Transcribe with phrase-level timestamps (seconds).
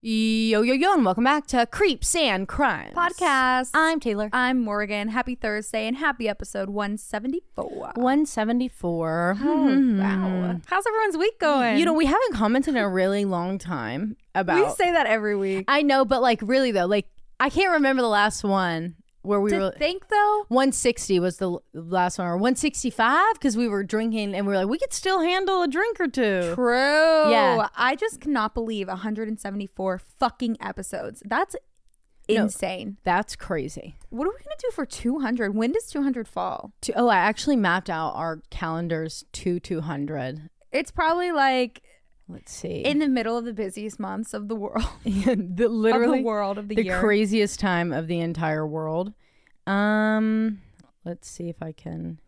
[0.00, 3.70] Yo, yo, yo, and welcome back to Creeps and Crimes podcast.
[3.74, 4.30] I'm Taylar.
[4.32, 5.08] I'm Morgan.
[5.08, 7.94] Happy Thursday and happy episode 174.
[7.96, 9.36] 174.
[9.42, 9.66] Oh, wow.
[9.66, 10.56] Hmm.
[10.66, 11.78] How's everyone's week going?
[11.78, 14.64] You know, we haven't commented in a really long time about.
[14.64, 15.64] we say that every week.
[15.66, 17.08] I know, but like, really though, like,
[17.40, 18.94] I can't remember the last one
[19.28, 19.70] where we to were.
[19.72, 24.52] think though, 160 was the last one, or 165 because we were drinking and we
[24.52, 26.52] were like, we could still handle a drink or two.
[26.54, 27.30] true.
[27.30, 27.68] Yeah.
[27.76, 31.22] I just cannot believe 174 fucking episodes.
[31.26, 31.54] That's
[32.28, 32.42] No.
[32.42, 32.96] insane.
[33.04, 33.96] That's crazy.
[34.10, 35.54] What are we going to do for 200?
[35.54, 36.72] When does 200 fall?
[36.82, 40.50] To, oh, I actually mapped out our calendars to 200.
[40.72, 41.82] It's probably like
[42.28, 42.82] Let's see.
[42.82, 44.84] in the middle of the busiest months of the world.
[45.04, 47.00] the, of literally the world of the, the year.
[47.00, 49.14] craziest time of the entire world.
[49.68, 50.60] Um,
[51.04, 52.20] let's see if I can.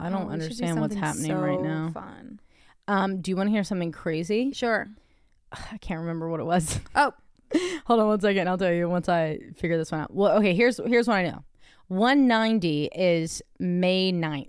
[0.00, 1.90] I don't Oh, should do understand what's happening right now.
[1.92, 2.40] Fun.
[2.86, 4.52] Um, do you want to hear something crazy?
[4.52, 4.88] Sure.
[5.52, 6.78] I can't remember what it was.
[6.94, 7.12] Oh,
[7.86, 8.48] Hold on one second.
[8.48, 10.12] I'll tell you once I figure this one out.
[10.14, 10.54] Well, okay.
[10.54, 11.44] Here's here's what I know.
[11.88, 14.48] 190 is May 9th.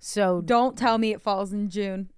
[0.00, 2.10] So don't tell me it falls in June.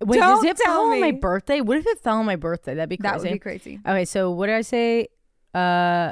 [0.00, 1.60] wait, Don't does it tell fall on my birthday?
[1.60, 2.74] What if it fell on my birthday?
[2.74, 3.12] That'd be crazy.
[3.12, 3.80] That would be crazy.
[3.86, 5.08] Okay, so what did I say?
[5.54, 6.10] Uh,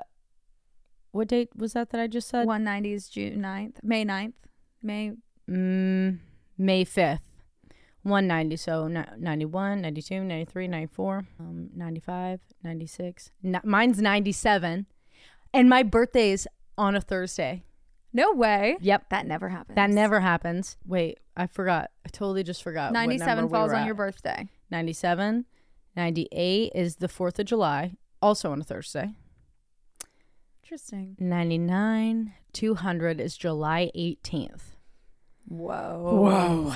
[1.18, 2.46] what date was that that I just said?
[2.46, 4.34] 190 is June 9th, May 9th.
[4.82, 5.12] May
[5.50, 6.18] Mm,
[6.56, 7.20] May 5th.
[8.02, 13.30] 190, so ni- 91, 92, 93, 94, um, 95, 96.
[13.44, 14.86] N- mine's 97.
[15.52, 17.64] And my birthday is on a Thursday.
[18.12, 18.76] No way.
[18.80, 19.10] Yep.
[19.10, 19.74] That never happens.
[19.76, 20.76] That never happens.
[20.86, 21.90] Wait, I forgot.
[22.06, 22.92] I totally just forgot.
[22.92, 23.86] 97 number we falls were on at.
[23.86, 24.48] your birthday.
[24.70, 25.44] 97.
[25.96, 29.14] 98 is the 4th of July, also on a Thursday.
[30.70, 31.16] Interesting.
[31.18, 32.34] 99.
[32.52, 34.60] 200 is July 18th.
[35.46, 36.02] Whoa.
[36.02, 36.74] Whoa.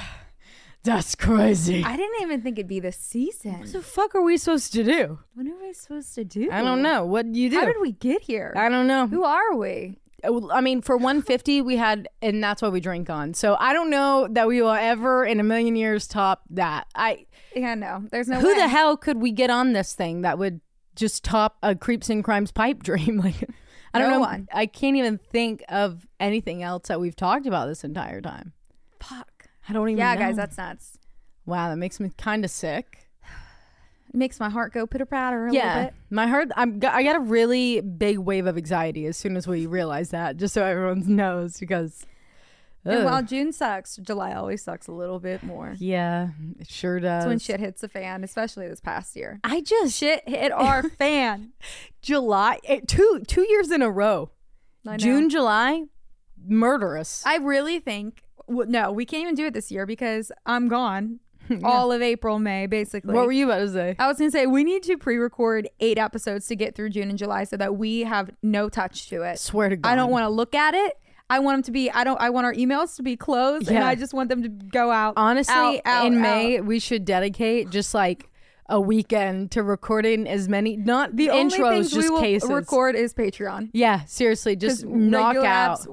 [0.82, 1.84] That's crazy.
[1.84, 3.60] I didn't even think it'd be this season.
[3.60, 5.18] What the fuck are we supposed to do?
[5.34, 6.50] What are we supposed to do?
[6.50, 7.04] I don't know.
[7.04, 7.60] What do you do?
[7.60, 8.54] How did we get here?
[8.56, 9.08] I don't know.
[9.08, 9.98] Who are we?
[10.24, 13.34] Uh, I mean, for 150, we had, and that's what we drink on.
[13.34, 16.86] So I don't know that we will ever in a million years top that.
[16.94, 18.06] I Yeah, no.
[18.10, 18.54] There's no who way.
[18.54, 20.62] the hell could we get on this thing that would
[20.96, 23.18] just top a creeps and crimes pipe dream?
[23.18, 23.50] Like,
[23.94, 24.20] I don't No know.
[24.20, 24.48] one.
[24.52, 28.52] I can't even think of anything else that we've talked about this entire time.
[29.00, 29.46] Fuck.
[29.68, 29.98] I don't even.
[29.98, 30.20] Yeah, know.
[30.20, 30.98] guys, that's nuts.
[31.46, 31.68] wow.
[31.68, 33.08] That makes me kind of sick.
[34.08, 35.94] It makes my heart go pitter patter a little yeah, bit.
[36.10, 36.48] my heart.
[36.56, 36.80] I'm.
[36.86, 40.36] I got a really big wave of anxiety as soon as we realize that.
[40.36, 42.04] Just so everyone knows, because.
[42.84, 45.74] And while June sucks, July always sucks a little bit more.
[45.78, 47.24] yeah, it sure does.
[47.24, 49.38] That's when shit hits the fan, especially this past year.
[49.44, 51.52] I just Shit hit our fan.
[52.00, 54.30] July eh, two two years in a row.
[54.96, 55.84] June, July,
[56.46, 57.22] murderous.
[57.24, 61.20] I really think w- no, we can't even do it this year because I'm gone
[61.64, 63.14] all of April, May, basically.
[63.14, 63.96] what were you about to say?
[63.98, 67.18] I was gonna say we need to pre-record eight episodes to get through June and
[67.18, 69.38] July so that we have no touch to it.
[69.38, 70.98] Swear to God, I don't want to look at it.
[71.32, 71.90] I want them to be.
[71.90, 72.20] I don't.
[72.20, 75.14] I want our emails to be closed, and I just want them to go out.
[75.16, 76.20] Honestly, out, out, in out.
[76.20, 78.28] May we should dedicate just like
[78.72, 82.48] a weekend to recording as many not the only intros, just we cases.
[82.48, 83.68] record is Patreon.
[83.74, 85.80] Yeah, seriously, just knock out.
[85.80, 85.86] apps,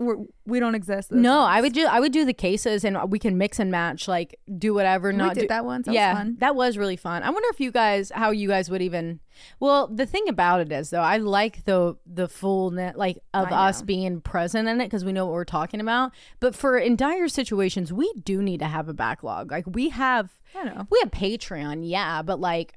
[0.46, 1.12] we're, don't exist.
[1.12, 1.50] No, ones.
[1.52, 4.40] I would do I would do the cases and we can mix and match, like
[4.58, 5.10] do whatever.
[5.10, 5.88] We Not did do, that once.
[5.88, 6.38] That yeah, was fun.
[6.40, 7.22] that was really fun.
[7.22, 9.20] I wonder if you guys, how you guys would even.
[9.60, 13.52] Well, the thing about it is though, I like the the full net like of
[13.52, 16.14] us being present in it because we know what we're talking about.
[16.40, 19.52] But for in dire situations, we do need to have a backlog.
[19.52, 20.88] Like we have, I know.
[20.90, 22.74] we have Patreon, yeah, but like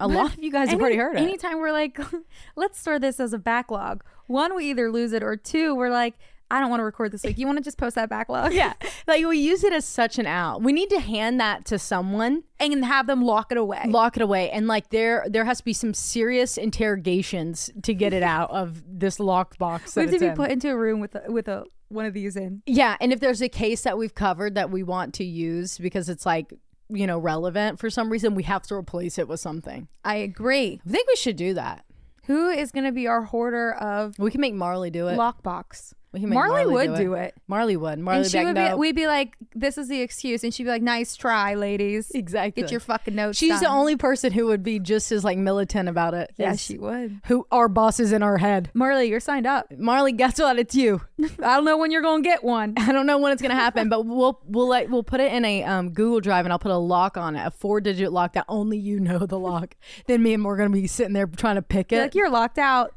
[0.00, 1.20] a But lot of you guys have Any- already heard it.
[1.22, 1.98] Anytime we're like,
[2.56, 4.02] let's store this as a backlog.
[4.26, 6.14] One, we either lose it, or two, we're like,
[6.50, 7.38] I don't want to record this week.
[7.38, 8.52] You want to just post that backlog?
[8.52, 8.74] yeah,
[9.06, 10.62] like we use it as such an out.
[10.62, 13.82] We need to hand that to someone and have them lock it away.
[13.88, 18.12] lock it away and like there there has to be some serious interrogations to get
[18.12, 20.36] it out of this locked box we that have to be in.
[20.36, 22.62] put into a room with a, with a one of these in.
[22.66, 26.08] yeah and if there's a case that we've covered that we want to use because
[26.08, 26.52] it's like
[26.94, 30.80] you know relevant for some reason we have to replace it with something I agree.
[30.86, 31.84] i think we should do that
[32.26, 35.92] Who is going to be our hoarder of we can make marley do it lockbox?
[36.14, 37.24] We can make Marley, marley, would do, do it.
[37.26, 37.34] it.
[37.46, 38.76] marley would marley and she would be like, no.
[38.78, 40.42] we'd be like, this is the excuse.
[40.44, 42.10] And she'd be like, nice try, ladies.
[42.14, 45.36] exactly Get your fucking notes she's the only person who would be just as like
[45.36, 47.20] militant about it Yeah, she would.
[47.26, 49.70] who our boss is in our head Marley, you're signed up.
[49.76, 51.00] marley guess what it's you
[51.42, 52.74] I don't know when you're going to get one.
[52.78, 55.44] I don't know when it's gonna happen, but we'll we'll like we'll put it in
[55.44, 58.34] a um, Google Drive and I'll put a lock on it, a four digit lock
[58.34, 59.76] that only you know the lock.
[60.06, 62.00] then me and Morgan will be sitting there trying to pick it.
[62.00, 62.94] like, you're locked out.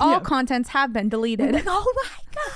[0.00, 0.20] All Yeah.
[0.20, 1.52] contents have been deleted.
[1.52, 2.55] Like, oh my god,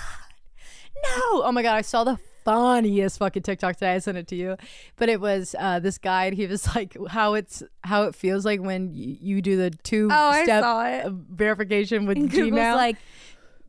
[1.04, 1.42] no!
[1.44, 3.94] Oh my god, I saw the funniest fucking TikTok today.
[3.94, 4.56] I sent it to you,
[4.96, 6.26] but it was uh, this guy.
[6.26, 9.70] And he was like, how it's how it feels like when y- you do the
[9.70, 12.76] two oh, step verification with Google's Gmail.
[12.76, 12.96] like,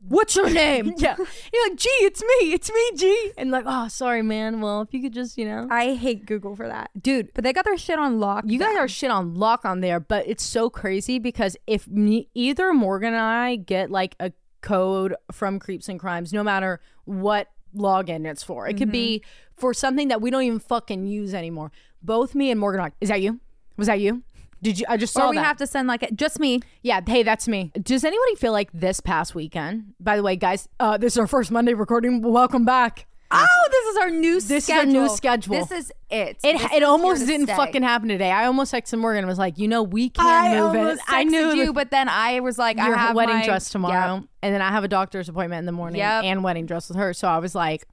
[0.08, 0.94] what's your name?
[0.96, 4.60] yeah, you're like, G, it's me, it's me, G, and like, oh, sorry, man.
[4.60, 6.90] Well, if you could just, you know, I hate Google for that.
[7.00, 7.32] dude.
[7.34, 8.44] But they got their shit on lock.
[8.46, 12.28] You guys are shit on lock on there, but it's so crazy because if me,
[12.34, 17.48] either Morgan and I get like a code from Creeps and Crimes, no matter what
[17.74, 19.22] login it's for, it could be
[19.56, 21.72] for something that we don't even fucking use anymore.
[22.02, 23.40] Both me and Morgan are like, is that you?
[23.76, 24.22] Was that you?
[24.62, 24.86] Did you?
[24.88, 25.44] I just saw or we that.
[25.44, 26.60] have to send like just me.
[26.82, 27.72] yeah, hey, that's me.
[27.82, 29.94] Does anybody feel like this past weekend?
[29.98, 32.22] By the way, guys, uh, this is our first Monday recording.
[32.22, 33.06] Welcome back.
[33.34, 35.54] Oh, this is our new This is our new schedule.
[35.54, 36.36] This is it.
[36.44, 37.56] It, This it is almost here to didn't stay.
[37.56, 38.30] fucking happen today.
[38.30, 41.04] I almost texted Morgan and was like, you know, we can't I move almost it.
[41.08, 43.44] I knew you, that- but then I was like, your I have a wedding my-
[43.44, 44.24] dress tomorrow, Yep.
[44.42, 46.24] and then I have a doctor's appointment in the morning Yep.
[46.24, 47.12] and wedding dress with her.
[47.14, 47.86] So I was like,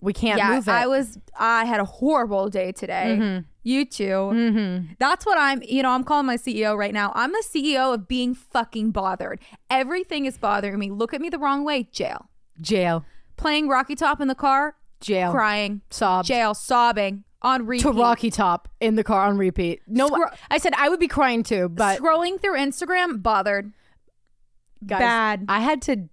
[0.00, 0.72] we can't Yeah, move it.
[0.72, 1.18] I was.
[1.38, 3.16] I had a horrible day today.
[3.20, 3.42] Mm-hmm.
[3.62, 4.04] You too.
[4.04, 4.96] Mhm.
[4.98, 5.62] That's what I'm.
[5.62, 7.12] You know, I'm calling my CEO right now.
[7.14, 9.38] I'm the CEO of being fucking bothered.
[9.70, 10.90] Everything is bothering me.
[10.90, 11.84] Look at me the wrong way.
[11.92, 12.26] Jail.
[12.60, 13.04] jail,
[13.42, 14.76] Playing Rocky Top in the car.
[15.00, 15.82] jail, Crying.
[15.90, 16.54] sob Jail.
[16.54, 17.82] Sobbing on repeat.
[17.82, 19.82] to Rocky Top in the car on repeat.
[19.88, 23.20] No, Scro- I said I would be crying too, but Scrolling through Instagram.
[23.22, 23.72] Bothered.
[24.86, 25.44] guys, bad.
[25.48, 26.08] I had to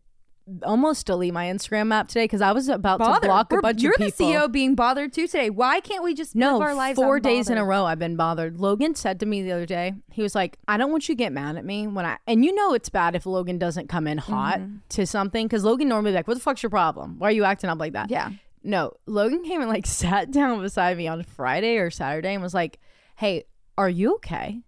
[0.64, 3.82] almost delete my Instagram app today because I was about to block a We're- bunch
[3.82, 5.50] you're the CEO being bothered too today.
[5.50, 6.96] Why can't we just No, live our lives?
[6.98, 8.60] four days in a row I've been bothered.
[8.60, 11.18] Logan said to me the other day, he was like, I don't want you to
[11.18, 14.08] get mad at me when I, and you know it's bad if Logan doesn't come
[14.08, 14.78] in hot Mm-hmm.
[14.90, 17.20] to something because Logan normally be like, what the fuck's your problem?
[17.20, 18.10] Why are you acting up like that?
[18.10, 18.30] Yeah.
[18.64, 22.54] No, Logan came and like sat down beside me on Friday or Saturday and was
[22.54, 22.80] like,
[23.16, 23.44] hey,
[23.78, 24.62] are you okay?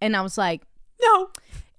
[0.00, 0.62] And I was like,
[1.00, 1.28] No.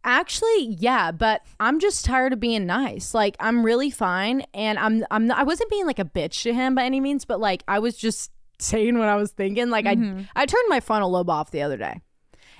[0.07, 3.13] Actually, yeah, but I'm just tired of being nice.
[3.13, 6.53] Like I'm really fine, and I'm I'm not, I wasn't being like a bitch to
[6.53, 9.69] him by any means, but like I was just saying what I was thinking.
[9.69, 9.91] Like I
[10.33, 11.99] I turned my frontal lobe off the other day.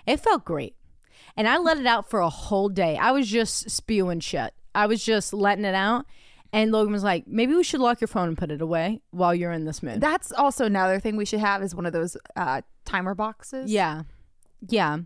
[0.06, 0.76] It felt great,
[1.38, 2.98] and I let it out for a whole day.
[2.98, 4.54] I was just spewing shit.
[4.76, 6.06] I was just letting it out,
[6.52, 9.34] and Logan was like, "Maybe we should lock your phone and put it away while
[9.34, 12.18] you're in this mood." That's also another thing we should have is one of those
[12.36, 13.72] uh, timer boxes.
[13.72, 14.04] Yeah.
[14.68, 14.98] Yeah.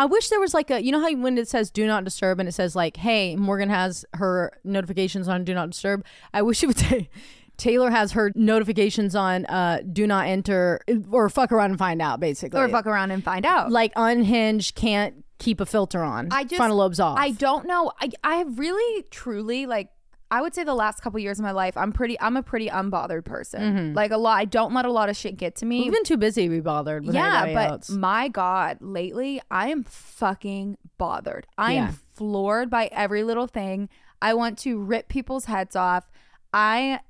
[0.00, 2.40] I wish there was like a, you know how when it says do not disturb
[2.40, 6.06] and it says like, hey, Morgan has her notifications on do not disturb.
[6.32, 7.10] I wish it would say
[7.58, 10.80] Taylar has her notifications on uh, do not enter
[11.10, 12.58] or fuck around and find out, basically.
[12.58, 13.70] Or fuck around and find out.
[13.70, 16.28] like unhinged can't keep a filter on.
[16.30, 17.18] I just frontal lobes off.
[17.18, 17.92] I don't know.
[18.00, 19.90] I I have really truly like
[20.30, 22.68] I would say the last couple years of my life I'm pretty I'm a pretty
[22.68, 23.60] unbothered person.
[23.62, 23.94] Mm-hmm.
[23.96, 25.82] Like a lot I don't let a lot of shit get to me.
[25.82, 27.90] We've been too busy to be bothered yeah, but else.
[27.90, 31.46] my god, lately I am fucking bothered.
[31.58, 31.88] I Yeah.
[31.88, 33.88] am floored by every little thing.
[34.22, 36.10] I want to rip people's heads off.
[36.52, 37.00] I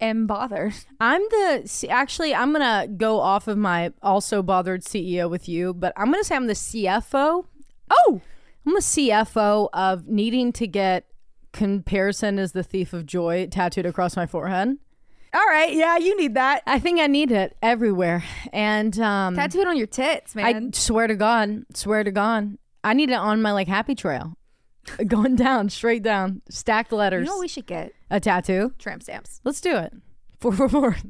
[0.00, 0.74] am bothered.
[1.00, 5.92] I'm the actually I'm gonna go off of my also bothered CEO with you, but
[5.96, 7.44] I'm gonna say I'm the CFO.
[7.90, 8.20] Oh,
[8.66, 11.06] I'm the CFO of needing to get
[11.54, 14.76] comparison is the thief of joy tattooed across my forehead.
[15.32, 15.72] all right.
[15.72, 16.62] Yeah, you need that.
[16.66, 18.22] I think I need it everywhere,
[18.52, 20.70] and um, Tattooed on your tits, man.
[20.74, 24.36] I swear to God, swear to God, I need it on my like happy trail,
[25.06, 27.20] going down straight down, stacked letters.
[27.20, 27.92] you letters, know what we should get?
[28.10, 28.72] a tattoo.
[28.78, 29.40] Tramp stamps.
[29.44, 29.92] Let's do it.
[30.40, 30.96] Four four four.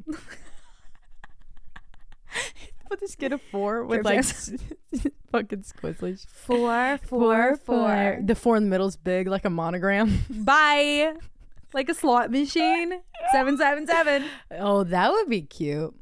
[2.89, 4.23] Put this kid a four with like
[5.31, 6.27] fucking squizzlies.
[6.29, 6.99] Four,
[8.23, 10.19] The four in the middle is big, like a monogram.
[10.29, 11.15] Bye.
[11.73, 12.93] Like a slot machine.
[13.31, 14.25] Seven seven seven.
[14.51, 15.93] Oh, that would be cute.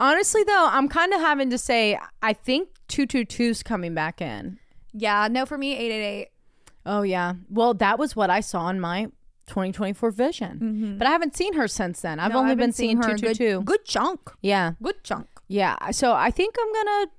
[0.00, 4.58] Honestly, though, I'm kind of having to say, I think 222's coming back in.
[4.92, 6.28] Yeah, no for me, eight eight eight.
[6.86, 7.34] Oh, yeah.
[7.50, 9.04] Well, that was what I saw in my
[9.48, 10.58] 2024 vision.
[10.58, 10.98] Mm-hmm.
[10.98, 12.18] But I haven't seen her since then.
[12.20, 13.58] I've No, only been seeing her 222.
[13.58, 14.30] Good, good chunk.
[14.40, 14.72] Yeah.
[14.82, 15.26] Good chunk.
[15.48, 15.90] Yeah.
[15.90, 17.10] So I think I'm to.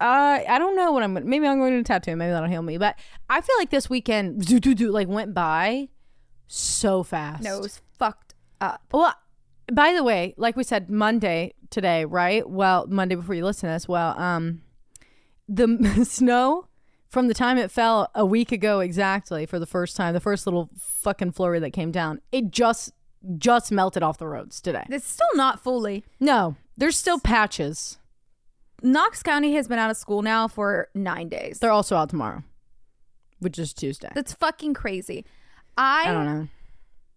[0.00, 1.26] Uh, I don't know what I'm gonna.
[1.26, 2.16] Maybe I'm going to tattoo.
[2.16, 2.78] Maybe that'll heal me.
[2.78, 2.96] But
[3.28, 5.88] I feel like this weekend, do do do, like went by
[6.46, 7.42] so fast.
[7.42, 8.82] No, it was fucked up.
[8.92, 9.14] Well,
[9.72, 12.48] by the way, like we said, Monday today, right?
[12.48, 13.86] Well, Monday before you listen to this.
[13.86, 14.62] Well, um,
[15.48, 16.66] the snow
[17.10, 20.46] from the time it fell a week ago exactly for the first time, the first
[20.46, 22.92] little fucking flurry that came down, it just
[23.36, 24.84] just melted off the roads today.
[24.88, 26.04] It's still not fully.
[26.20, 27.98] No, there's still patches.
[28.82, 31.58] Knox County has been out of school now for nine days.
[31.58, 32.42] They're also out tomorrow,
[33.40, 34.10] which is Tuesday.
[34.14, 35.24] That's fucking crazy.
[35.76, 36.48] I, I don't know.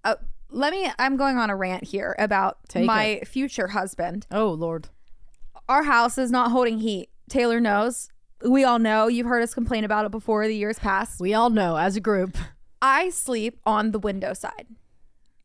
[0.04, 0.16] Uh,
[0.50, 0.90] let me.
[1.00, 4.28] I'm going on a rant here about Take my future husband.
[4.32, 4.90] Oh Lord.
[5.70, 7.10] Our house is not holding heat.
[7.30, 8.10] Taylar knows.
[8.46, 9.08] We all know.
[9.08, 11.20] You've heard us complain about it before the years pass.
[11.20, 12.38] We all know as a group.
[12.82, 14.68] I sleep on the window side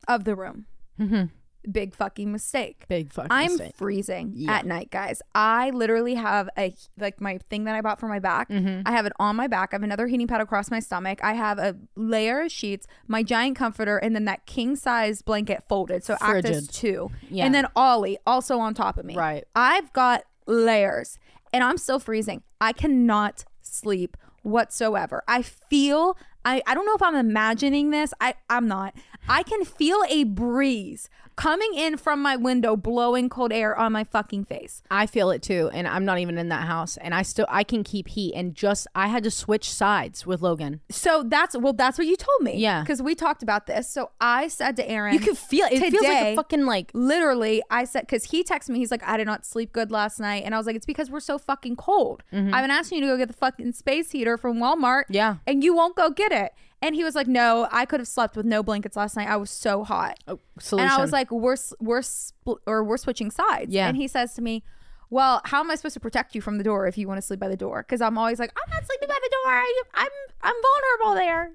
[0.09, 0.65] of the room.
[0.99, 1.25] Mm-hmm.
[1.69, 2.85] Big fucking mistake.
[2.87, 3.75] Big fucking I'm mistake.
[3.75, 4.53] freezing Yeah.
[4.53, 5.21] at night, guys.
[5.35, 8.49] I literally have a like my thing that I bought for my back.
[8.49, 8.81] Mm-hmm.
[8.85, 9.69] I have it on my back.
[9.71, 11.19] I have another heating pad across my stomach.
[11.23, 15.63] I have a layer of sheets, my giant comforter, and then that king size blanket
[15.67, 16.03] folded.
[16.03, 17.11] So act as two.
[17.29, 17.45] Yeah.
[17.45, 19.15] And then Ollie also on top of me.
[19.15, 19.45] Right.
[19.55, 21.17] I've got layers
[21.53, 22.43] and I'm still freezing.
[22.61, 25.23] I cannot sleep whatsoever.
[25.27, 28.13] I feel I, I don't know if I'm imagining this.
[28.21, 28.95] I, I'm not.
[29.27, 34.03] I can feel a breeze coming in from my window blowing cold air on my
[34.03, 34.83] fucking face.
[34.91, 37.63] I feel it too, and I'm not even in that house, and I still I
[37.63, 40.81] can keep heat, and just I had to switch sides with Logan.
[40.89, 42.57] So that's well, that's what you told me.
[42.57, 42.81] Yeah.
[42.81, 43.89] Because we talked about this.
[43.89, 45.73] So I said to Aaron, You can feel it.
[45.81, 49.03] It feels like a fucking like literally i said because he texted me he's like
[49.07, 51.37] i did not sleep good last night and i was like it's because we're so
[51.37, 55.03] fucking cold i've been asking you to go get the fucking space heater from walmart
[55.03, 55.13] Mm-hmm.
[55.13, 55.35] Yeah.
[55.47, 58.35] and you won't go get it and he was like no i could have slept
[58.35, 60.89] with no blankets last night i was so hot oh, solution.
[60.89, 63.87] and i was like we're we're spl- or we're switching sides Yeah.
[63.87, 64.63] and he says to me
[65.11, 67.21] well, how am I supposed to protect you from the door if you want to
[67.23, 67.81] sleep by the door?
[67.81, 69.53] Because I'm always like, I'm not sleeping by the door.
[69.53, 70.09] I, I'm
[70.41, 71.53] I'm vulnerable there.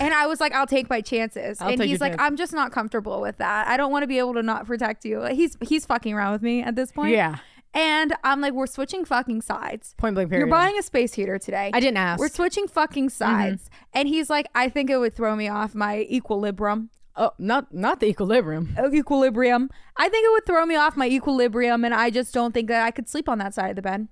[0.00, 1.60] And I was like, I'll take my chances.
[1.60, 2.22] I'll and he's like, chance.
[2.22, 3.68] I'm just not comfortable with that.
[3.68, 5.22] I don't want to be able to not protect you.
[5.24, 7.12] He's he's fucking around with me at this point.
[7.12, 7.36] Yeah.
[7.76, 9.94] And I'm like, we're switching fucking sides.
[9.98, 10.46] point blank period.
[10.46, 11.70] You're buying a space heater today.
[11.74, 12.18] I didn't ask.
[12.18, 13.68] We're switching fucking sides.
[13.92, 16.88] And he's like, I think it would throw me off my equilibrium.
[17.16, 18.74] oh, not not the equilibrium.
[18.78, 19.68] Uh, Equilibrium.
[19.96, 22.82] I think it would throw me off my equilibrium, and I just don't think that
[22.82, 24.08] I could sleep on that side of the bed.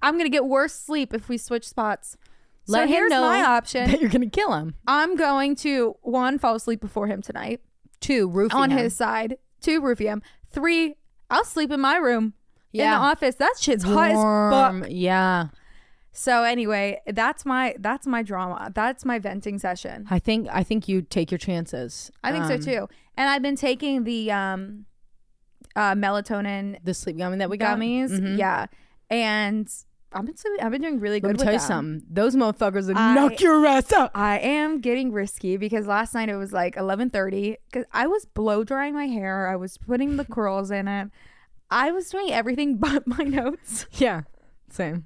[0.00, 2.16] I'm gonna get worse sleep if we switch spots.
[2.66, 3.90] Let so him here's know my option.
[3.90, 4.76] that you're gonna kill him.
[4.86, 7.60] I'm going to one fall asleep before him tonight
[8.00, 8.78] Two, roofing on him.
[8.78, 9.36] his side.
[9.60, 10.22] Two roofie him.
[10.50, 10.94] Three,
[11.30, 12.34] I'll sleep in my room
[12.72, 12.98] in Yeah.
[12.98, 13.34] the office.
[13.36, 14.88] That shit's hot as fuck.
[14.90, 15.48] Yeah.
[16.12, 18.70] So anyway, that's my that's my drama.
[18.74, 20.06] That's my venting session.
[20.10, 22.10] I think I think you take your chances.
[22.24, 22.88] I think Um, so too.
[23.16, 24.86] And I've been taking the um
[25.76, 27.78] uh melatonin The sleep gummy that we got.
[27.78, 28.10] gummies.
[28.10, 28.36] Mhm.
[28.38, 28.66] Yeah.
[29.10, 29.68] And
[30.12, 31.28] I've been I've been doing really good.
[31.28, 31.66] Let me tell you them.
[31.68, 32.02] something.
[32.10, 34.10] Those motherfuckers I- knock your ass out.
[34.14, 38.64] I am getting risky because last night it was like 11:30 cuz I was blow
[38.64, 39.46] drying my hair.
[39.48, 41.10] I was putting the curls in it.
[41.70, 43.86] I was doing everything but my notes.
[43.98, 44.22] Yeah.
[44.70, 45.04] Same.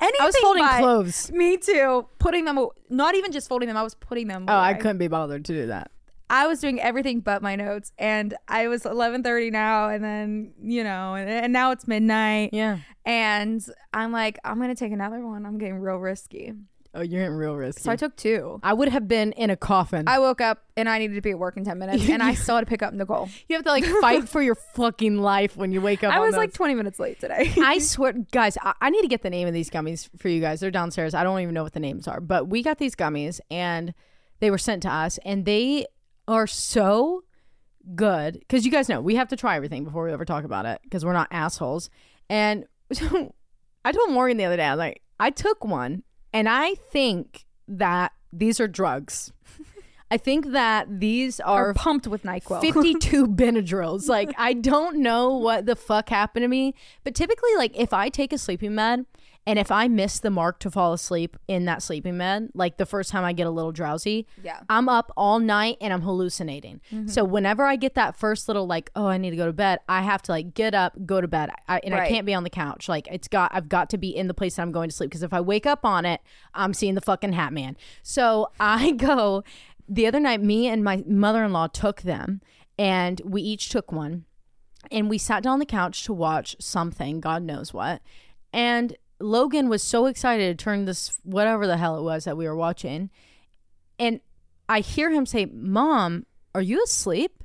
[0.00, 1.32] Anything I was folding but- clothes.
[1.32, 2.06] Me too.
[2.18, 4.80] Putting them aw- not even just folding them, I was putting them Oh, I away.
[4.80, 5.90] couldn't be bothered to do that.
[6.30, 10.84] I was doing everything but my notes and I was 11:30 now and then, you
[10.84, 12.78] know, and, and now it's midnight Yeah.
[13.06, 13.64] and
[13.94, 15.44] I'm like I'm going to take another one.
[15.46, 16.52] I'm getting real risky.
[16.94, 17.82] Oh, you're in real risky.
[17.82, 18.58] So I took two.
[18.62, 20.08] I would have been in a coffin.
[20.08, 22.34] I woke up and I needed to be at work in 10 minutes and I
[22.34, 23.28] still had to pick up Nicole.
[23.48, 26.12] you have to like fight for your fucking life when you wake up.
[26.14, 27.52] I was like 20 minutes late today.
[27.58, 30.40] I swear, guys, I, I need to get the name of these gummies for you
[30.40, 30.60] guys.
[30.60, 31.14] They're downstairs.
[31.14, 33.92] I don't even know what the names are, but we got these gummies and
[34.40, 35.84] they were sent to us, and they
[36.28, 37.24] are so
[37.94, 40.66] good because you guys know we have to try everything before we ever talk about
[40.66, 41.90] it because we're not assholes.
[42.28, 43.34] And so
[43.84, 47.46] I told Morgan the other day, I was like, I took one, and I think
[47.66, 49.32] that these are drugs.
[50.10, 52.62] I think that these Are are pumped with NyQuil.
[52.62, 54.08] 52 Benadryls.
[54.08, 56.74] Like, I don't know what the fuck happened to me.
[57.04, 59.04] But typically, like, if I take a sleeping med
[59.48, 62.84] and if I miss the mark to fall asleep in that sleeping med, like the
[62.84, 64.60] first time I get a little drowsy, Yeah.
[64.68, 66.82] I'm up all night and I'm hallucinating.
[66.92, 67.08] Mm-hmm.
[67.08, 69.78] So whenever I get that first little, like, oh, I need to go to bed,
[69.88, 71.48] I have to, like, get up, go to bed.
[71.66, 72.90] I, and I can't be on the couch.
[72.90, 75.08] Like, it's got, I've got to be in the place that I'm going to sleep.
[75.08, 76.20] Because if I wake up on it,
[76.52, 77.74] I'm seeing the fucking Hat Man.
[78.02, 79.44] So I go,
[79.88, 82.42] the other night, me and my mother in law took them
[82.78, 84.26] and we each took one
[84.90, 88.02] and we sat down on the couch to watch something, God knows what.
[88.52, 92.46] And Logan was so excited to turn this, whatever the hell it was that we
[92.46, 93.10] were watching.
[93.98, 94.20] And
[94.68, 97.42] I hear him say, Mom, are you asleep?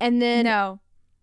[0.00, 0.80] And then no.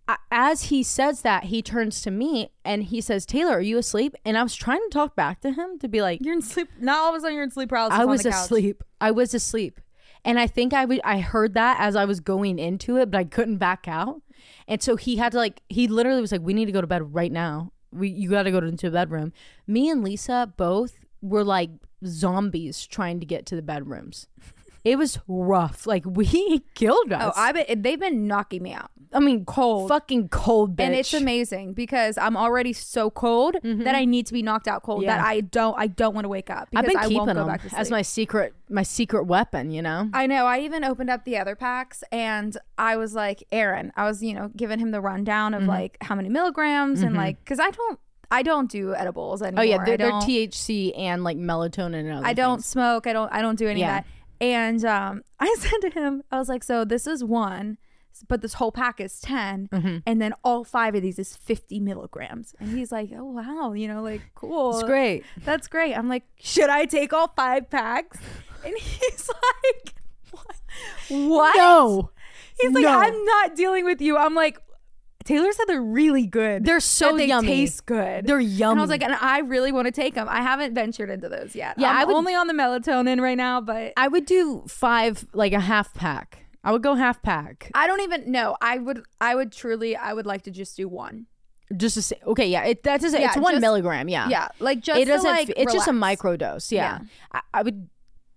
[0.08, 3.78] a- as he says that, he turns to me and he says, Taylar, are you
[3.78, 4.16] asleep?
[4.26, 6.70] And I was trying to talk back to him to be like, You're in sleep.
[6.80, 8.00] Not all of a sudden you're in sleep paralysis.
[8.00, 8.46] I on was the couch.
[8.46, 8.84] asleep.
[9.02, 9.80] I was asleep.
[10.26, 13.18] And I think I would I heard that as I was going into it, but
[13.18, 14.22] I couldn't back out.
[14.68, 16.88] And so he had to like he literally was like, We need to go to
[16.88, 17.72] bed right now.
[17.94, 19.34] We you gotta go into the bedroom.
[19.68, 21.70] Me and Lisa both were like
[22.06, 24.28] zombies trying to get to the bedrooms.
[24.84, 25.88] It was rough.
[25.88, 27.34] Like we killed us.
[27.38, 28.92] Oh, I bet they've been knocking me out.
[29.14, 29.90] I mean cold.
[29.90, 30.84] Fucking cold bitch.
[30.86, 34.82] And it's amazing because I'm already so cold that I need to be knocked out
[34.84, 35.10] cold Mm-hmm.
[35.10, 35.18] Yeah.
[35.18, 37.34] that I don't I don't want to wake up I've been I keeping won't go
[37.36, 37.80] them back to sleep.
[37.80, 40.10] as my secret my secret weapon, you know?
[40.14, 40.48] I know.
[40.48, 44.34] I even opened up the other packs and I was like, Aaron, I was, you
[44.34, 45.70] know, giving him the rundown of Mm-hmm.
[45.70, 48.00] like how many milligrams and like, cause I don't,
[48.32, 52.34] I don't do edibles Oh yeah, they're, they're THC and like melatonin and other I
[52.34, 52.66] don't things.
[52.66, 53.06] smoke.
[53.06, 53.32] I don't.
[53.32, 54.00] I don't do any Yeah.
[54.00, 54.10] of that.
[54.44, 57.78] And um, I said to him, I was like, so this is one.
[58.28, 59.98] but this whole pack is 10 Mm-hmm.
[60.06, 63.88] and then all five of these is 50 milligrams and he's like oh wow you
[63.88, 65.24] know like cool It's great.
[65.44, 68.20] that's great i'm like should i take all five packs
[68.64, 69.28] and he's
[69.64, 69.96] like
[70.30, 70.56] what,
[71.10, 71.58] what?
[71.58, 72.12] No.
[72.62, 73.00] he's like No.
[73.00, 74.60] i'm not dealing with you i'm like
[75.24, 77.48] taylar said they're really good They're so they yummy.
[77.48, 78.80] taste good They're and yummy.
[78.80, 80.28] I was like, and I really want to take them.
[80.30, 81.76] I haven't ventured into those yet.
[81.78, 85.26] Yeah, I'm I would- only on the melatonin right now, but I would do five,
[85.34, 86.46] like a half pack.
[86.64, 87.70] I would go half pack.
[87.74, 88.56] I don't even know.
[88.62, 91.26] I would, I would truly, I would like to just do one.
[91.76, 94.30] Just to say, okay, yeah, it, that's just, Yeah, it's one just- milligram, yeah.
[94.30, 95.30] Yeah, like just it doesn't.
[95.30, 96.72] Like, it's just a micro dose.
[96.72, 97.00] Yeah.
[97.32, 97.90] I, I would.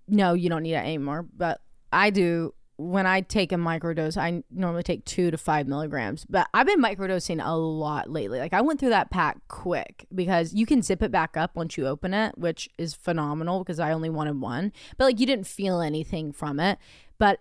[0.08, 1.26] No, you don't need that anymore.
[1.36, 1.60] But
[1.92, 2.54] I do.
[2.78, 6.26] When I take a microdose, I normally take two to five milligrams.
[6.28, 8.38] But I've been microdosing a lot lately.
[8.38, 11.78] Like I went through that pack quick because you can zip it back up once
[11.78, 14.72] you open it, which is phenomenal because I only wanted one.
[14.98, 16.78] But like you didn't feel anything from it.
[17.18, 17.40] But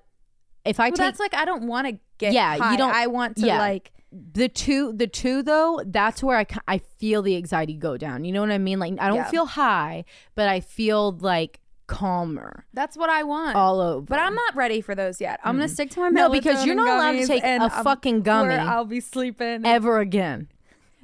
[0.63, 2.31] if I Well, take that's like I don't want to get.
[2.33, 3.59] Yeah, you don't- I want to yeah.
[3.59, 3.91] like.
[4.11, 8.31] the two the two though that's where I, I feel the anxiety go down you
[8.31, 9.29] know what i mean like i don't Yeah.
[9.29, 13.55] feel high but i feel like calmer That's what I want.
[13.55, 15.39] all over but I'm not ready for those yet.
[15.43, 18.21] I'm gonna stick to my No, because you're not allowed to take a I'm- fucking
[18.23, 18.49] gummy.
[18.49, 19.65] where I'll be sleeping.
[19.65, 20.47] ever again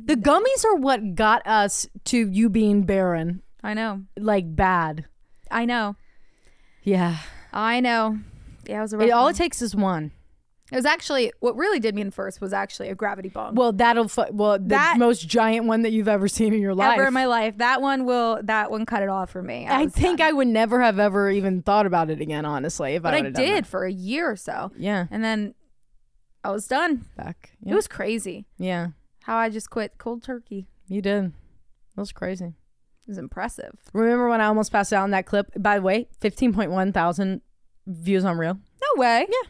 [0.03, 4.01] the gummies are what got us to you being barren I know.
[4.17, 5.05] like bad
[5.51, 5.95] I know.
[6.83, 7.17] yeah
[7.53, 8.17] I know.
[8.65, 10.11] Yeah, it was a it, all it takes is one
[10.71, 13.55] It was actually what really did me in first was actually a gravity bomb.
[13.55, 16.73] well that'll fu- well the That- most giant one that you've ever seen in your
[16.73, 19.67] life Ever in my life, that one will that one cut it off for me.
[19.67, 20.29] I was think done.
[20.29, 22.95] I would never have ever even thought about it again, honestly.
[22.95, 25.53] If but I, I did for a year or so, Yeah, and then
[26.43, 27.05] I was done.
[27.17, 27.51] back.
[27.65, 28.87] It was crazy Yeah,
[29.23, 30.67] how I just quit cold turkey.
[30.87, 31.33] you did.
[31.95, 32.45] That was crazy.
[32.45, 33.73] It was impressive.
[33.93, 35.51] Remember when I almost passed out in that clip?
[35.59, 37.41] By the way, fifteen point one thousand
[37.85, 38.53] views on Reel.
[38.81, 39.27] No way.
[39.27, 39.49] Yeah.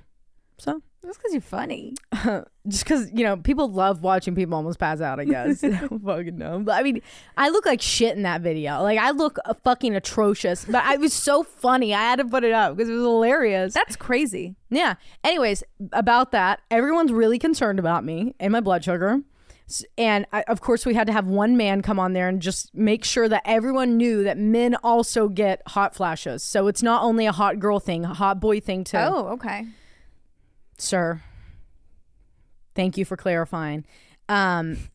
[0.57, 1.95] So Just because you're funny.
[2.67, 5.19] just because you know people love watching people almost pass out.
[5.19, 5.63] I guess.
[5.63, 6.59] I don't fucking know.
[6.59, 7.01] But I mean,
[7.37, 8.81] I look like shit in that video.
[8.83, 10.63] Like I look uh, fucking atrocious.
[10.65, 11.93] But I, was so funny.
[11.93, 13.73] I had to put it up because it was hilarious.
[13.73, 14.55] That's crazy.
[14.69, 14.95] Yeah.
[15.23, 19.21] Anyways, about that, everyone's really concerned about me and my blood sugar.
[19.67, 22.41] S- And I, of course, we had to have one man come on there and
[22.41, 26.43] just make sure that everyone knew that men also get hot flashes.
[26.43, 28.97] So it's not only a hot girl thing, a hot boy thing too.
[28.97, 29.65] Oh, okay.
[30.81, 31.21] Sir,
[32.73, 33.85] thank you for clarifying.
[34.27, 34.89] Um,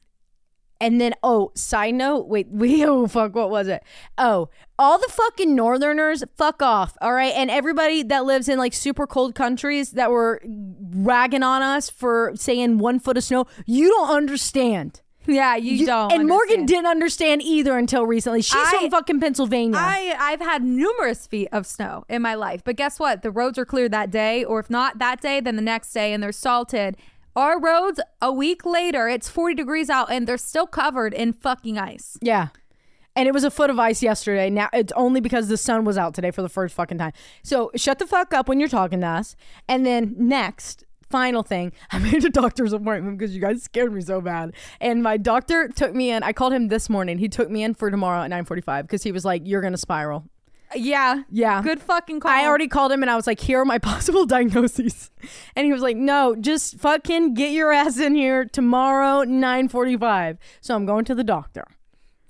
[0.80, 3.84] and then, oh, side note, wait, we, oh, fuck, what was it?
[4.18, 7.32] Oh, all the fucking northerners, fuck off, all right?
[7.34, 12.32] And everybody that lives in like super cold countries that were ragging on us for
[12.34, 15.02] saying one foot of snow, you don't understand.
[15.26, 16.12] Yeah, you, You- don't.
[16.12, 18.42] and Morgan didn't understand either until recently.
[18.42, 19.76] She's I- from fucking Pennsylvania.
[19.78, 23.22] I I've had numerous feet of snow in my life, but guess what?
[23.22, 26.12] The roads are clear that day, or if not that day, then the next day,
[26.12, 26.96] and they're salted.
[27.34, 31.76] Our roads a week later, it's 40 degrees out, and they're still covered in fucking
[31.78, 32.16] ice.
[32.22, 32.48] Yeah.
[33.14, 34.48] And it was a foot of ice yesterday.
[34.50, 37.12] Now it's only because the sun was out today for the first fucking time.
[37.42, 39.36] So shut the fuck up when you're talking to us.
[39.68, 44.00] And then next, final thing, I made a doctor's appointment because you guys scared me
[44.00, 44.52] so bad.
[44.80, 46.22] And my doctor took me in.
[46.22, 47.18] I called him this morning.
[47.18, 50.24] He took me in for tomorrow at 9:45 because he was like, "You're gonna spiral."
[50.74, 51.62] Yeah, Yeah.
[51.62, 52.30] good fucking call.
[52.32, 55.12] I already called him and I was like, here are my possible diagnoses.
[55.54, 60.38] And he was like, no, just fucking get your ass in here tomorrow, 945.
[60.60, 61.64] So I'm going to the doctor.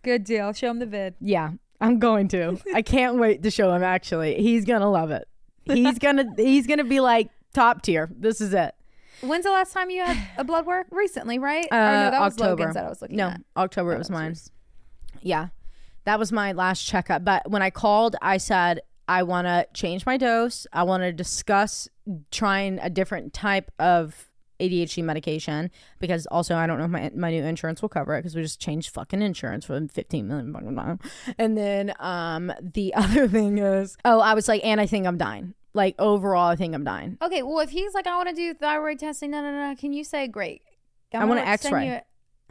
[0.03, 0.53] good deal.
[0.53, 1.15] Show him the vid.
[1.19, 2.59] Yeah, I'm going to.
[2.75, 4.35] I can't wait to show him actually.
[4.43, 5.27] He's gonna love it.
[5.65, 8.11] He's gonna he's gonna be like top tier.
[8.17, 8.75] This is it.
[9.23, 10.89] When's the last time you had a blood work?
[10.91, 11.67] Recently, right?
[11.71, 12.51] Uh, no, that was October.
[12.51, 13.41] Logan's that I was looking no, at.
[13.57, 14.37] October it was mine.
[15.23, 15.49] Yeah.
[16.05, 17.25] That was my last checkup.
[17.25, 20.67] But when I called, I said I want to change my dose.
[20.73, 21.89] I want to discuss
[22.31, 24.27] trying a different type of
[24.61, 28.21] ADHD medication because also I don't know if my my new insurance will cover it
[28.21, 31.01] because we just changed fucking insurance for 15 million fucking.
[31.39, 35.19] And then um the other thing is oh I was like and I think I'm
[35.19, 35.55] dying.
[35.77, 37.19] Like overall I think I'm dying.
[37.23, 39.93] Okay, well, if he's like, I want to do thyroid testing, no, no, no, can
[39.93, 40.62] you say, great?
[41.15, 41.87] I'm I want gonna an send X-ray.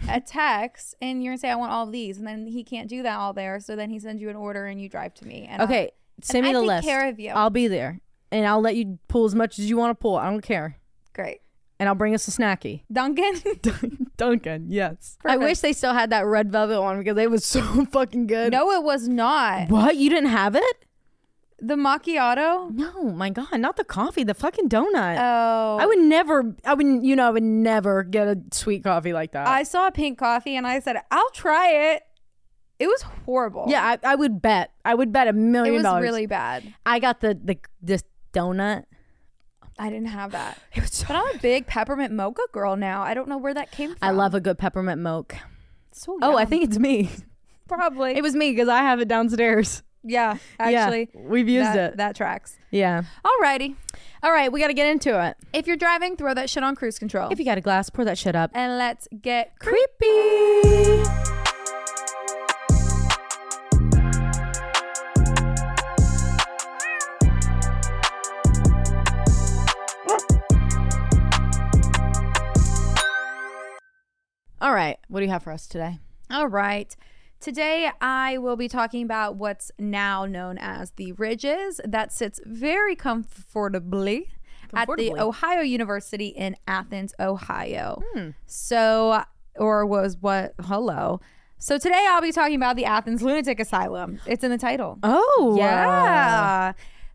[0.07, 2.88] you A text, and you're gonna say, I want all these, and then he can't
[2.89, 3.59] do that all there.
[3.59, 5.47] So then he sends you an order, and you drive to me.
[5.49, 6.88] And I'll- Okay, send me and the I take list.
[6.88, 7.29] care of you.
[7.31, 7.99] I'll be there.
[8.31, 10.15] And I'll let you pull as much as you want to pull.
[10.17, 10.77] I don't care.
[11.13, 11.39] great,
[11.79, 12.83] And I'll bring us a snacky.
[12.91, 13.35] Dunkin.
[14.17, 15.17] Dunkin, yes.
[15.25, 18.51] I wish they still had that red velvet one because it was so fucking good.
[18.51, 19.95] no, it was not What?
[19.97, 20.85] You didn't have it?
[21.59, 22.69] The macchiato.
[22.71, 25.17] No, my God, not the coffee, the fucking donut.
[25.19, 29.13] Oh, I would never, I would, you know, I would never get a sweet coffee
[29.13, 29.47] like that.
[29.47, 32.03] I saw a pink coffee, and I said, I'll try it.
[32.77, 33.65] It was horrible.
[33.69, 34.71] yeah, I, I would bet.
[34.83, 35.45] I would bet a million.
[35.45, 36.03] it million was dollars.
[36.03, 36.73] really bad.
[36.85, 38.83] I got the, the, this donut.
[39.79, 40.57] I didn't have that.
[40.73, 43.01] It was so But I'm a big peppermint mocha girl now.
[43.01, 43.97] I don't know where that came from.
[44.01, 45.39] I love a good peppermint mocha.
[45.93, 47.09] So Oh, I think it's me.
[47.67, 48.15] probably.
[48.17, 49.81] It was me because I have it downstairs.
[50.05, 51.97] Yeah, Yeah, actually, we've used that, it.
[51.97, 52.57] that tracks.
[52.71, 53.03] Yeah.
[53.25, 53.75] Alrighty.
[54.23, 55.35] All right, we got to get into it.
[55.53, 57.29] If you're driving, throw that shit on cruise control.
[57.31, 58.51] If you got a glass, pour that shit up.
[58.53, 61.03] and let's get Creepy.
[74.61, 75.99] All right, what do you have for us today?
[76.31, 76.95] All right.
[77.45, 82.95] Today, I will be talking about what's now known as the Ridges that sits very
[82.95, 84.31] comfortably,
[84.73, 88.01] at the Ohio University in Athens, Ohio.
[88.15, 88.29] Hmm.
[88.47, 89.21] So,
[89.58, 90.55] or was what?
[90.60, 91.21] Hello.
[91.60, 94.19] So, today I'll be talking about the Athens Lunatic Asylum.
[94.25, 94.97] It's in the title.
[95.03, 96.73] Oh, Yeah.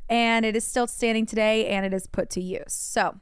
[0.08, 2.72] And it is still standing today and it is put to use.
[2.72, 3.18] So,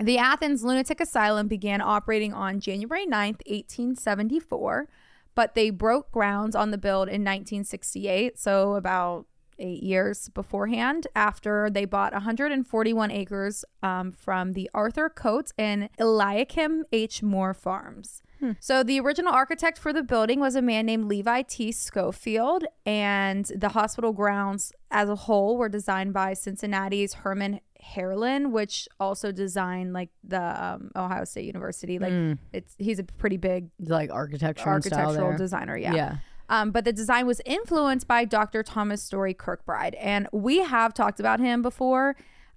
[0.00, 4.88] the Athens Lunatic Asylum began operating on January 9th, 1874,
[5.34, 9.26] but they broke grounds on the build in 1968, so about
[9.58, 16.84] eight years beforehand, after they bought 141 acres um, from the Arthur Coates and Eliakim
[16.92, 17.22] H.
[17.22, 18.22] Moore farms.
[18.58, 21.70] So the original architect for the building was a man named Levi T.
[21.70, 28.88] Schofield, and the hospital grounds as a whole were designed by Cincinnati's Herman Haerlin, which
[29.00, 31.98] also designed like the um, Ohio State University.
[31.98, 35.38] Like it's he's a pretty big like architecture and style architectural there.
[35.38, 35.76] designer.
[35.76, 35.94] Yeah.
[35.94, 36.16] Yeah.
[36.48, 38.62] Um, but the design was influenced by Dr.
[38.62, 42.14] Thomas Story Kirkbride, and we have talked about him before.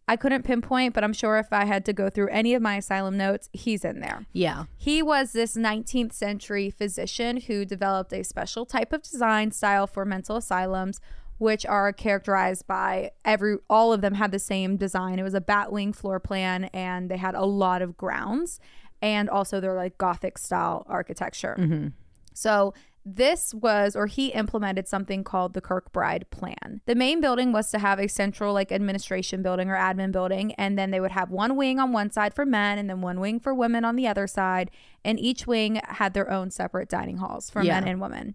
[0.07, 2.75] I couldn't pinpoint, but I'm sure if I had to go through any of my
[2.75, 4.25] asylum notes, he's in there.
[4.33, 4.65] Yeah.
[4.77, 10.05] He was this 19th century physician who developed a special type of design style for
[10.05, 10.99] mental asylums,
[11.37, 15.19] which are characterized by every all of them had the same design.
[15.19, 18.59] It was a batwing floor plan, and they had a lot of grounds,
[19.01, 21.55] and also they're like Gothic style architecture.
[21.59, 21.87] Mm-hmm.
[22.33, 22.73] So
[23.07, 26.81] this was, or he implemented something called the Kirkbride Plan.
[26.87, 30.75] The main building was to have a central, like, administration building or admin building, and
[30.75, 33.39] then they would have one wing on one side for men and then one wing
[33.39, 34.71] for women on the other side.
[35.03, 37.79] And each wing had their own separate dining halls for Yeah.
[37.79, 38.33] men and women.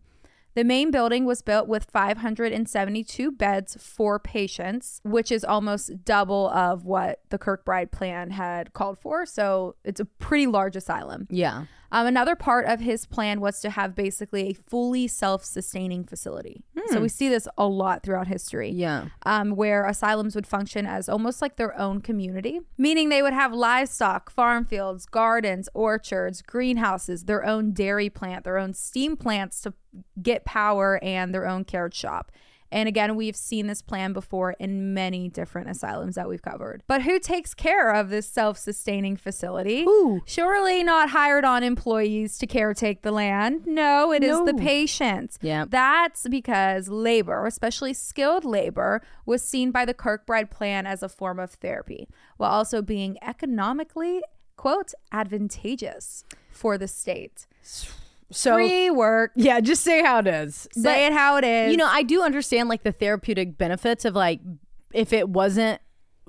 [0.54, 6.84] The main building was built with 572 beds for patients, which is almost double of
[6.84, 9.24] what the Kirkbride plan had called for.
[9.26, 11.28] So it's a pretty large asylum.
[11.30, 11.66] Yeah.
[11.92, 16.62] Um, another part of his plan was to have basically a fully self sustaining facility.
[16.90, 18.70] So we see this a lot throughout history.
[18.70, 19.06] Yeah.
[19.24, 23.52] Um, where asylums would function as almost like their own community, meaning they would have
[23.52, 29.74] livestock, farm fields, gardens, orchards, greenhouses, their own dairy plant, their own steam plants to
[30.20, 32.32] get power, and their own carriage shop.
[32.72, 36.82] And again, we've seen this plan before in many different asylums that we've covered.
[36.86, 39.84] But who takes care of this self sustaining facility?
[39.84, 40.22] Who?
[40.24, 43.66] Surely not hired on employees to caretake the land.
[43.66, 45.38] No, it is the patients.
[45.42, 45.64] Yeah.
[45.68, 51.38] That's because labor, especially skilled labor, was seen by the Kirkbride plan as a form
[51.38, 54.22] of therapy, while also being economically,
[54.56, 57.46] quote, advantageous for the state.
[58.32, 59.32] So Free work.
[59.34, 60.68] yeah, just say how it is.
[60.72, 61.72] Say it how it is.
[61.72, 64.40] You know, I do understand like the therapeutic benefits of like
[64.92, 65.80] if it wasn't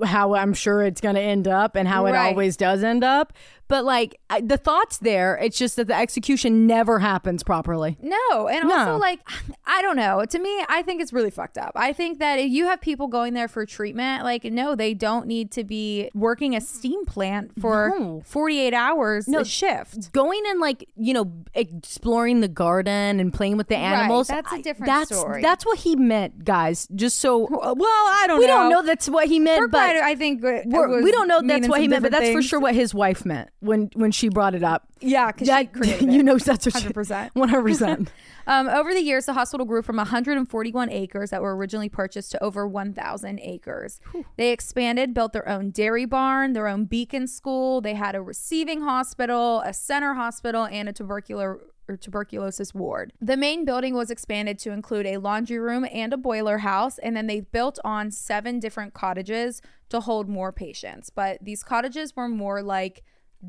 [0.03, 3.33] how I'm sure it's going to end up and how it always does end up.
[3.71, 7.97] But like I, the thoughts there, it's just that the execution never happens properly.
[8.01, 8.77] No, and No.
[8.77, 9.21] also like
[9.65, 10.25] I don't know.
[10.25, 11.71] To me, I think it's really fucked up.
[11.75, 15.25] I think that if you have people going there for treatment, like no, they don't
[15.25, 18.21] need to be working a steam plant for No.
[18.25, 20.11] 48 hours a shift.
[20.11, 24.27] Going and like you know exploring the garden and playing with the animals.
[24.27, 25.41] that's a I- different that's, story.
[25.41, 26.89] That's what he meant, guys.
[26.93, 28.57] Just so Well, I don't we know.
[28.57, 30.61] don't know that's what he meant, but Kirkbride, I think uh,
[31.01, 32.03] we don't know that's what he meant.
[32.03, 34.87] But that's for sure what his wife meant when when she brought it up.
[34.99, 36.11] Yeah, because she created it.
[36.11, 37.29] you know that's what 100%.
[37.33, 38.11] One hundred percent.
[38.47, 42.43] Um, over the years, the hospital grew from 141 acres that were originally purchased to
[42.43, 43.99] over 1,000 acres.
[44.35, 47.81] They expanded, built their own dairy barn, their own beacon school.
[47.81, 53.13] They had a receiving hospital, a center hospital, and a tubercular or tuberculosis ward.
[53.21, 57.15] The main building was expanded to include a laundry room and a boiler house, and
[57.15, 61.09] then they built on seven different cottages to hold more patients.
[61.11, 63.03] But these cottages were more like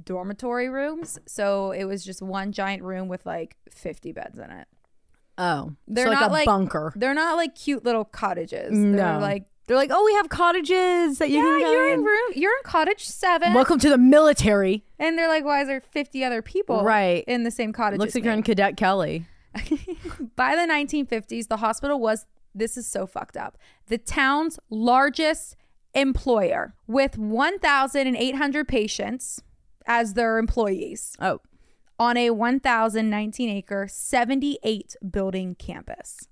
[0.05, 4.67] dormitory rooms, so it was just one giant room with like 50 beds in it.
[5.39, 6.93] Oh, They're so like not a like bunker.
[6.97, 8.71] They're not like cute little cottages.
[8.71, 9.19] They're No.
[9.21, 12.05] like They're like, oh, we have cottages that you yeah, can go you're in in.
[12.05, 12.33] room.
[12.35, 14.85] You're in cottage seven, Welcome to the military.
[14.99, 17.25] and they're like, why is there 50 other people Right.
[17.27, 17.99] in the same cottage?
[17.99, 19.25] Looks like you're in Cadet Kelly.
[20.37, 22.27] By the 1950s, the hospital was.
[22.55, 23.57] This is so fucked up.
[23.87, 25.57] The town's largest
[25.95, 29.41] employer with 1,800 patients
[29.87, 31.41] as their employees Oh,
[31.99, 36.29] on a 1,019 acre, 78 building campus.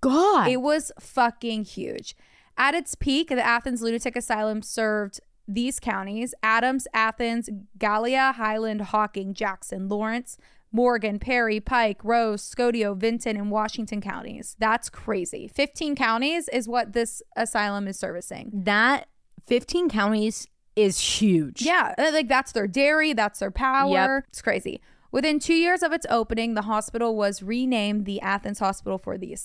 [0.00, 0.48] God.
[0.48, 2.14] It was fucking huge.
[2.56, 9.34] At its peak, the Athens Lunatic Asylum served these counties Adams, Athens, Gallia, Highland, Hocking,
[9.34, 10.36] Jackson, Lawrence,
[10.72, 14.56] Morgan, Perry, Pike, Ross, Scioto, Vinton, and Washington counties.
[14.58, 15.48] That's crazy.
[15.48, 18.50] 15 counties is what this asylum is servicing.
[18.64, 19.06] that
[19.46, 21.62] 15 counties is huge.
[21.62, 24.16] Yeah, uh, like that's their dairy, that's their power.
[24.16, 24.24] Yep.
[24.28, 24.80] It's crazy.
[25.14, 29.36] Within two years of its opening, the hospital was renamed the Athens Hospital for the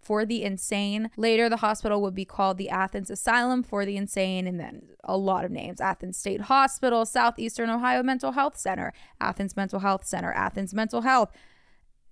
[0.00, 1.10] for the Insane.
[1.18, 5.18] Later, the hospital would be called the Athens Asylum for the Insane, and then a
[5.18, 10.32] lot of names: Athens State Hospital, Southeastern Ohio Mental Health Center, Athens Mental Health Center,
[10.32, 11.30] Athens Mental Health.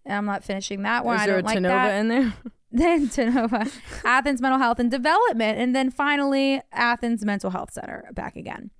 [0.07, 1.17] And I'm not finishing that one.
[1.17, 2.35] Is there a don't like Tenova that in there?
[2.73, 3.73] then Tenova,
[4.05, 8.71] Athens Mental Health and Development, and then finally Athens Mental Health Center back again.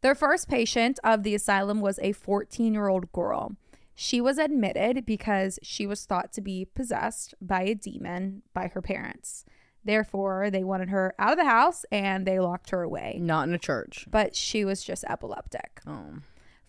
[0.00, 3.56] Their first patient of the asylum was a 14 year old girl.
[3.94, 8.80] She was admitted because she was thought to be possessed by a demon by her
[8.80, 9.44] parents.
[9.84, 13.18] Therefore, they wanted her out of the house and they locked her away.
[13.20, 14.06] Not in a church.
[14.10, 15.80] But she was just epileptic.
[15.86, 16.20] Oh.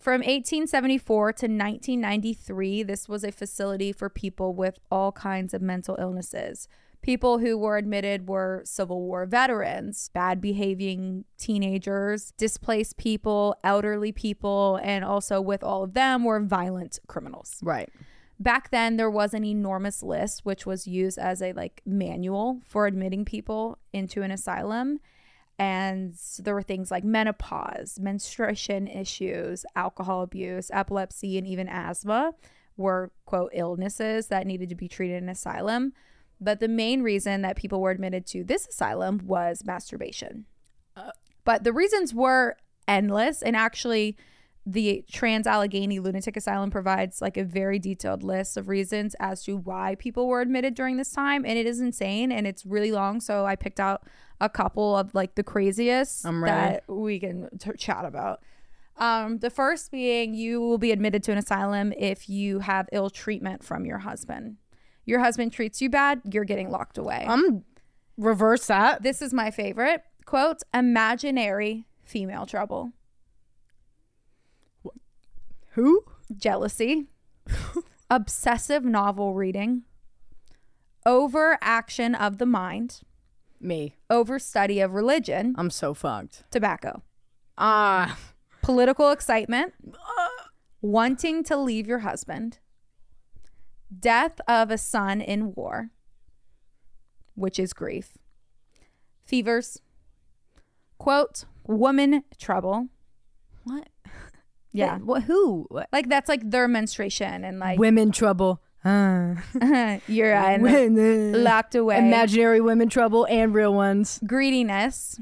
[0.02, 5.96] From 1874 to 1993, this was a facility for people with all kinds of mental
[5.96, 6.66] illnesses.
[7.02, 14.80] People who were admitted were Civil War veterans, bad behaving teenagers, displaced people, elderly people,
[14.82, 17.60] and also with all of them were violent criminals.
[17.62, 17.88] Right.
[18.40, 22.88] Back then there was an enormous list which was used as a like manual for
[22.88, 24.98] admitting people into an asylum
[25.58, 32.32] and there were things like menopause, menstruation issues, alcohol abuse, epilepsy, and even asthma
[32.76, 35.92] were, quote, illnesses that needed to be treated in asylum.
[36.40, 40.46] But the main reason that people were admitted to this asylum was masturbation.
[40.94, 41.10] Uh.
[41.44, 43.40] but the reasons were endless.
[43.40, 44.16] And actually,
[44.64, 49.56] the Trans Allegheny Lunatic Asylum provides like a very detailed list of reasons as to
[49.56, 51.44] why people were admitted during this time.
[51.44, 53.20] And it is insane and it's really long.
[53.20, 54.06] So I picked out
[54.42, 58.42] a couple of like the craziest that we can t- chat about.
[58.98, 63.08] Um, the first being you will be admitted to an asylum if you have ill
[63.08, 64.56] treatment from your husband.
[65.06, 67.24] Your husband treats you bad, you're getting locked away.
[67.26, 67.64] I'm
[68.18, 69.02] reverse that.
[69.02, 72.92] this is my favorite quote imaginary female trouble,
[75.70, 76.04] Who?
[76.36, 77.06] jealousy,
[78.10, 79.82] obsessive novel reading,
[81.06, 83.00] overaction of the mind,
[83.62, 83.96] Me.
[84.10, 86.44] overstudy of religion, I'm so fucked.
[86.50, 87.02] tobacco,
[87.56, 88.18] Ah.
[88.62, 89.72] political excitement,
[90.80, 92.58] wanting to leave your husband,
[93.96, 95.90] death of a son in war,
[97.34, 98.18] which is grief,
[99.24, 99.80] fevers,
[100.98, 102.88] quote, woman trouble.
[103.64, 103.88] what?
[104.74, 104.98] Yeah.
[104.98, 105.24] What?
[105.24, 105.68] Who?
[105.92, 108.62] Like that's like their menstruation and like Women trouble.
[108.84, 109.34] Uh,
[110.08, 111.44] you're in the- women.
[111.44, 111.98] locked away.
[111.98, 114.20] Imaginary women trouble and real ones.
[114.26, 115.20] Greediness.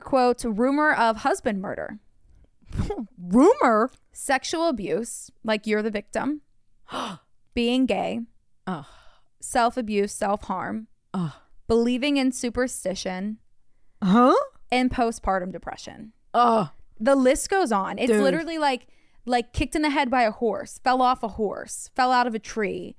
[0.00, 1.98] Quote, rumor of husband murder.
[3.18, 3.90] Rumor.
[4.12, 6.42] Sexual abuse, like you're the victim.
[7.54, 8.20] Being gay.
[8.66, 8.86] Oh.
[9.40, 10.86] Self abuse, self harm.
[11.14, 11.40] Oh.
[11.68, 13.38] Believing in superstition.
[14.02, 14.34] Huh?
[14.70, 16.12] And postpartum depression.
[16.34, 16.70] Oh.
[17.00, 17.98] The list goes on.
[17.98, 18.22] It's Dude.
[18.22, 18.86] literally like
[19.26, 22.34] like kicked in the head by a horse, fell off a horse, fell out of
[22.34, 22.96] a tree.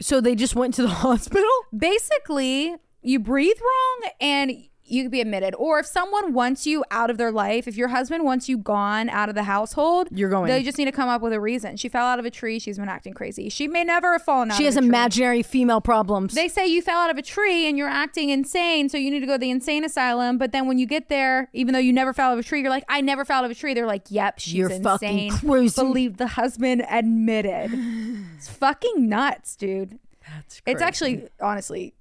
[0.00, 1.48] So they just went to the hospital?
[1.76, 4.52] basically you breathe wrong and
[4.90, 5.54] you could be admitted.
[5.56, 9.08] Or if someone wants you out of their life if your husband wants you gone
[9.08, 10.48] out of the household You're going.
[10.48, 11.76] they just need to come up with a reason.
[11.76, 12.58] She fell out of a tree.
[12.58, 13.48] She's been acting crazy.
[13.48, 14.88] She may never have fallen out She of has a tree.
[14.88, 16.34] imaginary female problems.
[16.34, 19.20] they say you fell out of a tree and you're acting insane so you need
[19.20, 20.38] to go to the insane asylum.
[20.38, 22.60] But then when you get there even though you never fell out of a tree
[22.60, 23.74] you're like i never fell out of a tree.
[23.74, 25.30] They're like yep she's You're insane.
[25.30, 25.80] fucking crazy.
[25.80, 27.70] believe the husband admitted.
[28.36, 29.98] It's fucking nuts dude.
[30.26, 31.94] That's it's actually honestly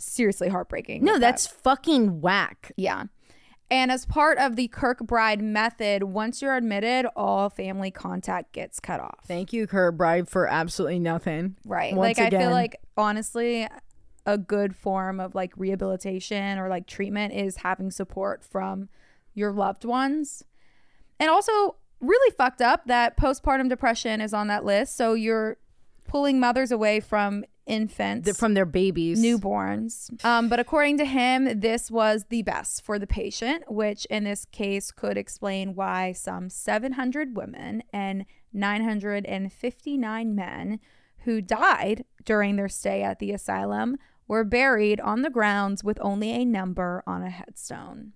[0.00, 1.04] seriously heartbreaking.
[1.04, 1.28] no, with that.
[1.32, 2.72] that's fucking whack.
[2.76, 3.04] yeah.
[3.72, 8.98] And as part of the Kirkbride method, once you're admitted, all family contact gets cut
[8.98, 9.20] off.
[9.28, 11.56] Thank you, Kirkbride, for absolutely nothing.
[11.64, 11.94] Right.
[11.94, 13.68] Once like I feel like honestly
[14.26, 18.88] a good form of like rehabilitation or like treatment is having support from
[19.34, 20.42] your loved ones.
[21.20, 24.96] And also really fucked up that postpartum depression is on that list.
[24.96, 25.58] So you're
[26.08, 28.38] pulling mothers away from infants.
[28.38, 29.22] From their babies.
[29.22, 30.22] newborns.
[30.24, 34.44] Um, but according to him, this was the best for the patient, which in this
[34.44, 40.80] case could explain why some 700 women and 959 men
[41.24, 46.30] who died during their stay at the asylum were buried on the grounds with only
[46.30, 48.12] a number on a headstone.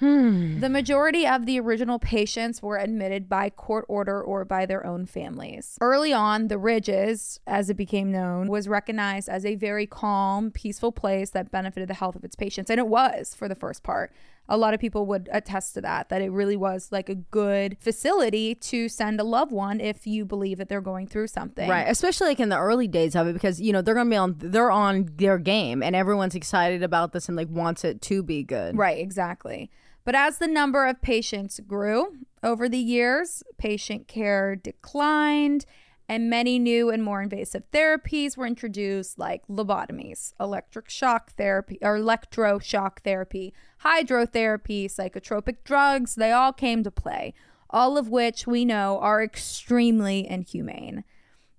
[0.00, 0.60] Hmm.
[0.60, 5.04] The majority of the original patients were admitted by court order or by their own
[5.04, 5.76] families.
[5.80, 10.90] Early on, the Ridges, as it became known, was recognized as a very calm, peaceful
[10.90, 12.70] place that benefited the health of its patients.
[12.70, 14.10] And it was for the first part.
[14.48, 17.76] A lot of people would attest to that, that it really was like a good
[17.78, 21.68] facility to send a loved one if you believe that they're going through something.
[21.68, 24.16] Right, especially like in the early days of it, because you know they're gonna be
[24.16, 28.24] on, they're on their game, and everyone's excited about this and like wants it to
[28.24, 28.76] be good.
[28.76, 29.70] Right, exactly.
[30.04, 35.66] But as the number of patients grew over the years, patient care declined,
[36.08, 41.98] and many new and more invasive therapies were introduced, like lobotomies, electric shock therapy, or
[41.98, 46.16] electroshock therapy, hydrotherapy, psychotropic drugs.
[46.16, 47.32] They all came to play,
[47.68, 51.04] all of which we know are extremely inhumane.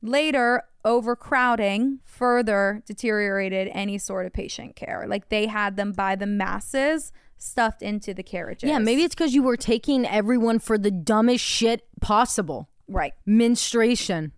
[0.02, 5.06] Later, overcrowding further deteriorated any sort of patient care.
[5.08, 8.70] Like they had them by the masses stuffed into the carriages.
[8.70, 12.70] Yeah, maybe it's because you were taking everyone for the dumbest shit possible.
[12.88, 14.32] right, Menstruation,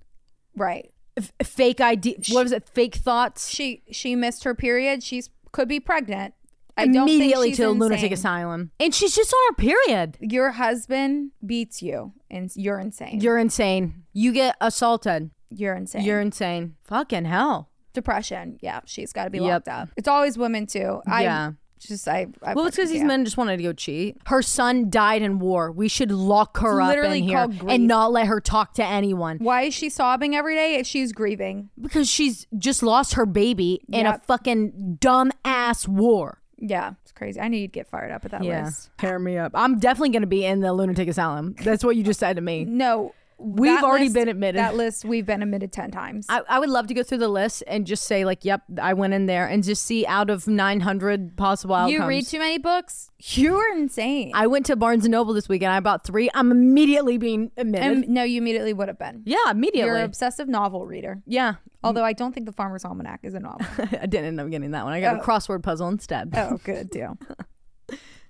[0.56, 0.92] right.
[1.16, 2.18] F- fake ID.
[2.32, 2.68] What was it?
[2.70, 3.50] Fake thoughts.
[3.50, 5.04] She she missed her period.
[5.04, 6.34] She's could be pregnant.
[6.76, 7.80] I don't Immediately to a insane.
[7.80, 10.18] lunatic asylum, and she's just on her period.
[10.20, 13.20] Your husband beats you, and you're insane.
[13.22, 14.06] You're insane.
[14.14, 15.30] You get assaulted.
[15.52, 16.02] You're insane.
[16.04, 16.76] You're insane.
[16.86, 17.70] Fucking hell.
[17.94, 18.58] depression.
[18.64, 19.48] Yeah, she's got to be Yep.
[19.48, 19.90] locked up.
[19.98, 21.02] It's always women too.
[21.06, 21.52] I Yeah.
[21.88, 22.28] Just I.
[22.42, 24.18] I Well, it's because these men just wanted to go cheat.
[24.28, 25.72] Her son died in war.
[25.72, 27.72] We should lock her It's up literally in here called grief.
[27.72, 30.82] and not let her talk to anyone Why is she sobbing every day?
[30.84, 31.70] She's grieving.
[31.82, 34.26] because she's just lost her baby in a Yep.
[34.26, 36.40] fucking dumb ass war.
[36.58, 37.42] Yeah, it's crazy.
[37.42, 38.90] I need to get fired up at that list.
[38.98, 39.52] Tear me up.
[39.54, 41.56] I'm definitely going to be in the lunatic asylum.
[41.62, 42.64] That's what you just said to me.
[42.64, 44.58] No, We've that already list- been admitted.
[44.60, 46.26] That list we've been admitted ten times.
[46.30, 48.94] I, I would love to go through the list and just say like, "Yep, I
[48.94, 51.92] went in there," and just see out of 900 possible outcomes.
[51.94, 53.12] you read too many books.
[53.20, 54.32] You're insane.
[54.34, 55.72] I went to Barnes and Noble this weekend.
[55.72, 56.30] I bought three.
[56.34, 57.92] I'm immediately being admitted.
[57.92, 59.24] and no, you immediately would have been.
[59.26, 59.88] yeah, immediately.
[59.88, 61.22] You're an obsessive novel reader.
[61.26, 63.66] yeah, Although I don't think the Farmer's Almanac is a novel.
[64.02, 64.94] I didn't end up getting that one.
[64.94, 65.20] I got Oh.
[65.20, 66.32] a crossword puzzle instead.
[66.36, 67.18] oh, good deal.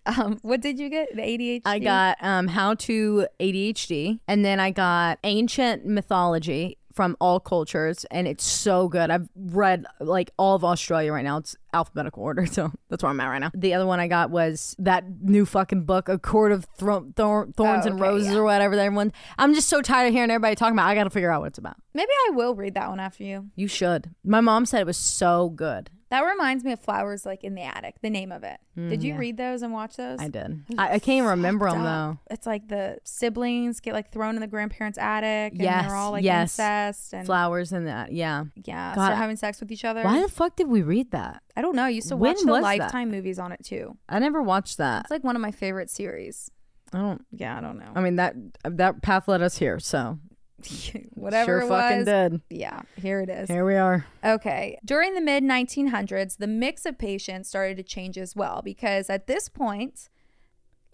[0.05, 1.15] um, what did you get?
[1.15, 1.61] The ADHD.
[1.65, 8.05] I got um, How to ADHD, and then I got Ancient Mythology from All Cultures,
[8.11, 9.09] and it's so good.
[9.09, 11.37] I've read like all of Australia right now.
[11.37, 13.49] It's alphabetical order, so that's where I'm at right now.
[13.55, 17.49] The other one I got was that new fucking book, A Court of Thro- Thor-
[17.57, 18.37] Thorns Oh, and Roses, yeah.
[18.37, 18.75] or whatever.
[18.75, 20.87] That everyone, I'm just so tired of hearing everybody talking about.
[20.87, 20.91] it.
[20.91, 21.77] I got to figure out what it's about.
[21.95, 23.49] Maybe I will read that one after you.
[23.55, 24.11] You should.
[24.23, 25.89] My mom said it was so good.
[26.13, 27.95] That reminds me of Flowers Like in the Attic.
[28.03, 28.59] The name of it.
[28.77, 29.19] Mm, did you yeah.
[29.19, 30.19] read those and watch those?
[30.19, 30.63] I did.
[30.77, 32.19] I, I can't even remember them though.
[32.29, 36.11] It's like the siblings get like thrown in the grandparents' attic, and Yes, they're all
[36.11, 36.59] like yes.
[36.59, 38.11] incest and Flowers and that.
[38.11, 38.43] Yeah.
[38.63, 40.03] yeah, God, start having sex with each other.
[40.03, 41.41] Why the fuck did we read that?
[41.57, 41.85] I don't know.
[41.85, 42.79] I used to When watch the was that?
[42.79, 43.97] Lifetime movies on it too.
[44.07, 45.05] I never watched that.
[45.05, 46.51] It's like one of my favorite series.
[46.93, 47.25] I don't.
[47.31, 47.91] Yeah, I don't know.
[47.95, 50.19] I mean that that path led us here, so
[51.13, 52.05] Whatever sure it fucking was.
[52.05, 52.41] did.
[52.49, 53.49] Yeah, here it is.
[53.49, 54.05] Here we are.
[54.23, 54.77] Okay.
[54.83, 59.27] During the mid 1900s, the mix of patients started to change as well because at
[59.27, 60.09] this point,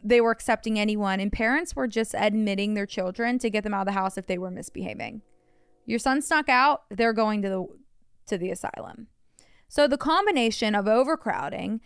[0.03, 3.82] they were accepting anyone, and parents were just admitting their children to get them out
[3.82, 5.21] of the house if they were misbehaving.
[5.86, 7.67] Your son snuck out, they're going to the
[8.27, 9.08] to the asylum.
[9.67, 11.82] So the combination of overcrowding,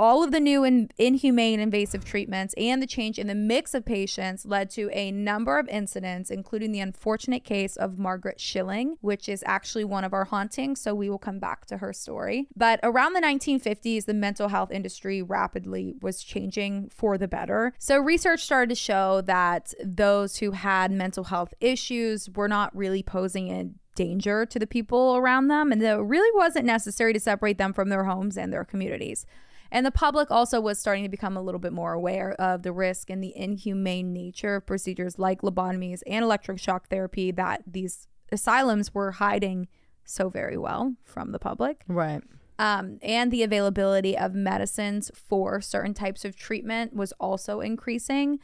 [0.00, 3.84] all of the new and inhumane invasive treatments, and the change in the mix of
[3.84, 9.28] patients led to a number of incidents, including the unfortunate case of Margaret Schilling, which
[9.28, 10.80] is actually one of our hauntings.
[10.80, 12.48] So we will come back to her story.
[12.56, 17.74] But around the 1950s, the mental health industry rapidly was changing for the better.
[17.78, 23.02] So research started to show that those who had mental health issues were not really
[23.02, 27.20] posing a danger to the people around them, and that it really wasn't necessary to
[27.20, 29.26] separate them from their homes and their communities.
[29.72, 32.72] And the public also was starting to become a little bit more aware of the
[32.72, 38.08] risk and the inhumane nature of procedures like lobotomies and electric shock therapy that these
[38.32, 39.68] asylums were hiding
[40.04, 41.82] so very well from the public.
[41.86, 42.22] Right.
[42.58, 48.38] Um, and the availability of medicines for certain types of treatment was also increasing.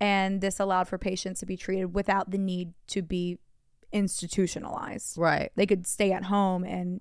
[0.00, 3.38] And this allowed for patients to be treated without the need to be
[3.92, 5.18] institutionalized.
[5.18, 5.52] Right.
[5.56, 7.00] They could stay at home and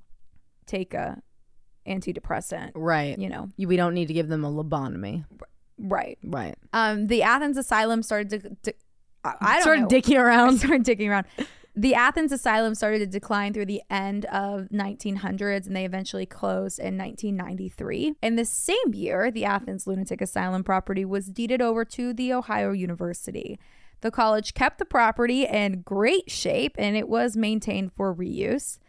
[0.66, 1.24] take a
[1.88, 3.18] antidepressant, Right.
[3.18, 3.50] you know.
[3.58, 5.26] We don't need to give them a lobotomy.
[5.78, 6.18] Right.
[6.24, 6.56] Right.
[6.74, 8.74] Um, the Athens Asylum started to, to
[9.24, 9.88] I I don't Started know.
[9.88, 10.58] dicking I around.
[10.60, 11.26] started digging around.
[11.76, 16.80] The Athens Asylum started to decline through the end of 1900s and they eventually closed
[16.80, 18.16] in 1993.
[18.22, 22.72] In the same year, the Athens Lunatic Asylum property was deeded over to the Ohio
[22.72, 23.60] University.
[24.02, 28.80] The college kept the property in great shape and it was maintained for reuse.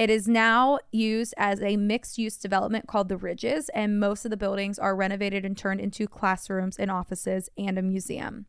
[0.00, 4.30] It is now used as a mixed use development called the Ridges, and most of
[4.30, 8.46] the buildings are renovated and turned into classrooms and offices and a museum.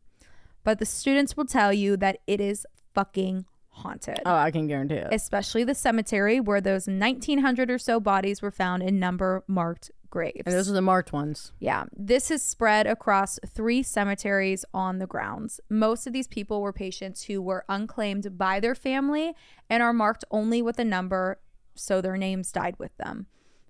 [0.64, 4.20] But the students will tell you that it is fucking haunted.
[4.24, 5.08] Oh, I can guarantee it.
[5.12, 10.42] Especially the cemetery where those 1900 or so bodies were found in number marked graves.
[10.46, 11.50] And those are the marked ones.
[11.58, 15.58] Yeah, this is spread across three cemeteries on the grounds.
[15.68, 19.32] Most of these people were patients who were unclaimed by their family
[19.68, 21.38] and are marked only with a number,
[21.74, 23.26] so their names died with them.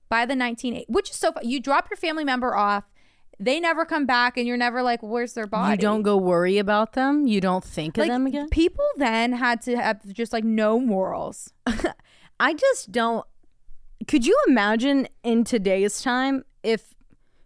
[0.09, 2.84] By the 1980s, which is so you drop your family member off,
[3.40, 5.72] they never come back, and you're never like, where's their body?
[5.72, 7.26] You don't go worry about them.
[7.26, 8.48] You don't think of them again.
[8.50, 11.53] people then had to have just like no morals.
[12.40, 13.26] I just don't.
[14.07, 16.94] Could you imagine in today's time if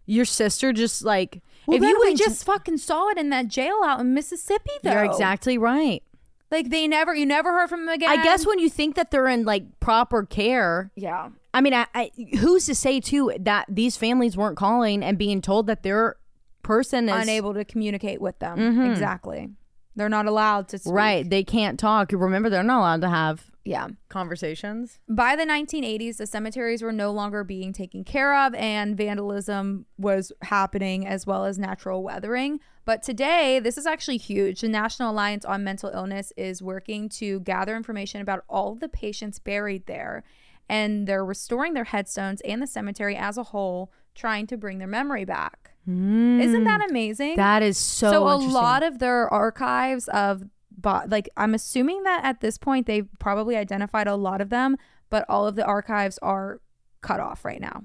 [0.05, 3.81] your sister just like Well, if you we just fucking saw it in that jail
[3.85, 4.91] out in Mississippi, though.
[4.91, 6.03] you're exactly right.
[6.51, 8.09] Like they never, you never heard from them again.
[8.09, 11.29] I guess when you think that they're in like proper care, yeah.
[11.53, 15.41] I mean, I, I, who's to say too that these families weren't calling and being
[15.41, 16.17] told that their
[16.63, 18.57] person is unable to communicate with them.
[18.57, 18.91] Mm-hmm.
[18.91, 19.49] Exactly.
[19.95, 20.93] They're not allowed to speak.
[20.93, 21.27] right?
[21.27, 22.11] They can't talk.
[22.11, 23.89] Remember, they're not allowed to have Yeah.
[24.09, 24.99] conversations.
[25.09, 30.31] By the 1980s, the cemeteries were no longer being taken care of and vandalism was
[30.41, 32.59] happening as well as natural weathering.
[32.85, 34.61] But today, this is actually huge.
[34.61, 38.87] The National Alliance on Mental Illness is working to gather information about all of the
[38.87, 40.23] patients buried there.
[40.69, 44.87] And they're restoring their headstones and the cemetery as a whole, trying to bring their
[44.87, 45.71] memory back.
[45.87, 46.89] Isn't that hmm.
[46.89, 47.37] amazing?
[47.37, 48.11] That is so.
[48.11, 50.43] so a lot of their archives of
[50.77, 54.77] bo- like i'm assuming that at this point they've probably identified a lot of them
[55.09, 56.61] but all of the archives are
[57.01, 57.83] cut off right now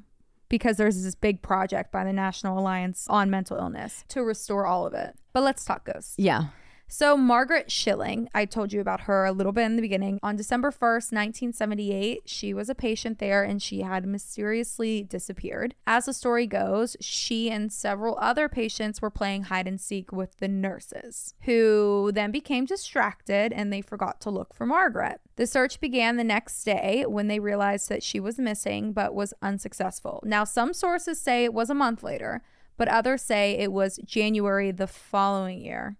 [0.48, 4.86] because there's this big project by the national alliance on mental illness to restore all
[4.86, 6.46] of it but let's talk ghosts Yeah.
[6.92, 10.20] So Margaret Schilling, I told you about her a little bit in the beginning.
[10.22, 15.74] On December 1st, 1978, she was a patient there and she had mysteriously disappeared.
[15.86, 20.36] As the story goes, she and several other patients were playing hide and seek with
[20.36, 25.22] the nurses, who then became distracted and they forgot to look for Margaret.
[25.36, 29.32] The search began the next day when they realized that she was missing but was
[29.40, 30.22] unsuccessful.
[30.26, 32.42] Now, some sources say it was a month later,
[32.76, 35.96] but others say it was January the following year.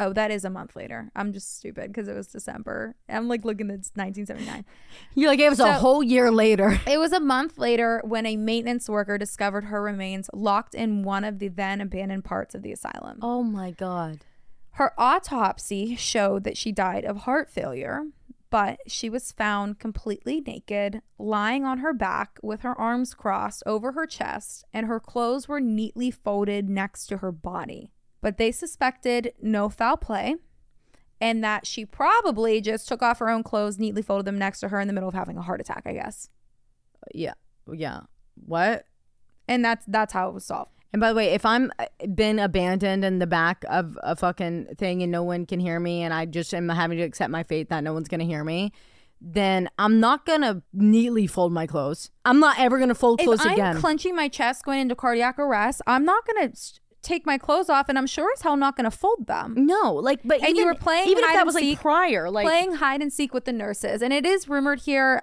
[0.00, 1.10] Oh, that is a month later.
[1.14, 2.94] I'm just stupid because it was December.
[3.06, 4.64] I'm like looking at 1979.
[5.14, 6.80] You're like it was a whole year later.
[6.86, 11.22] It was a month later when a maintenance worker discovered her remains locked in one
[11.22, 13.18] of the then abandoned parts of the asylum.
[13.20, 14.20] Oh my god.
[14.72, 18.06] Her autopsy showed that she died of heart failure,
[18.48, 23.92] but she was found completely naked, lying on her back with her arms crossed over
[23.92, 27.92] her chest, and her clothes were neatly folded next to her body.
[28.20, 30.36] But they suspected no foul play
[31.20, 34.68] and that she probably just took off her own clothes, neatly folded them next to
[34.68, 36.28] her in the middle of having a heart attack, I guess.
[37.14, 37.34] Yeah.
[37.70, 38.00] Yeah.
[38.46, 38.86] What?
[39.46, 40.70] And that's that's how it was solved.
[40.92, 44.68] And by the way, if I'm uh, been abandoned in the back of a fucking
[44.76, 47.42] thing and no one can hear me, and I just am having to accept my
[47.42, 48.72] fate that no one's gonna hear me,
[49.20, 52.10] then I'm not gonna neatly fold my clothes.
[52.24, 53.52] I'm not ever gonna fold clothes again.
[53.52, 53.80] if I'm again.
[53.80, 56.52] clenching my chest going into cardiac arrest, I'm not gonna
[57.02, 59.54] take my clothes off, and I'm sure as hell not gonna fold them.
[59.56, 62.30] no, like, but And even, you were playing even if that was like seek, prior,
[62.30, 64.02] like, playing hide and seek with the nurses.
[64.02, 65.22] And it is rumored here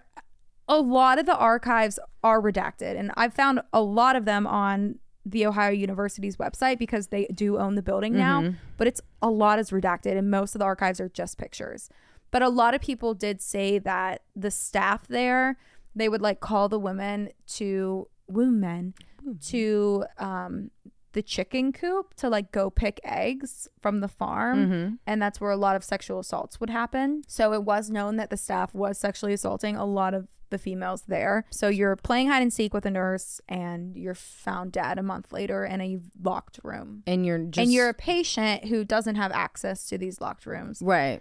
[0.67, 2.99] a lot of the archives are redacted.
[2.99, 7.57] And I've found a lot of them on the Ohio University's website because they do
[7.57, 8.41] own the building now.
[8.77, 11.89] But it's a lot is redacted and most of the archives are just pictures.
[12.31, 15.57] But a lot of people did say that the staff there,
[15.95, 18.93] they would like call the women to women
[19.41, 20.71] to um
[21.17, 24.93] the chicken coop to like go pick eggs from the farm mm-hmm.
[25.07, 27.23] and that's where a lot of sexual assaults would happen.
[27.27, 31.05] So it was known that the staff was sexually assaulting a lot of the females
[31.07, 31.43] there.
[31.49, 35.33] So you're playing hide and seek with a nurse and you're found dead a month
[35.33, 37.01] later in a locked room.
[37.07, 40.83] And you're just and you're a patient who doesn't have access to these locked rooms.
[40.83, 41.19] Right,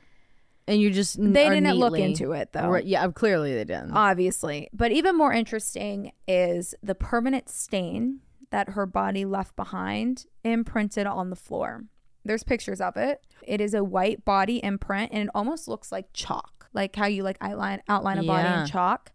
[0.69, 2.69] and you just they didn't look into it though.
[2.69, 3.93] Right, yeah, clearly they didn't.
[3.93, 4.69] obviously.
[4.75, 8.21] But even more interesting is the permanent stain
[8.51, 11.85] that her body left behind imprinted on the floor.
[12.25, 13.21] There's pictures of it.
[13.43, 17.23] It is a white body imprint and it almost looks like chalk, like how you
[17.23, 19.13] like outline outline a body in chalk.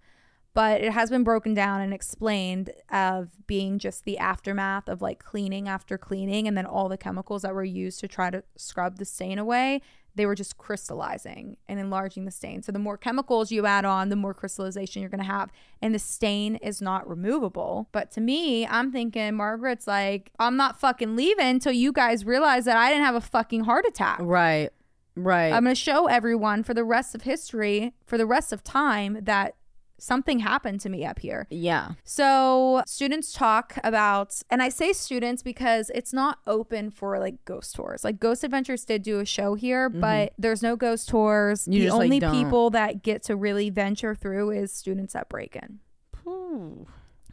[0.54, 5.24] But it has been broken down and explained of being just the aftermath of like
[5.24, 8.98] cleaning after cleaning and then all the chemicals that were used to try to scrub
[8.98, 9.82] the stain away
[10.16, 12.62] they were just crystallizing and enlarging the stain.
[12.62, 15.52] So the more chemicals you add on, the more crystallization you're going to have.
[15.82, 17.88] And the stain is not removable.
[17.92, 22.66] But to me, I'm thinking Margaret's like, I'm not fucking leaving until you guys realize
[22.66, 24.20] that I didn't have a fucking heart attack.
[24.22, 24.70] right,
[25.16, 25.54] right.
[25.54, 29.20] I'm going to show everyone for the rest of history, for the rest of time,
[29.24, 29.56] that
[30.02, 31.48] something happened to me up here.
[31.50, 31.92] Yeah.
[32.04, 37.76] So students talk about, and I say students because it's not open for like ghost
[37.76, 38.04] tours.
[38.04, 40.02] Like Ghost Adventures did do a show here, mm-hmm.
[40.02, 41.68] but there's no ghost tours.
[41.68, 45.30] You the just, only don't- people that get to really venture through is students at
[45.30, 45.80] break in.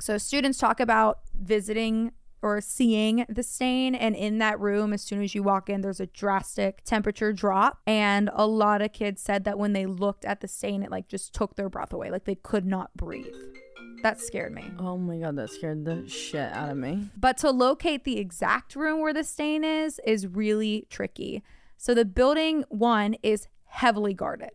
[0.00, 2.12] So students talk about visiting
[2.42, 6.00] or seeing the stain and in that room as soon as you walk in there's
[6.00, 10.40] a drastic temperature drop and a lot of kids said that when they looked at
[10.40, 13.34] the stain it like just took their breath away like they could not breathe.
[14.02, 14.70] That scared me.
[14.78, 17.08] Oh my god, that scared the shit out of me.
[17.16, 21.42] But to locate the exact room where the stain is is really tricky.
[21.76, 24.50] So the building one is heavily guarded,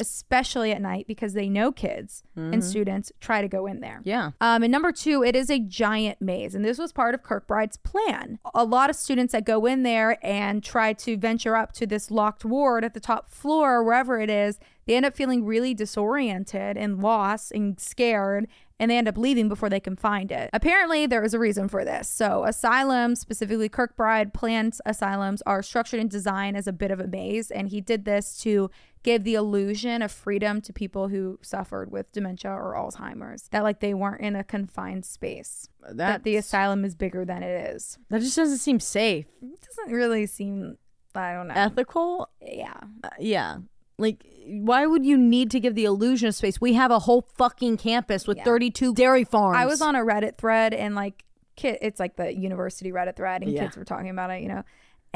[0.00, 4.00] especially at night because they know kids and students try to go in there.
[4.04, 4.30] Yeah.
[4.40, 6.54] Um, and number two, it is a giant maze.
[6.54, 8.38] And this was part of Kirkbride's plan.
[8.54, 12.12] A lot of students that go in there and try to venture up to this
[12.12, 15.74] locked ward at the top floor, or wherever it is, they end up feeling really
[15.74, 18.46] disoriented and lost and scared.
[18.80, 20.50] And they end up leaving before they can find it.
[20.52, 22.08] Apparently, there is a reason for this.
[22.08, 27.08] So, asylums, specifically Kirkbride planned asylums, are structured and designed as a bit of a
[27.08, 27.50] maze.
[27.50, 28.70] And he did this to
[29.02, 33.48] give the illusion of freedom to people who suffered with dementia or Alzheimer's.
[33.48, 35.68] That like they weren't in a confined space.
[35.90, 37.98] That the asylum is bigger than it is.
[38.10, 39.26] That just doesn't seem safe.
[39.42, 40.78] It doesn't really seem
[41.14, 41.54] I don't know.
[41.56, 42.28] Ethical?
[42.40, 42.74] yeah.
[43.02, 43.58] Uh, yeah.
[44.00, 46.60] Like, why would you need to give the illusion of space?
[46.60, 48.44] We have a whole fucking campus with Yeah.
[48.44, 49.56] 32 dairy farms.
[49.58, 51.24] I was on a Reddit thread and like
[51.56, 53.64] kid it's like the university Reddit thread and Yeah.
[53.64, 54.62] kids were talking about it, you know.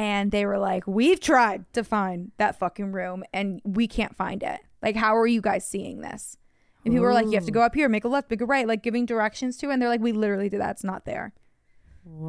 [0.03, 4.43] And they were like, "We've tried to find that fucking room and we can't find
[4.43, 4.61] it.
[4.83, 6.37] Like how are you guys seeing this?"
[6.85, 8.47] And people were like, "You have to go up here, make a left, make a
[8.47, 9.73] right," like giving directions to it.
[9.75, 10.73] and they're like, "We literally did that.
[10.73, 11.33] It's not there."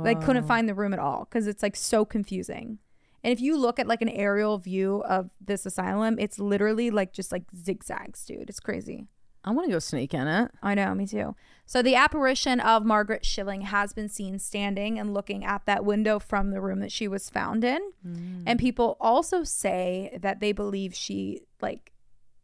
[0.03, 2.77] Like couldn't find the room at all cuz it's like so confusing.
[3.23, 7.11] And if you look at like an aerial view of this asylum, it's literally like
[7.13, 8.49] just like zigzags, dude.
[8.51, 9.07] It's crazy.
[9.45, 10.51] I want to go sneak in it.
[10.61, 11.35] I know, me too.
[11.65, 16.19] So the apparition of Margaret Schilling has been seen standing and looking at that window
[16.19, 17.79] from the room that she was found in.
[18.05, 18.43] Mm.
[18.45, 21.93] And people also say that they believe she like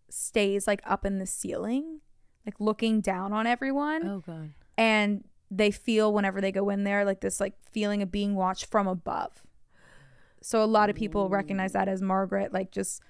[0.09, 2.01] stays like up in the ceiling,
[2.45, 4.07] like looking down on everyone.
[4.07, 4.51] Oh, God.
[4.77, 8.65] And they feel whenever they go in there like this like feeling of being watched
[8.65, 9.43] from above.
[10.41, 13.01] So a lot of people recognize that as Margaret like just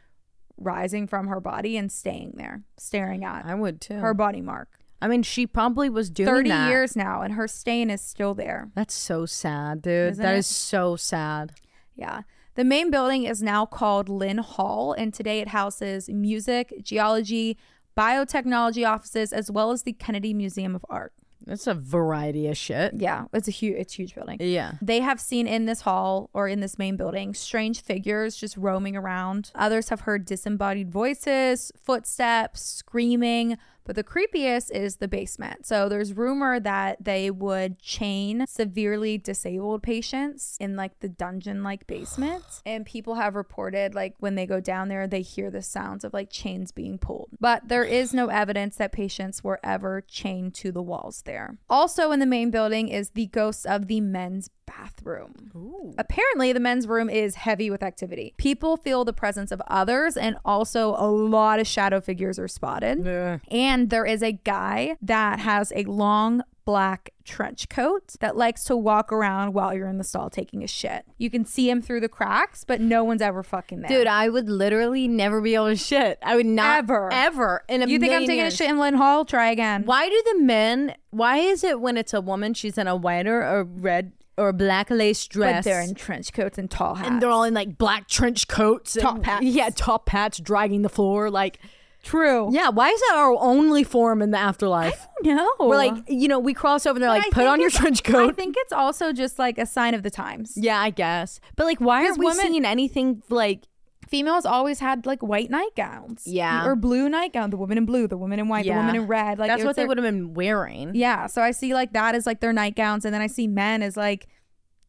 [0.60, 3.96] rising from her body and staying there, staring at I would too.
[3.96, 4.70] her body mark.
[5.02, 6.70] I mean, she probably was doing 30 that.
[6.70, 8.70] years now and her stain is still there.
[8.76, 10.12] That's so sad, dude.
[10.12, 10.40] Isn't That it?
[10.40, 11.54] is so sad.
[11.96, 12.24] Yeah.
[12.56, 17.58] The main building is now called Lin Hall and today it houses music, geology,
[17.98, 21.14] biotechnology offices as well as the Kennedy Museum of Art.
[21.46, 22.94] That's a variety of shit.
[22.98, 24.38] Yeah, it's a huge it's a huge building.
[24.40, 24.74] Yeah.
[24.82, 28.96] They have seen in this hall or in this main building strange figures just roaming
[28.96, 29.52] around.
[29.56, 33.58] Others have heard disembodied voices, footsteps, screaming.
[33.90, 35.66] But the creepiest is the basement.
[35.66, 41.88] So there's rumor that they would chain severely disabled patients in like the dungeon like
[41.88, 42.44] basement.
[42.68, 46.14] And people have reported like when they go down there, they hear the sounds of
[46.14, 47.30] like chains being pulled.
[47.40, 51.58] But there is no evidence that patients were ever chained to the walls there.
[51.68, 55.96] Also in the main building is the ghost of the men's bathroom.
[55.98, 58.34] Apparently, the men's room is heavy with activity.
[58.38, 63.06] People feel the presence of others, and also a lot of shadow figures are spotted.
[63.50, 68.78] And there is a guy that has a long black trench coat that likes to
[68.78, 71.04] walk around while you're in the stall taking a shit.
[71.18, 73.90] You can see him through the cracks, but no one's ever fucking there.
[73.90, 76.20] Dude, I would literally never be able to shit.
[76.22, 77.12] I would not Ever.
[77.12, 78.54] ever in a you think I'm taking years.
[78.54, 79.26] a shit in Lin Hall?
[79.26, 79.84] Try again.
[79.86, 80.94] Why do the men?
[81.10, 84.54] Why is it when it's a woman, she's in a white or, a red or
[84.54, 85.58] black lace dress?
[85.66, 87.10] But they're in trench coats and tall hats.
[87.10, 89.44] and they're all in like black trench coats, and- Top hats.
[89.46, 91.30] Yeah, top hats, dragging the floor.
[91.30, 91.60] Like,
[92.04, 92.50] true.
[92.54, 95.08] yeah, why is that our only form in the afterlife?
[95.22, 95.48] No.
[95.60, 97.70] We're like, you know, we cross over and they're But like, I put on your
[97.70, 98.30] trench coat.
[98.30, 100.54] I think it's also just like a sign of the times.
[100.56, 101.40] yeah, I guess.
[101.58, 103.68] But like, why aren't we women- seeing anything like?
[104.10, 106.24] Females always had like white nightgowns.
[106.26, 106.66] Yeah.
[106.66, 107.52] Or blue nightgown.
[107.52, 109.38] The woman in blue, the woman in white, the woman in red.
[109.40, 110.96] Like That's what they would have been wearing.
[110.96, 111.28] Yeah.
[111.28, 113.96] So I see like that as like their nightgowns, and then I see men as
[113.96, 114.28] like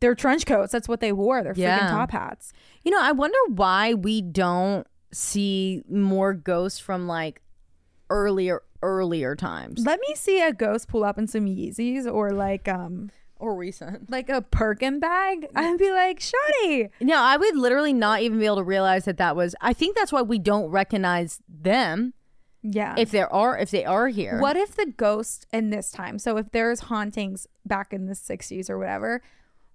[0.01, 0.73] their trench coats.
[0.73, 1.43] That's what they wore.
[1.43, 1.79] Their Yeah.
[1.79, 2.53] freaking top hats.
[2.83, 7.43] You know, I wonder why we don't see more ghosts from like
[8.09, 12.67] earlier earlier times Let me see a ghost pull up in some Yeezys or like
[12.67, 13.11] um
[13.41, 14.11] or recent.
[14.11, 15.47] like a Birkin bag.
[15.55, 16.91] I'd be like, Shawty.
[17.01, 19.55] No, I would literally not even be able to realize that that was.
[19.61, 22.15] I think that's why we don't recognize them
[22.63, 22.95] Yeah.
[22.99, 24.39] if there are if they are here.
[24.41, 26.19] What if the ghost in this time?
[26.19, 29.23] So if there's hauntings back in the 60s or whatever,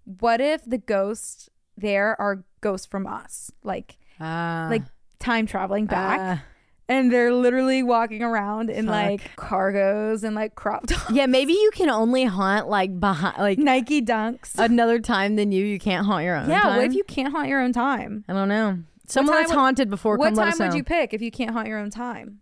[0.06, 3.52] what if the ghosts there are ghosts from us?
[3.64, 4.68] Like Ah.
[4.70, 4.84] like
[5.20, 6.44] time traveling back.
[6.88, 8.94] And they're literally walking around in Fuck.
[8.94, 11.10] like cargos and like crop tops.
[11.12, 14.52] Yeah, maybe you can only haunt like behind like Nike dunks.
[14.60, 15.66] another time than you.
[15.66, 16.48] You can't haunt your own.
[16.50, 18.24] yeah, what if you can't haunt your own time?
[18.30, 18.80] I don't know.
[19.08, 20.18] Someone time that's would- haunted before.
[20.18, 22.42] what time would you pick if you can't haunt your own time?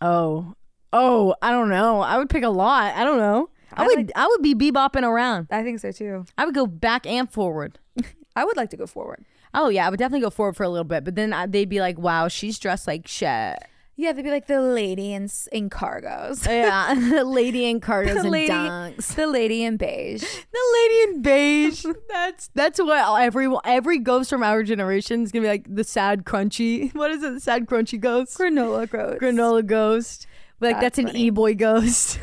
[0.00, 0.54] Oh,
[0.92, 2.00] oh, I don't know.
[2.00, 2.94] I would pick a lot.
[2.94, 3.50] I don't know.
[3.72, 3.96] I, I would.
[3.96, 5.48] like- I would be bebopping around.
[5.50, 6.24] I think so too.
[6.36, 7.78] I would go back and forward.
[8.36, 9.24] I would like to go forward.
[9.54, 11.68] Oh yeah, I would definitely go forward for a little bit, but then I, they'd
[11.68, 13.56] be like, "Wow, she's dressed like shit."
[14.00, 16.46] Yeah, they'd be like the lady in in cargos.
[16.46, 19.14] Yeah, the lady in cargos The and lady- dunks.
[19.16, 20.22] the lady in beige.
[20.52, 21.84] The lady in beige.
[22.08, 26.24] That's that's what every every ghost from our generation is gonna be like the sad
[26.24, 26.94] crunchy.
[26.94, 27.34] What is it?
[27.34, 28.38] The sad crunchy ghost.
[28.38, 29.20] Granola ghost.
[29.20, 30.26] Granola ghost.
[30.60, 32.20] Like that's, That's an e boy ghost.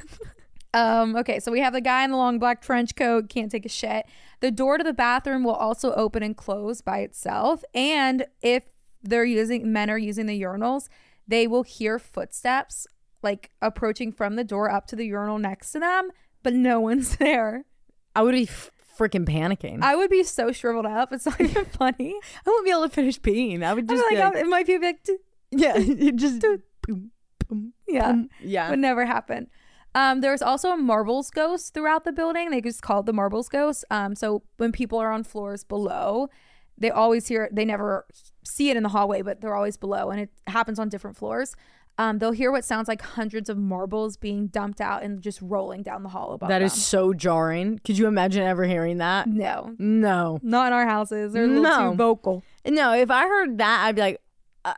[0.74, 3.66] Um, okay, so we have the guy in the long black trench coat, can't take
[3.66, 4.06] a shit.
[4.40, 7.64] The door to the bathroom will also open and close by itself.
[7.74, 8.64] And if
[9.02, 10.88] they're using men are using the urinals,
[11.28, 12.88] they will hear footsteps
[13.22, 16.12] like approaching from the door up to the urinal next to them,
[16.44, 17.66] but no one's there.
[18.16, 19.82] I would be f- freaking panicking.
[19.82, 21.12] I, would be so shriveled up.
[21.12, 22.16] It's not even funny.
[22.46, 23.64] I wouldn't be able to finish peeing.
[23.64, 25.06] I would just like, like, it might be like,
[25.52, 25.78] yeah,
[26.16, 26.42] just
[26.82, 27.12] boom,
[27.48, 28.24] boom, yeah.
[28.42, 28.70] yeah.
[28.70, 29.48] would never happen.
[29.96, 32.52] Um, there's also a marbles ghost throughout the building.
[32.52, 33.84] They just call it the marbles ghost.
[33.90, 36.28] Um, so when people are on floors below,
[36.78, 37.50] they always hear.
[37.52, 38.06] They never
[38.44, 41.56] see it in the hallway, but they're always below, and it happens on different floors.
[41.98, 45.82] Um, they'll hear what sounds like hundreds of marbles being dumped out and just rolling
[45.82, 46.80] down the hall above That is them.
[46.82, 47.80] so jarring.
[47.86, 49.28] Could you imagine ever hearing that?
[49.28, 50.38] no, No.
[50.44, 51.32] not in our houses.
[51.32, 51.92] They're a little No.
[51.92, 52.44] too vocal.
[52.68, 54.22] No, if I heard that, I'd be like,
[54.66, 54.74] uh,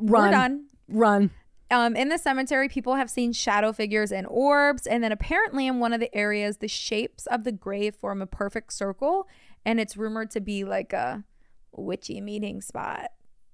[0.00, 1.30] run, run.
[1.72, 4.86] Um, in the cemetery, people have seen shadow figures and orbs.
[4.86, 8.26] And then apparently, in one of the areas, the shapes of the grave form a
[8.26, 9.26] perfect circle.
[9.64, 11.24] And it's rumored to be like a
[11.72, 13.08] witchy meeting spot.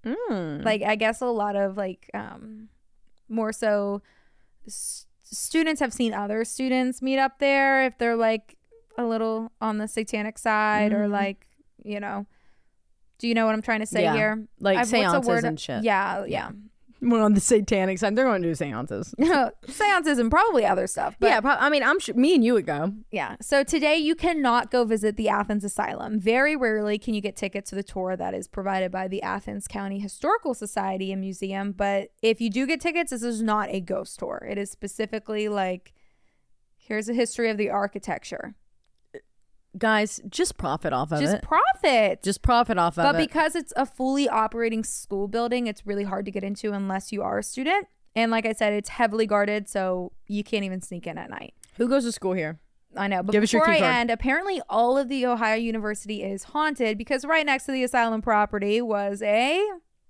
[0.04, 0.64] Mm.
[0.64, 2.68] Like, I guess a lot of like, um,
[3.28, 4.00] more so
[4.66, 8.56] s- students have seen other students meet up there if they're like
[8.96, 11.12] a little on the satanic side or Mhm.
[11.12, 11.46] like,
[11.84, 12.26] you know,
[13.18, 14.14] do you know what I'm trying to say Yeah.
[14.14, 14.46] here?
[14.60, 15.84] like I've- what's a seances word- and shit.
[15.84, 16.50] Yeah, yeah.
[17.00, 18.16] We're on the satanic side.
[18.16, 19.14] They're going to do seances.
[19.68, 21.16] Seances and probably other stuff.
[21.20, 22.92] But yeah, I mean, I'm sure me and you would go.
[23.12, 23.36] Yeah.
[23.40, 26.18] So today you cannot go visit the Athens Asylum.
[26.18, 29.68] Very rarely can you get tickets to the tour that is provided by the Athens
[29.68, 31.72] County Historical Society and Museum.
[31.72, 34.46] But if you do get tickets, this is not a ghost tour.
[34.48, 35.92] It is specifically like,
[36.76, 38.54] here's a history of the architecture.
[39.78, 41.36] Guys, just profit off of Just it.
[41.36, 42.22] Just profit.
[42.22, 43.12] just profit off of but it.
[43.12, 47.12] But because it's a fully operating school building, it's really hard to get into unless
[47.12, 47.86] you are a student.
[48.16, 51.54] And like I said, it's heavily guarded, so you can't even sneak in at night.
[51.76, 52.58] Who goes to school here?
[52.96, 53.22] I know.
[53.22, 53.94] But Give us your before I card.
[53.94, 58.22] end, apparently all of the Ohio University is haunted because right next to the asylum
[58.22, 59.62] property was a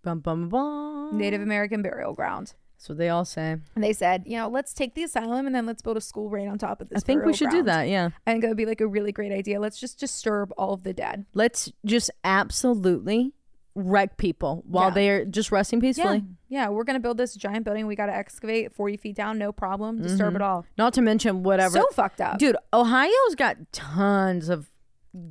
[0.02, 1.18] Bum, bum, bum.
[1.18, 2.54] Native American burial ground.
[2.79, 3.57] That's what they all say.
[3.74, 6.31] And they said, you know, let's take the asylum and then let's build a school
[6.31, 7.03] right on top of this.
[7.03, 7.89] I think we should do that.
[7.89, 8.11] Yeah.
[8.24, 9.59] I think it would be like a really great idea.
[9.59, 11.26] Let's just disturb all of the dead.
[11.35, 13.33] Let's just absolutely
[13.74, 14.95] wreck people while Yeah.
[14.95, 16.22] they're just resting peacefully.
[16.49, 17.87] Yeah, we're gonna build this giant building.
[17.89, 19.97] We got to excavate 40 feet down, no problem.
[19.97, 20.07] Mm-hmm.
[20.07, 20.64] Disturb it all.
[20.76, 21.79] Not to mention whatever.
[21.79, 22.39] So fucked up.
[22.39, 24.68] Dude, Ohio's got tons of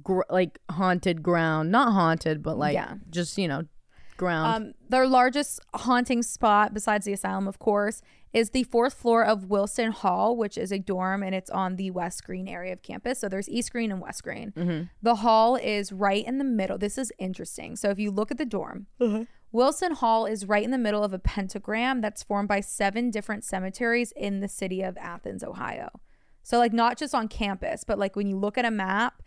[0.03, 1.71] gr- like haunted ground.
[1.71, 2.95] Not haunted, but like Yeah.
[3.09, 3.63] just, you know,
[4.17, 4.65] ground.
[4.65, 8.01] Um, their largest haunting spot, besides the asylum, of course,
[8.33, 11.91] is the fourth floor of Wilson Hall, which is a dorm and it's on the
[11.91, 13.19] West Green area of campus.
[13.19, 14.51] So there's East Green and West Green.
[15.01, 16.77] The hall is right in the middle.
[16.77, 17.75] This is interesting.
[17.75, 18.87] So if you look at the dorm,
[19.53, 23.45] Wilson Hall is right in the middle of a pentagram that's formed by seven different
[23.45, 25.89] cemeteries in the city of Athens, Ohio.
[26.43, 29.21] So, like, not just on campus, but like when you look at a map,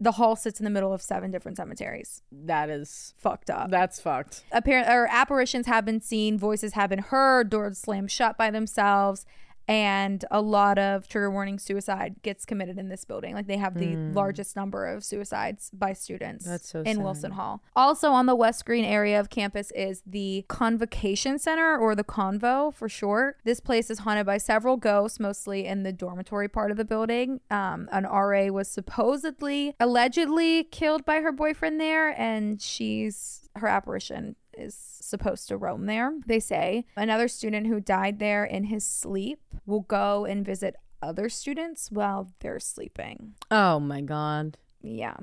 [0.00, 2.22] the hall sits in the middle of seven different cemeteries.
[2.32, 4.42] that is Fucked up that's fucked.
[4.50, 9.26] apparent or apparitions have been seen, voices have been heard, doors slammed shut by themselves,
[9.68, 13.34] and a lot of trigger warning suicide gets committed in this building.
[13.34, 17.04] Like they have the largest number of suicides by students so in sad.
[17.04, 17.62] Wilson Hall.
[17.76, 22.74] Also on the West Green area of campus is the Convocation Center or the Convo
[22.74, 23.38] for short.
[23.44, 27.40] This place is haunted by several ghosts, mostly in the dormitory part of the building.
[27.50, 34.36] Um, an RA was supposedly, allegedly killed by her boyfriend there, and she's her apparition
[34.56, 36.12] is supposed to roam there.
[36.26, 41.28] They say another student who died there in his sleep will go and visit other
[41.28, 43.34] students while they're sleeping.
[43.50, 44.58] Oh my god.
[44.82, 45.16] Yeah.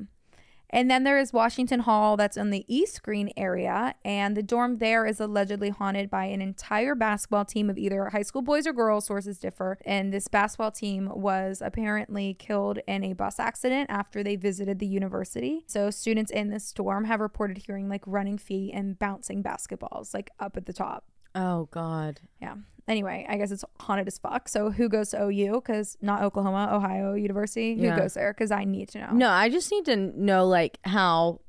[0.69, 3.95] And then there is Washington Hall, that's in the East Green area.
[4.03, 8.21] And the dorm there is allegedly haunted by an entire basketball team of either high
[8.21, 9.77] school boys or girls, sources differ.
[9.85, 14.87] And this basketball team was apparently killed in a bus accident after they visited the
[14.87, 15.63] university.
[15.67, 20.31] So students in this dorm have reported hearing like running feet and bouncing basketballs like
[20.39, 21.05] up at the top.
[21.33, 22.19] Oh God.
[22.41, 22.55] Yeah.
[22.87, 24.47] Anyway, I guess it's haunted as fuck.
[24.47, 25.55] So who goes to OU?
[25.55, 27.75] Because not Oklahoma, Ohio University.
[27.77, 27.95] Yeah.
[27.95, 28.33] Who goes there?
[28.33, 29.11] Because I need to know.
[29.11, 31.41] No, I just need to know like how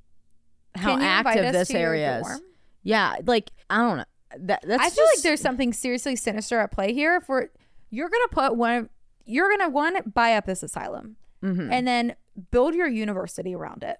[0.74, 2.26] how Can you invite active us this to your area is.
[2.26, 2.40] dorm?
[2.82, 4.04] Yeah, like I don't know.
[4.40, 7.16] That that's I feel like just- there's something seriously sinister at play here.
[7.16, 7.48] If we're
[7.90, 8.88] you're gonna put one,
[9.24, 11.68] you're gonna one buy up this asylum, Mhm.
[11.72, 12.16] and then
[12.50, 13.98] build your university around it.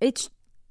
[0.00, 0.28] it's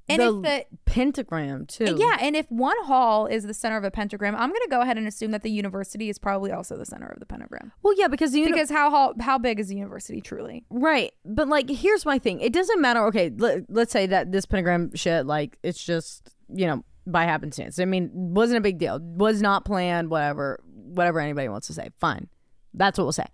[0.08, 1.96] And the if the pentagram too.
[1.98, 4.98] yeah, and if one hall is the center of a pentagram, I'm gonna go ahead
[4.98, 7.72] and assume that the university is probably also the center of the pentagram.
[7.82, 10.64] Well, yeah, because the uni- Because how hall, how big is the university truly?
[10.70, 11.12] Right.
[11.26, 12.40] But like here's my thing.
[12.40, 13.06] It doesn't matter.
[13.08, 17.80] Okay, let, let's say that this pentagram shit like it's just, you know, by happenstance.
[17.80, 19.00] I mean, wasn't a big deal.
[19.00, 21.90] Was not planned, whatever whatever anybody wants to say.
[22.00, 22.28] Fine.
[22.74, 23.26] That's what we'll say.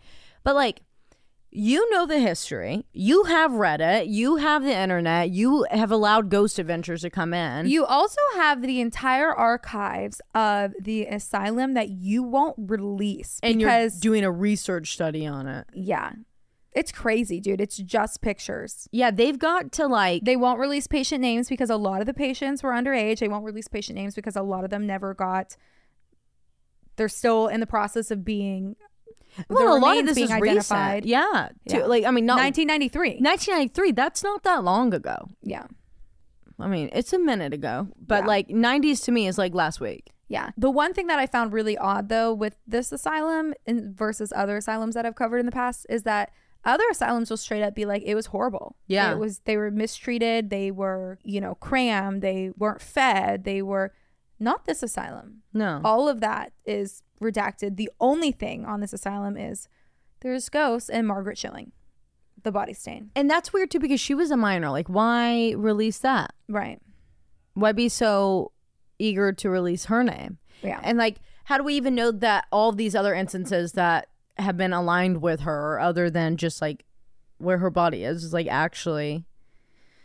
[0.43, 0.81] But like
[1.51, 2.85] you know the history.
[2.93, 4.07] You have read it.
[4.07, 5.29] You have the internet.
[5.31, 7.67] You have allowed Ghost Adventures to come in.
[7.67, 13.95] You also have the entire archives of the asylum that you won't release and because
[13.95, 15.67] you're doing a research study on it.
[15.73, 16.13] yeah,
[16.71, 17.59] it's crazy, dude.
[17.59, 18.87] It's just pictures.
[18.91, 22.13] Yeah, they've got to like They won't release patient names because a lot of the
[22.13, 23.19] patients were underage.
[23.19, 25.57] They won't release patient names because a lot of them never got.
[26.95, 28.77] They're still in the process of being.
[29.49, 30.93] Well, their a lot of remains this being is identified.
[31.03, 31.05] recent.
[31.05, 31.49] Yeah.
[31.69, 31.85] To- Yeah.
[31.85, 33.19] Like I mean, not 1993.
[33.21, 33.91] 1993.
[33.91, 35.27] That's not that long ago.
[35.43, 35.65] Yeah.
[36.59, 38.27] I mean, it's a minute ago, but Yeah.
[38.27, 40.11] like 90s to me is like last week.
[40.27, 40.51] Yeah.
[40.57, 44.57] The one thing that I found really odd though with this asylum and versus other
[44.57, 46.31] asylums that I've covered in the past is that
[46.63, 48.75] other asylums will straight up be like it was horrible.
[48.87, 49.11] Yeah.
[49.11, 53.91] It was they were mistreated, they were, you know, crammed, they weren't fed, they were
[54.39, 55.41] not this asylum.
[55.53, 55.81] No.
[55.83, 57.77] All of that is redacted.
[57.77, 59.67] The only thing on this asylum is
[60.21, 61.71] there's ghosts and Margaret Schilling,
[62.43, 63.11] the body stain.
[63.15, 64.69] And that's weird too because she was a minor.
[64.69, 66.33] Like, why release that?
[66.49, 66.81] Right.
[67.53, 68.51] Why be so
[68.99, 70.37] eager to release her name?
[70.61, 70.79] Yeah.
[70.83, 74.07] And like, how do we even know that all these other instances that
[74.37, 76.85] have been aligned with her, other than just like
[77.37, 79.25] where her body is, is like actually.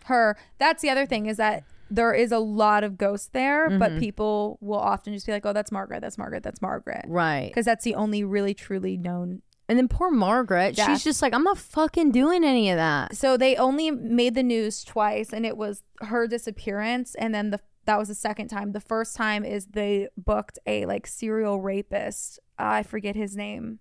[0.05, 3.79] her that's the other thing is that there is a lot of ghosts there Mm-hmm.
[3.79, 7.49] but people will often just be like oh that's margaret that's margaret that's margaret Right.
[7.49, 10.87] because that's the only really truly known And then poor Margaret, Death.
[10.89, 13.17] she's just like, I'm not fucking doing any of that.
[13.17, 17.61] so they only made the news twice and it was her disappearance and then the
[17.87, 22.41] that was the second time the first time is they booked a like serial rapist
[22.59, 23.79] i forget his name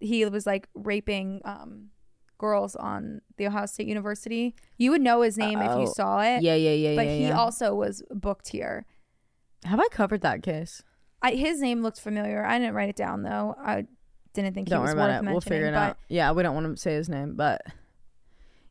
[0.00, 1.90] he was like raping um
[2.38, 5.92] girls on the ohio state university you would know his name if you Oh.
[5.92, 7.12] saw it Yeah, yeah, yeah, but yeah.
[7.16, 7.38] he yeah.
[7.38, 8.84] also was booked here
[9.64, 10.82] Have I covered that case?
[11.22, 12.44] I, his name looked familiar.
[12.44, 13.54] I didn't write it down though.
[13.58, 13.86] I
[14.34, 15.22] didn't think Don't he was worry about worth it.
[15.22, 15.32] mentioning.
[15.34, 15.96] We'll figure it but, out.
[16.08, 17.62] Yeah, we don't want to say his name, but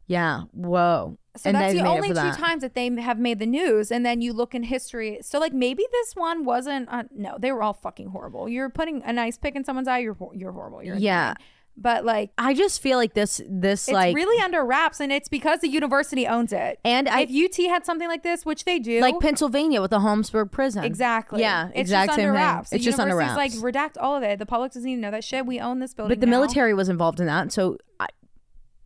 [0.07, 0.41] yeah.
[0.51, 1.17] Whoa.
[1.37, 2.37] So And that's the only two that.
[2.37, 5.17] times that they have made the news, and then you look in history.
[5.23, 6.89] So like maybe this one wasn't.
[6.91, 8.47] Uh, no, they were all fucking horrible.
[8.47, 9.99] You're putting a nice pick in someone's eye.
[9.99, 10.83] You're you're horrible.
[10.83, 11.31] You're Yeah.
[11.31, 11.47] insane.
[11.75, 15.27] But like I just feel like this, this it's like, really under wraps, and it's
[15.27, 16.79] because the university owns it.
[16.85, 19.99] and I if UT had something like this, which they do, like Pennsylvania with the
[19.99, 20.83] Holmesburg prison.
[20.83, 21.41] exactly.
[21.41, 22.45] Yeah, it's exact just same under thing.
[22.45, 22.69] wraps.
[22.69, 23.35] The It's just under wraps.
[23.35, 24.37] Like redact all of it.
[24.37, 25.45] The public doesn't even know that shit.
[25.45, 26.09] We own this building.
[26.09, 26.39] But the now.
[26.39, 28.07] military was involved in that, so I,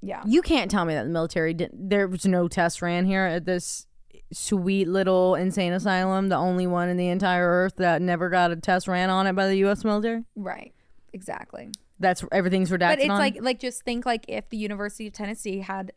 [0.01, 0.23] yeah.
[0.25, 1.89] you can't tell me that the military didn't.
[1.89, 3.85] There was no test ran here at this
[4.31, 8.55] sweet little insane asylum, the only one in the entire earth that never got a
[8.55, 9.83] test ran on it by the U.S.
[9.83, 10.23] military.
[10.35, 10.73] Right.
[11.13, 11.69] Exactly.
[11.99, 12.79] That's everything's redacted.
[12.79, 13.17] but it's on.
[13.19, 15.91] like like just think like if the University of Tennessee had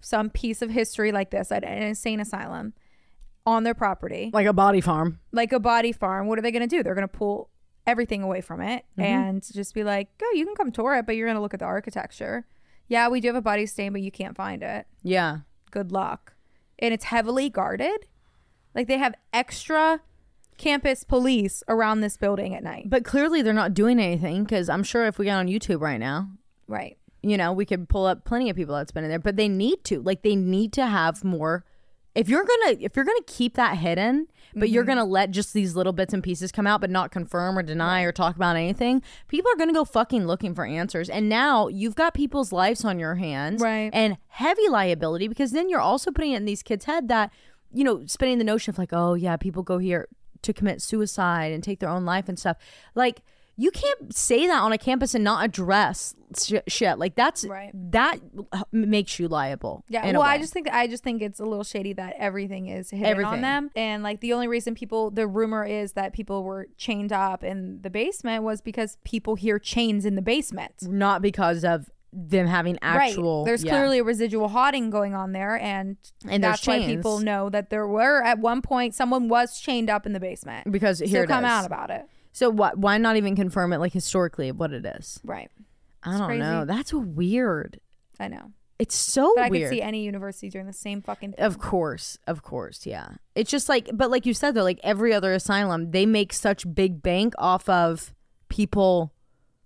[0.00, 2.72] some piece of history like this at an insane asylum
[3.44, 5.18] on their property, like a body farm.
[5.32, 6.82] like a body farm, what are they going to do?
[6.82, 7.50] They're going to pull
[7.86, 9.00] everything away from it Mm-hmm.
[9.02, 11.54] and just be like, "Go, you can come tour it, but you're going to look
[11.54, 12.46] at the architecture."
[12.88, 14.86] Yeah, we do have a body stain, but you can't find it.
[15.02, 15.38] Yeah.
[15.70, 16.32] Good luck.
[16.78, 18.06] And it's heavily guarded.
[18.74, 20.00] Like they have extra
[20.58, 22.90] campus police around this building at night.
[22.90, 25.98] But clearly they're not doing anything because I'm sure if we got on YouTube right
[26.00, 26.28] now,
[26.66, 26.98] Right.
[27.22, 29.18] you know, we could pull up plenty of people that's been in there.
[29.18, 30.02] But they need to.
[30.02, 31.64] Like they need to have more.
[32.14, 34.90] If you're gonna if you're gonna keep that hidden, but you're mm-hmm.
[34.90, 38.02] gonna let just these little bits and pieces come out, but not confirm or deny
[38.02, 41.08] or talk about anything, people are gonna go fucking looking for answers.
[41.08, 43.90] And now you've got people's lives on your hands, Right.
[43.92, 47.30] And heavy liability because then you're also putting it in these kids' head that
[47.72, 50.08] you know, spinning the notion of like, oh yeah, people go here
[50.42, 52.56] to commit suicide and take their own life and stuff.
[52.94, 53.22] Like
[53.60, 56.96] you can't say that on a campus and not address sh- shit.
[56.96, 57.72] Like that's Right.
[57.90, 58.20] that
[58.70, 59.84] makes you liable.
[59.88, 62.90] Yeah, well, I just think I just think it's a little shady that everything is
[62.90, 63.32] hidden Everything.
[63.32, 67.12] on them, and like the only reason people, the rumor is that people were chained
[67.12, 70.74] up in the basement was because people hear chains in the basement.
[70.82, 73.40] not because of them having actual.
[73.40, 73.46] right.
[73.46, 73.72] There's yeah.
[73.72, 75.96] clearly a residual haunting going on there, and
[76.26, 80.06] And that's why people know that there were at one point someone was chained up
[80.06, 80.70] in the basement.
[80.70, 81.50] because here so come is.
[81.50, 82.06] out about it.
[82.32, 82.78] So what?
[82.78, 85.20] Why not even confirm it like historically what it is?
[85.24, 85.50] Right.
[86.02, 86.40] I don't crazy.
[86.40, 86.64] know.
[86.64, 87.80] That's weird.
[88.20, 89.70] I know, It's so but I weird.
[89.70, 91.44] could see any university doing the same fucking thing.
[91.44, 93.10] Of course, of course, yeah.
[93.36, 96.72] It's just like, but like you said though, like every other asylum, they make such
[96.74, 98.12] big bank off of
[98.48, 99.12] people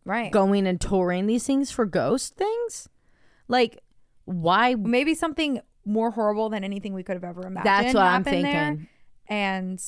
[0.05, 0.31] right.
[0.33, 2.89] going and touring these things for ghost things.
[3.49, 3.79] Like,
[4.25, 4.75] why?
[4.75, 7.67] Maybe something more horrible than anything we could have ever imagined.
[7.67, 8.67] That's what I'm happened there.
[8.69, 8.89] thinking.
[9.29, 9.85] And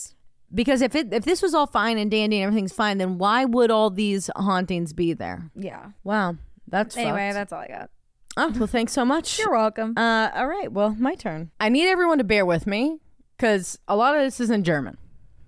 [0.55, 3.45] Because if it if this was all fine and dandy and everything's fine, then why
[3.45, 5.51] would all these hauntings be there?
[5.55, 5.91] yeah.
[6.03, 6.37] Wow,
[6.69, 7.35] that's Anyway, fucked.
[7.35, 7.91] that's all I got.
[8.37, 8.67] oh well.
[8.67, 9.39] Thanks so much.
[9.41, 9.95] You're welcome.
[9.97, 10.71] Uh, all right.
[10.73, 11.51] Well, my turn.
[11.61, 12.99] I need everyone to bear with me
[13.37, 14.97] because a lot of this is in German.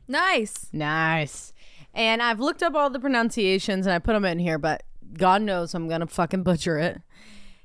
[0.08, 0.68] Nice.
[0.72, 1.52] Nice.
[1.96, 4.82] And I've looked up all the pronunciations and I put them in here, but
[5.14, 7.00] God knows I'm going to fucking butcher it.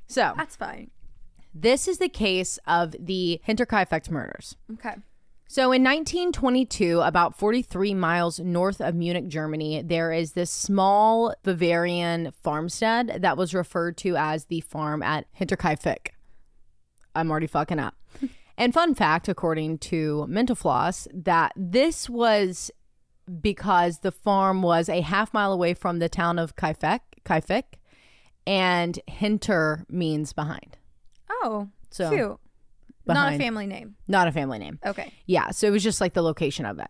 [0.08, 0.90] So, That's fine.
[1.54, 4.56] this is the case of the Hinterkaifeck murders.
[4.74, 4.96] Okay.
[5.50, 12.32] So, in 1922, about 43 miles north of Munich, Germany, there is this small Bavarian
[12.42, 16.12] farmstead that was referred to as the farm at Hinterkaifeck.
[17.14, 17.96] I'm already fucking up.
[18.58, 22.72] and fun fact, according to Mental Floss, that this was
[23.42, 27.64] because the farm was a half mile away from the town of Kaifeck, Kaifeck
[28.48, 30.78] and Hinter means behind.
[31.30, 32.38] Oh, So, cute.
[33.06, 33.96] Not a family name.
[34.08, 34.80] Not a family name.
[34.86, 35.12] Okay.
[35.26, 36.88] Yeah, so it was just like the location of it.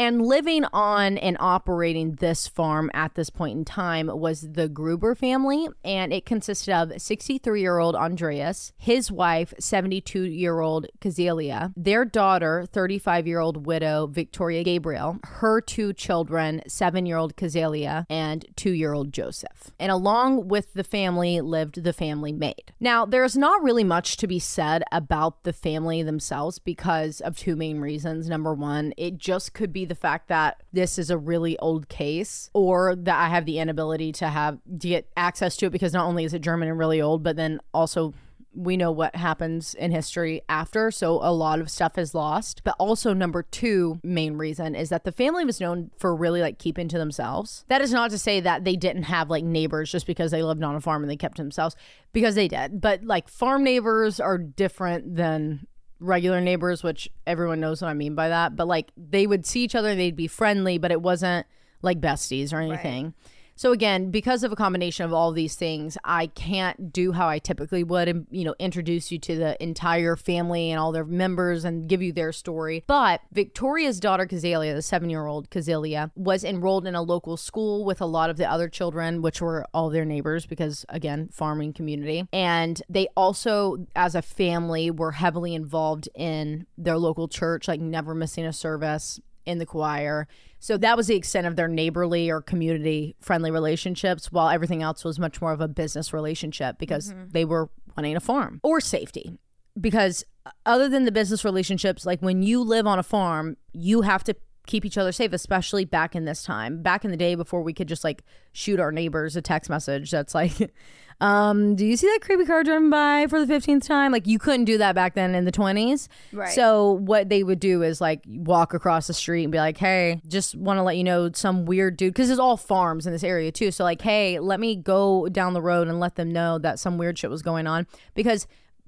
[0.00, 5.16] And living on and operating this farm at this point in time was the Gruber
[5.16, 11.72] family, and it consisted of 63 year old Andreas, his wife, 72 year old Cäzilia,
[11.76, 18.06] their daughter, 35 year old widow Victoria Gabriel, her two children, seven year old Cäzilia,
[18.08, 19.72] and two year old Joseph.
[19.80, 22.72] And along with the family lived the family maid.
[22.78, 27.56] Now, there's not really much to be said about the family themselves because of two
[27.56, 28.28] main reasons.
[28.28, 32.50] Number one, it just could be the fact that this is a really old case,
[32.54, 36.06] or that I have the inability to have to get access to it because not
[36.06, 38.14] only is it German and really old, but then also
[38.54, 42.62] we know what happens in history after, so a lot of stuff is lost.
[42.64, 46.58] But also, number two main reason is that the family was known for really like
[46.58, 47.64] keeping to themselves.
[47.68, 50.62] That is not to say that they didn't have like neighbors just because they lived
[50.64, 51.76] on a farm and they kept to themselves,
[52.12, 52.80] because they did.
[52.80, 55.66] But like farm neighbors are different than
[56.00, 58.56] regular neighbors, which everyone knows what I mean by that.
[58.56, 61.46] But like they would see each other, they'd be friendly, but it wasn't
[61.82, 63.14] like besties or anything.
[63.58, 67.40] So again, because of a combination of all these things, I can't do how I
[67.40, 71.64] typically would and you know introduce you to the entire family and all their members
[71.64, 72.84] and give you their story.
[72.86, 78.06] But Victoria's daughter Cäzilia, the 7-year-old Cäzilia, was enrolled in a local school with a
[78.06, 82.28] lot of the other children, which were all their neighbors because again, farming community.
[82.32, 88.14] And they also as a family were heavily involved in their local church, like never
[88.14, 90.28] missing a service in the choir.
[90.60, 95.04] So that was the extent of their neighborly or community friendly relationships, while everything else
[95.04, 97.30] was much more of a business relationship because mm-hmm.
[97.30, 99.38] they were running a farm or safety.
[99.80, 104.02] Because uh, other than the business relationships, like when you live on a farm, you
[104.02, 104.34] have to
[104.68, 106.82] keep each other safe, especially back in this time.
[106.82, 110.10] Back in the day before we could just like shoot our neighbors a text message
[110.10, 110.52] that's like,
[111.20, 114.12] um, do you see that creepy car driving by for the 15th time?
[114.12, 116.06] Like you couldn't do that back then in the 20s.
[116.32, 116.52] Right.
[116.52, 120.20] So what they would do is like walk across the street and be like, "Hey,
[120.28, 123.24] just want to let you know some weird dude because it's all farms in this
[123.24, 123.72] area too.
[123.72, 126.98] So like, hey, let me go down the road and let them know that some
[126.98, 128.46] weird shit was going on because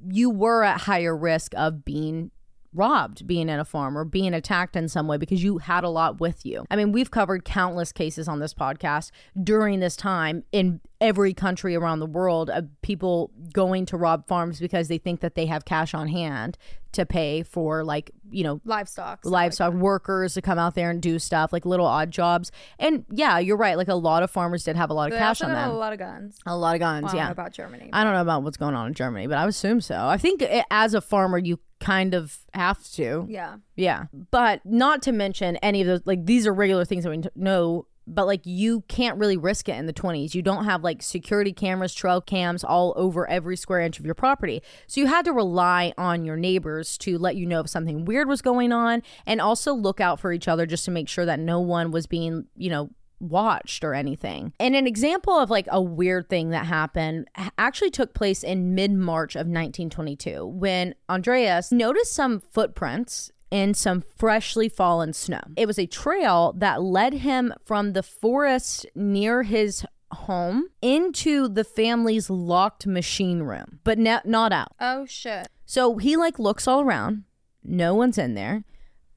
[0.09, 2.31] you were at higher risk of being
[2.73, 5.89] robbed being in a farm or being attacked in some way because you had a
[5.89, 6.65] lot with you.
[6.71, 9.11] I mean, we've covered countless cases on this podcast
[9.43, 14.61] during this time in every country around the world of people going to rob farms
[14.61, 16.59] because they think that they have cash on hand
[16.93, 19.21] to pay for like, you know, Livestock.
[19.25, 22.53] livestock workers to come out there and do stuff like little odd jobs.
[22.79, 23.77] And yeah, you're right.
[23.77, 25.71] Like a lot of farmers did have a lot of They cash on them.
[25.71, 26.39] A lot of guns.
[26.47, 27.25] A lot of guns, I don't yeah.
[27.27, 27.91] know about Germany.
[27.93, 30.07] I don't know about what's going on in Germany, but I assume so.
[30.07, 33.27] I think it, as a farmer, you kind of have to.
[33.29, 33.57] yeah.
[33.75, 34.05] Yeah.
[34.31, 37.87] But not to mention any of those, like, these are regular things that we know,
[38.07, 40.35] but like, you can't really risk it in the 20s.
[40.35, 44.15] You don't have like security cameras, trail cams all over every square inch of your
[44.15, 44.63] property.
[44.87, 48.29] So you had to rely on your neighbors to let you know if something weird
[48.29, 51.41] was going on and also look out for each other just to make sure that
[51.41, 52.91] no one was being, you know,
[53.21, 54.53] watched or anything.
[54.59, 58.93] And an example of like a weird thing that happened actually took place in mid
[58.93, 65.43] March of 1922 when Andreas noticed some footprints in some freshly fallen snow.
[65.57, 71.65] It was a trail that led him from the forest near his home into the
[71.65, 74.73] family's locked machine room, but not out.
[74.81, 75.49] Oh shit.
[75.67, 77.25] So he like looks all around.
[77.63, 78.65] No one's in there.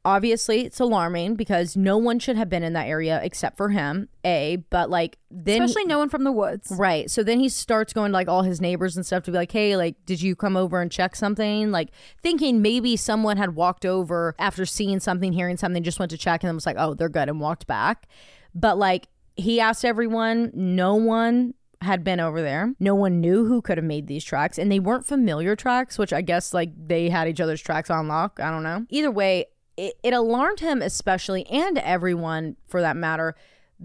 [0.05, 4.09] Obviously, it's alarming because no one should have been in that area except for him.
[4.25, 6.71] A, but like then he- Especially no one from the woods.
[6.75, 7.09] Right.
[7.09, 9.51] So then he starts going to like all his neighbors and stuff to be like,
[9.51, 11.71] hey, like, did you come over and check something?
[11.71, 11.89] Like,
[12.21, 16.43] thinking maybe someone had walked over after seeing something, hearing something, just went to check
[16.43, 18.07] and then was like, oh, they're good and walked back.
[18.53, 22.73] But like, he asked everyone, no one had been over there.
[22.79, 26.13] No one knew who could have made these tracks, and they weren't familiar tracks, which
[26.13, 28.39] I guess like they had each other's tracks on lock.
[28.41, 28.85] I don't know.
[28.89, 29.47] Either way,
[29.77, 33.35] it, it alarmed him especially, and everyone for that matter,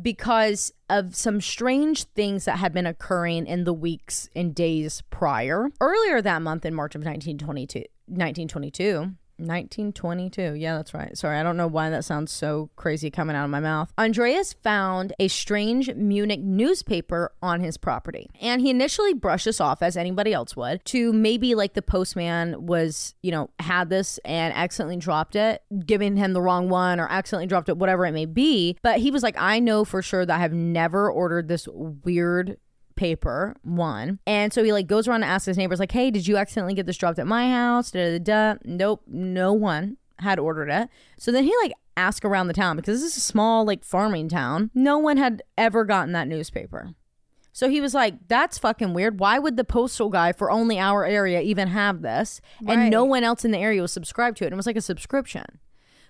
[0.01, 5.71] because of some strange things that had been occurring in the weeks and days prior.
[5.81, 10.55] Earlier that month in March of 1922, 1922, 1922.
[10.55, 11.17] Yeah, that's right.
[11.17, 13.93] Sorry, I don't know why that sounds so crazy coming out of my mouth.
[13.99, 18.29] Andreas found a strange Munich newspaper on his property.
[18.41, 22.67] And he initially brushed this off as anybody else would to maybe like the postman
[22.67, 27.09] was, you know, had this and accidentally dropped it, giving him the wrong one or
[27.11, 28.77] accidentally dropped it, whatever it may be.
[28.83, 32.59] But he was like, I know for sure that I have never ordered this weird
[32.99, 34.19] paper one.
[34.27, 36.75] And so he like goes around and asks his neighbors like hey did you accidentally
[36.75, 37.93] get this dropped at my house?
[37.93, 38.59] Da, da, da.
[38.65, 40.89] nope no one had ordered it.
[41.17, 44.29] So then he like asked around the town because this is a small like farming
[44.29, 44.71] town.
[44.75, 46.95] No one had ever gotten that newspaper.
[47.53, 49.21] So he was like that's fucking weird.
[49.21, 52.41] Why would the postal guy for only our area even have this?
[52.67, 54.77] And no one else in the area was subscribed to it and it was like
[54.77, 55.61] a subscription.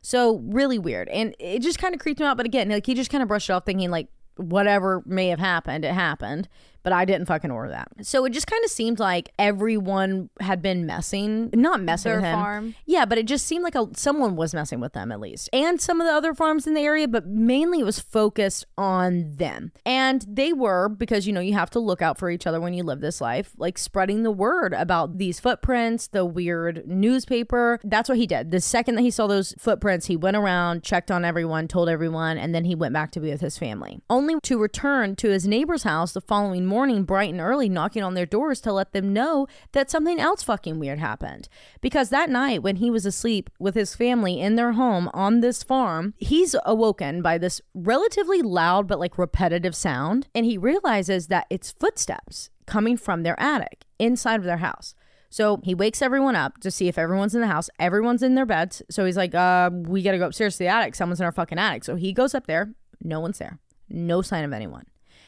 [0.01, 1.09] So really weird.
[1.09, 2.39] And it just kind of creeped him out.
[2.39, 4.09] But again, like he just kind of brushed it off thinking like
[4.39, 6.49] whatever may have happened, it happened.
[6.83, 7.89] But I didn't fucking order that.
[8.03, 12.31] So it just kind of seemed like everyone had been messing, not messing Their with
[12.31, 12.39] him.
[12.39, 12.74] farm.
[12.87, 15.51] Yeah, but it just seemed like a, someone was messing with them at least.
[15.53, 19.33] And some of the other farms in the area, but mainly it was focused on
[19.37, 19.72] them.
[19.85, 22.74] And they were, because, you know, you have to look out for each other when
[22.74, 27.81] you live this life, like spreading the word about these footprints, the weird newspaper.
[27.85, 28.51] That's what he did.
[28.51, 32.39] The second that he saw those footprints, he went around, checked on everyone, told everyone,
[32.39, 34.01] and then he went back to be with his family.
[34.09, 38.14] Only to return to his neighbor's house the following morning, bright and early, knocking on
[38.14, 41.48] their doors to let them know that something else fucking weird happened.
[41.80, 45.62] Because that night, when he was asleep with his family in their home on this
[45.62, 51.46] farm, he's awoken by this relatively loud but like repetitive sound, and he realizes that
[51.50, 54.94] it's footsteps coming from their attic inside of their house.
[55.30, 57.68] So he wakes everyone up to see if everyone's in the house.
[57.78, 58.82] Everyone's in their beds.
[58.90, 60.94] So he's like, uh, we gotta go upstairs to the attic.
[60.94, 61.84] Someone's in our fucking attic.
[61.84, 62.72] So he goes up there.
[63.02, 63.58] No one's there.
[63.90, 64.86] No sign of anyone.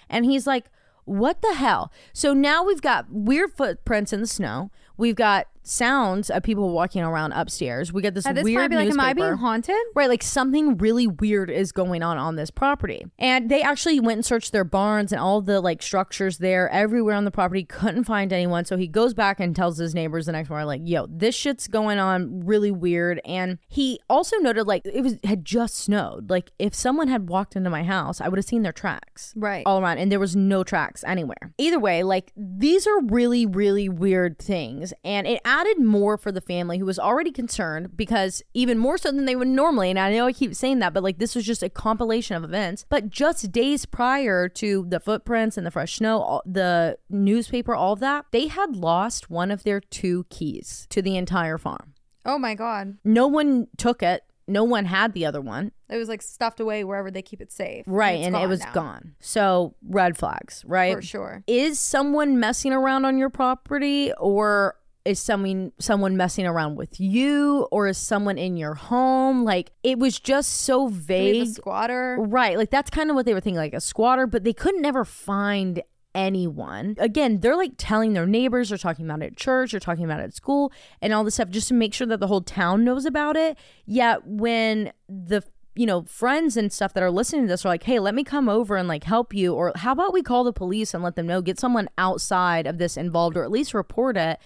[0.08, 0.66] And he's like,
[1.10, 1.90] what the hell?
[2.12, 4.70] So now we've got weird footprints in the snow.
[4.96, 7.92] We've got sounds of people walking around upstairs.
[7.92, 9.26] We get this At this weird point, I'd be like, am I newspaper.
[9.28, 9.76] being haunted?
[9.94, 13.04] Right, like something really weird is going on on this property.
[13.18, 17.14] And they actually went and searched their barns and all the like structures there everywhere
[17.14, 18.64] on the property, couldn't find anyone.
[18.64, 21.68] So he goes back and tells his neighbors the next morning, like, yo, this shit's
[21.68, 23.20] going on really weird.
[23.24, 26.30] And he also noted like it was had just snowed.
[26.30, 29.62] Like if someone had walked into my house, I would have seen their tracks Right.
[29.66, 31.52] all around and there was no tracks anywhere.
[31.58, 36.40] Either way, like these are really really weird things and it added more for the
[36.40, 40.12] family who was already concerned because even more so than they would normally and I
[40.12, 43.10] know I keep saying that but like this was just a compilation of events but
[43.10, 48.00] just days prior to the footprints and the fresh snow all, the newspaper all of
[48.00, 51.94] that they had lost one of their two keys to the entire farm.
[52.24, 52.98] Oh my god.
[53.04, 54.22] No one took it.
[54.46, 55.72] No one had the other one.
[55.88, 57.84] It was like stuffed away wherever they keep it safe.
[57.86, 58.72] Right, it's and, it was now.
[58.72, 59.14] gone.
[59.20, 60.94] So red flags, right?
[60.94, 61.44] For sure.
[61.46, 64.74] Is someone messing around on your property or
[65.04, 69.44] is someone someone messing around with you or is someone in your home?
[69.44, 71.48] Like it was just so Do we have vague.
[71.48, 72.16] squatter.
[72.20, 72.56] Right.
[72.58, 75.04] Like that's kind of what they were thinking, like a squatter, but they couldn't ever
[75.04, 75.82] find
[76.14, 76.96] anyone.
[76.98, 80.20] Again, they're like telling their neighbors, they're talking about it at church, they're talking about
[80.20, 82.84] it at school, and all this stuff just to make sure that the whole town
[82.84, 83.56] knows about it.
[83.86, 85.42] Yet when the
[85.76, 88.24] you know, friends and stuff that are listening to this are like, hey, let me
[88.24, 89.54] come over and like help you.
[89.54, 92.78] Or how about we call the police and let them know, get someone outside of
[92.78, 94.38] this involved or at least report it.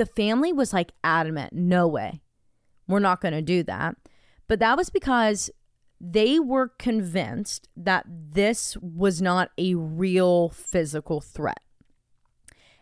[0.00, 2.22] The family was like adamant, no way.
[2.88, 3.96] We're not going to do that.
[4.48, 5.50] But that was because
[6.00, 11.60] they were convinced that this was not a real physical threat.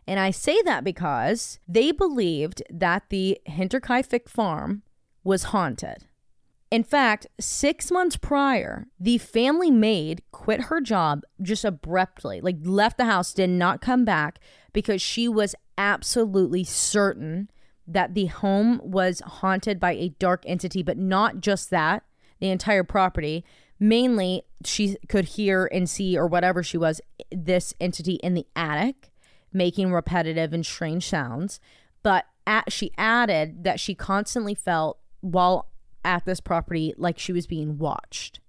[0.07, 4.85] And I say that because they believed that the Hinterkaifeck farm
[5.25, 6.07] was haunted.
[6.71, 12.97] In fact, six months prior, the family maid quit her job just abruptly, like left
[12.97, 14.39] the house, did not come back
[14.73, 17.51] because she was absolutely certain
[17.87, 22.03] that the home was haunted by a dark entity, but not just that,
[22.41, 23.45] the entire property.
[23.81, 27.01] Mainly, she could hear and see, or whatever she was,
[27.31, 29.11] this entity in the attic
[29.53, 31.61] making repetitive and strange sounds.
[32.03, 35.69] But at, she added that she constantly felt while
[36.05, 38.41] at this property like she was being watched.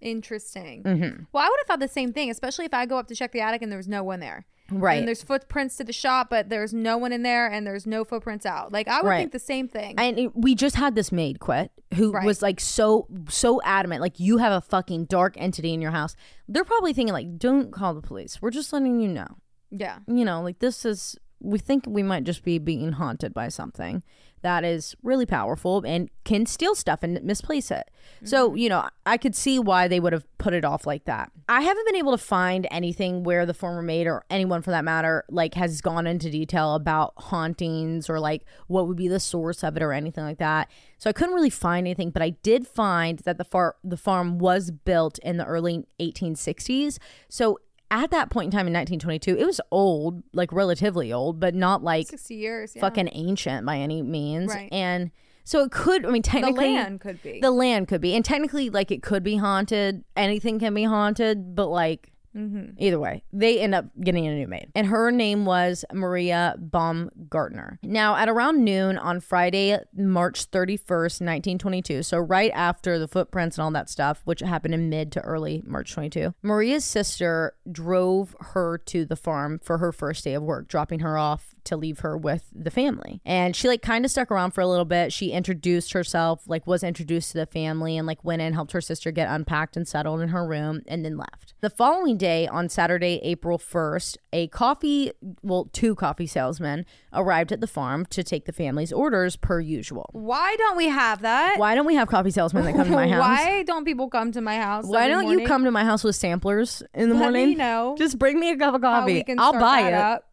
[0.00, 0.82] Interesting.
[0.82, 1.24] Mm-hmm.
[1.32, 3.32] Well, I would have thought the same thing, especially if I go up to check
[3.32, 4.46] the attic and there was no one there.
[4.70, 4.98] Right.
[4.98, 8.04] And there's footprints to the shop, but there's no one in there and there's no
[8.04, 8.72] footprints out.
[8.72, 9.18] Like I would Right.
[9.18, 9.94] think the same thing.
[9.98, 12.24] and it- we just had this maid quit who Right.
[12.24, 16.14] was like so so adamant like you have a fucking dark entity in your house
[16.48, 19.26] they're probably thinking like don't call the police we're just letting you know
[19.72, 19.98] yeah.
[20.06, 24.02] you know like this is we think we might just be being haunted by something
[24.42, 27.90] that is really powerful and can steal stuff and misplace it.
[28.24, 28.56] So mm-hmm.
[28.56, 31.30] you know i could see why they would have put it off like that.
[31.48, 34.84] I haven't been able to find anything where the former maid or anyone for that
[34.84, 39.62] matter like has gone into detail about hauntings or like what would be the source
[39.62, 40.70] of it or anything like that.
[40.98, 44.38] So i couldn't really find anything but i did find that the far the farm
[44.38, 47.58] was built in the early 1860s so
[47.90, 51.82] at that point in time in 1922 it was old like relatively old but not
[51.82, 52.72] like 60 years.
[52.76, 52.80] Yeah.
[52.80, 54.68] fucking ancient by any means Right.
[54.72, 55.10] and
[55.44, 57.40] so it could i mean technically, the land could be.
[57.40, 61.54] the land could be and technically like it could be haunted anything can be haunted
[61.54, 62.74] but like Mm-hmm.
[62.78, 67.80] either way they end up getting a new maid and her name was maria baumgartner
[67.82, 73.64] now at around noon on friday march 31st 1922 so right after the footprints and
[73.64, 78.78] all that stuff which happened in mid to early march 22 maria's sister drove her
[78.78, 82.16] to the farm for her first day of work dropping her off to leave her
[82.16, 83.20] with the family.
[83.24, 85.12] And she like kind of stuck around for a little bit.
[85.12, 88.80] She introduced herself, like was introduced to the family and like went in, helped her
[88.80, 91.54] sister get unpacked and settled in her room and then left.
[91.60, 97.60] The following day on Saturday, April 1st, a coffee, well, two coffee salesmen arrived at
[97.60, 100.08] the farm to take the family's orders per usual.
[100.12, 101.58] Why don't we have that?
[101.58, 103.20] Why don't we have coffee salesmen that come to my house?
[103.20, 104.86] Why don't people come to my house?
[104.86, 105.40] Why don't morning?
[105.40, 107.48] you come to my house with samplers in the Let morning?
[107.50, 109.24] me know Just bring me a cup of coffee.
[109.38, 109.94] I'll buy it.
[109.94, 110.29] Up.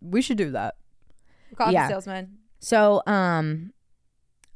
[0.00, 0.76] We should do that.
[1.56, 1.88] Coffee Yeah.
[1.88, 2.38] salesman.
[2.58, 3.72] So, um,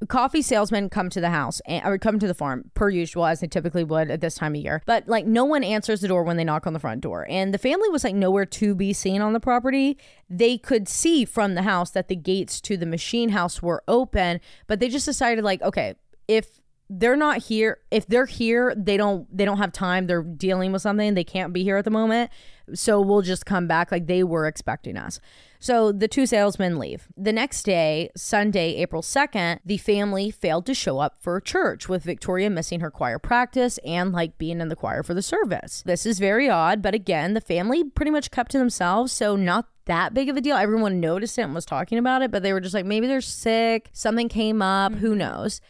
[0.09, 3.41] coffee salesmen come to the house and or come to the farm per usual as
[3.41, 4.83] they typically would at this time of year.
[4.87, 7.27] But like no one answers the door when they knock on the front door.
[7.29, 9.97] And the family was like nowhere to be seen on the property.
[10.29, 14.41] They could see from the house that the gates to the machine house were open,
[14.67, 15.95] but they just decided like, okay,
[16.29, 20.71] if they're not here if they're here they don't they don't have time they're dealing
[20.71, 22.31] with something they can't be here at the moment
[22.73, 25.21] so we'll just come back like they were expecting us.
[25.59, 27.09] So the two salesmen leave.
[27.17, 32.05] The next day sunday april 2nd the family failed to show up for church with
[32.05, 35.83] victoria missing her choir practice and like being in the choir for the service.
[35.85, 39.67] This is very odd but again the family pretty much kept to themselves so not
[39.87, 40.57] that big of a deal.
[40.57, 43.21] Everyone noticed it and was talking about it, but they were just like, maybe they're
[43.21, 45.01] sick, something came up, mm-hmm.
[45.01, 45.61] who knows.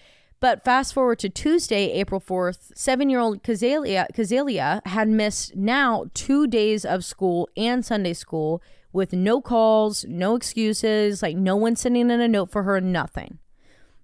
[0.45, 6.05] But fast forward to Tuesday, April 4th, seven year old Cäzilia, Cäzilia had missed now
[6.13, 8.61] two days of school and Sunday school
[8.93, 13.39] with no calls, no excuses, like no one sending in a note for her, nothing.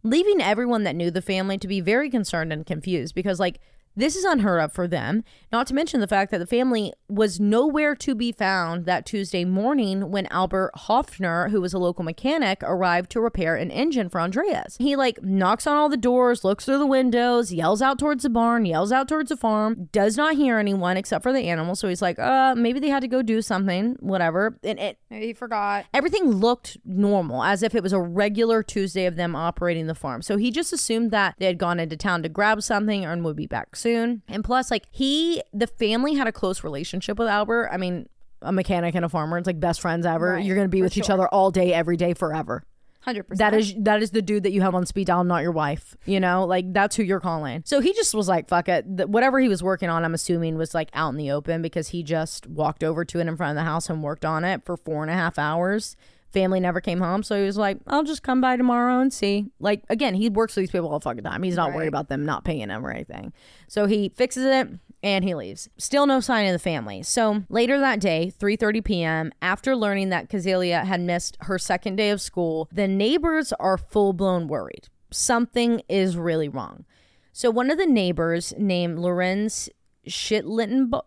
[0.03, 3.61] Leaving everyone that knew the family to be very concerned and confused because, like,
[4.01, 7.41] this is unheard of for them, not to mention the fact that the family was
[7.41, 12.63] nowhere to be found that Tuesday morning when Albert Hofner, who was a local mechanic,
[12.63, 14.77] arrived to repair an engine for Andreas.
[14.79, 18.31] He like knocks on all the doors, looks through the windows, yells out towards the
[18.31, 21.81] barn, yells out towards the farm, does not hear anyone except for the animals.
[21.81, 24.59] So he's like, uh, maybe they had to go do something, whatever.
[24.63, 25.87] And it he forgot.
[25.93, 30.23] everything looked normal as if it was a regular Tuesday of them operating the farm.
[30.23, 33.37] So he just assumed that they had gone into town to grab something and would
[33.37, 34.23] be back soon.
[34.29, 37.71] And plus, like he, the family had a close relationship with Albert.
[37.73, 38.09] I mean,
[38.43, 40.33] a mechanic and a farmer, it's like best friends ever.
[40.33, 42.65] Right, You're going to be with each other all day, every day, forever.
[43.03, 43.51] Hundred percent.
[43.53, 45.97] That is that is the dude that you have on speed dial, not your wife.
[46.05, 47.63] You know, like that's who you're calling.
[47.65, 50.59] So he just was like, "Fuck it." Th- whatever he was working on, I'm assuming
[50.59, 53.57] was like out in the open because he just walked over to it in front
[53.57, 55.97] of the house and worked on it for four and a half hours.
[56.31, 59.47] Family never came home, so he was like, "I'll just come by tomorrow and see."
[59.61, 61.43] Like again, he works with these people all the fucking time.
[61.43, 63.33] He's not worried about them not paying him or anything.
[63.67, 64.69] So he fixes it
[65.03, 65.69] and he leaves.
[65.79, 67.03] Still no sign of the family.
[67.03, 72.11] So later that day, 3:30 p.m., after learning that Cäzilia had missed her second day
[72.11, 74.89] of school, the neighbors are full-blown worried.
[75.11, 76.85] Something is really wrong.
[77.33, 79.69] So one of the neighbors named Lorenz
[80.07, 81.03] Schlittenbar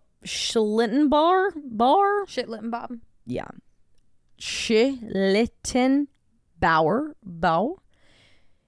[1.65, 2.25] Bar?
[2.27, 2.97] shit lit and bob.
[3.25, 3.47] Yeah.
[4.39, 6.07] Schlittenbauer
[7.23, 7.79] Bow.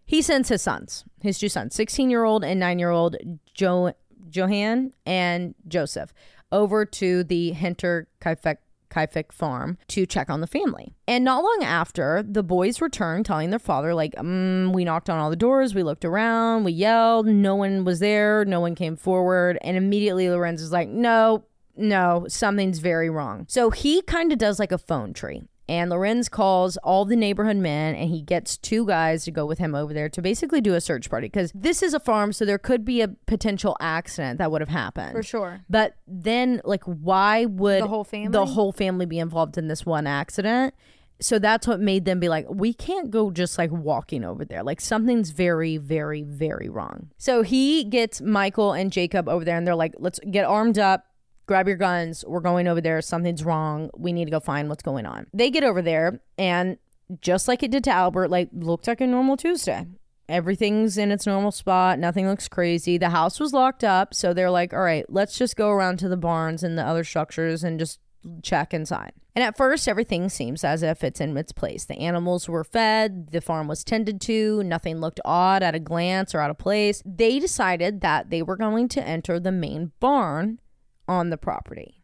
[0.05, 3.15] he sends his sons, his two sons, 16 year old and nine year old
[3.53, 3.93] jo-
[4.29, 6.13] Johan and Joseph,
[6.51, 8.57] over to the Hinter Kaifek
[8.89, 10.95] Kaifek farm to check on the family.
[11.07, 15.19] And not long after, the boys returned telling their father, like, mm, we knocked on
[15.19, 18.95] all the doors, we looked around, we yelled, no one was there, no one came
[18.95, 19.57] forward.
[19.61, 21.43] And immediately Lorenz is like, no,
[21.75, 23.45] no, something's very wrong.
[23.49, 25.43] So he kind of does like a phone tree.
[25.67, 29.57] And Lorenz calls all the neighborhood men and he gets two guys to go with
[29.57, 32.45] him over there to basically do a search party because this is a farm, so
[32.45, 35.13] there could be a potential accident that would have happened.
[35.13, 35.61] For sure.
[35.69, 38.29] But then, like, why would The whole family?
[38.31, 40.75] the whole family be involved in this one accident?
[41.21, 44.63] So that's what made them be like, we can't go just like walking over there.
[44.63, 47.09] Like something's very, very, very wrong.
[47.17, 51.05] So he gets Michael and Jacob over there and they're like, let's get armed up,
[51.45, 52.23] grab your guns.
[52.27, 53.01] We're going over there.
[53.01, 53.89] Something's wrong.
[53.95, 55.27] We need to go find what's going on.
[55.33, 56.77] They get over there and
[57.21, 59.85] just like it did to Albert, like looked like a normal Tuesday.
[60.27, 61.99] Everything's in its normal spot.
[61.99, 62.97] Nothing looks crazy.
[62.97, 64.13] The house was locked up.
[64.13, 67.03] So they're like, all right, let's just go around to the barns and the other
[67.03, 67.99] structures and just
[68.41, 69.11] check inside.
[69.35, 71.85] And at first, everything seems as if it's in its place.
[71.85, 76.33] The animals were fed, the farm was tended to, nothing looked odd at a glance
[76.33, 77.03] or out of place.
[77.05, 80.59] They decided that they were going to enter the main barn
[81.07, 82.03] on the property.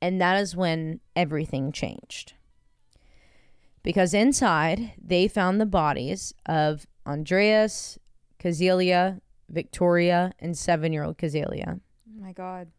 [0.00, 2.34] And that is when everything changed.
[3.82, 7.98] Because inside, they found the bodies of Andreas,
[8.42, 11.80] Cäzilia, Victoria, and seven year old Cäzilia.
[12.08, 12.72] Oh my God.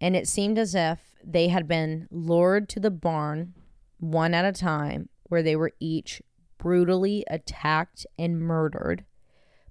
[0.00, 3.54] And it seemed as if they had been lured to the barn
[3.98, 6.22] one at a time, where they were each
[6.58, 9.04] brutally attacked and murdered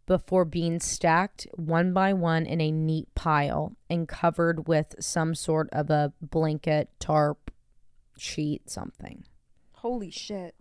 [0.06, 5.68] before being stacked one by one in a neat pile and covered with some sort
[5.74, 7.52] of a blanket, tarp,
[8.18, 9.26] sheet, something.
[9.74, 10.56] Holy shit.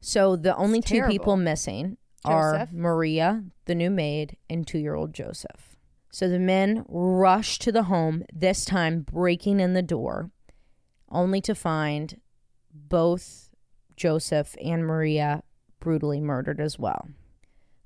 [0.00, 1.12] So the only two terrible.
[1.12, 2.72] people missing are Joseph?
[2.72, 5.76] Maria, the new maid, and two year old Joseph.
[6.10, 10.30] So the men rush to the home, this time breaking in the door,
[11.08, 12.20] only to find
[12.72, 13.50] both
[13.96, 15.44] Joseph and Maria
[15.78, 17.08] brutally murdered as well.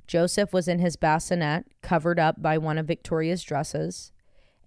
[0.06, 4.10] Joseph was in his bassinet, covered up by one of Victoria's dresses,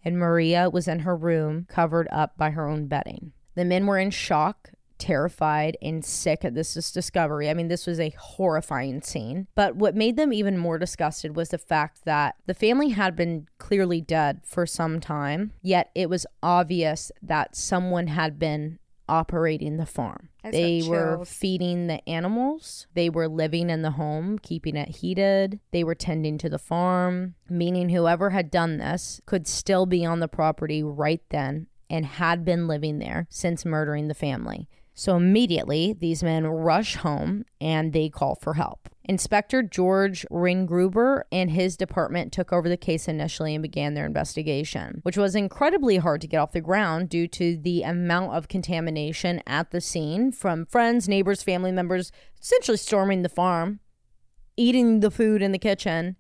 [0.03, 3.31] and Maria was in her room, covered up by her own bedding.
[3.55, 7.49] The men were in shock, terrified, and sick at this discovery.
[7.49, 9.47] I mean, this was a horrifying scene.
[9.55, 13.47] But what made them even more disgusted was the fact that the family had been
[13.57, 18.77] clearly dead for some time, yet it was obvious that someone had been
[19.11, 20.29] operating the farm.
[20.49, 22.87] They were feeding the animals.
[22.95, 25.59] They were living in the home, keeping it heated.
[25.71, 30.21] They were tending to the farm, meaning whoever had done this could still be on
[30.21, 34.69] the property right then and had been living there since murdering the family.
[34.93, 38.89] So immediately, these men rush home and they call for help.
[39.03, 44.99] Inspector George Reingruber and his department took over the case initially and began their investigation,
[45.03, 49.41] which was incredibly hard to get off the ground due to the amount of contamination
[49.47, 53.79] at the scene from friends, neighbors, family members essentially storming the farm,
[54.55, 56.15] eating the food in the kitchen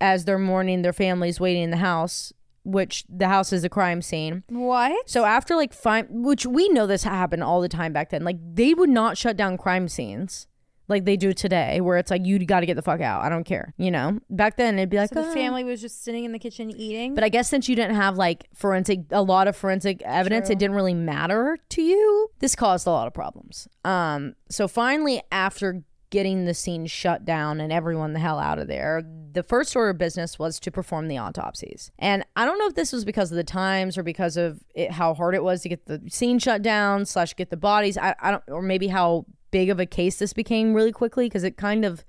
[0.00, 2.32] as they're mourning their families waiting in the house,
[2.64, 4.42] which the house is a crime scene.
[4.48, 5.08] What?
[5.08, 8.38] So after like five, which we know this happened all the time back then, like
[8.54, 10.46] they would not shut down crime scenes
[10.88, 13.22] like they do today, where it's like you got to get the fuck out.
[13.22, 14.18] I don't care, you know.
[14.30, 16.70] Back then it'd be like So the "Oh." family was just sitting in the kitchen
[16.70, 17.14] eating.
[17.14, 20.54] But I guess since you didn't have like forensic, a lot of forensic evidence, True.
[20.54, 22.30] it didn't really matter to you.
[22.38, 23.68] This caused a lot of problems.
[23.84, 28.68] Um, so finally, after getting the scene shut down and everyone the hell out of
[28.68, 29.02] there,
[29.32, 31.90] the first order of business was to perform the autopsies.
[31.98, 34.92] And I don't know if this was because of the times or because of it,
[34.92, 37.98] how hard it was to get the scene shut down slash get the bodies.
[37.98, 41.44] I, I don't, or maybe how big of a case this became really quickly because
[41.44, 42.04] it kind of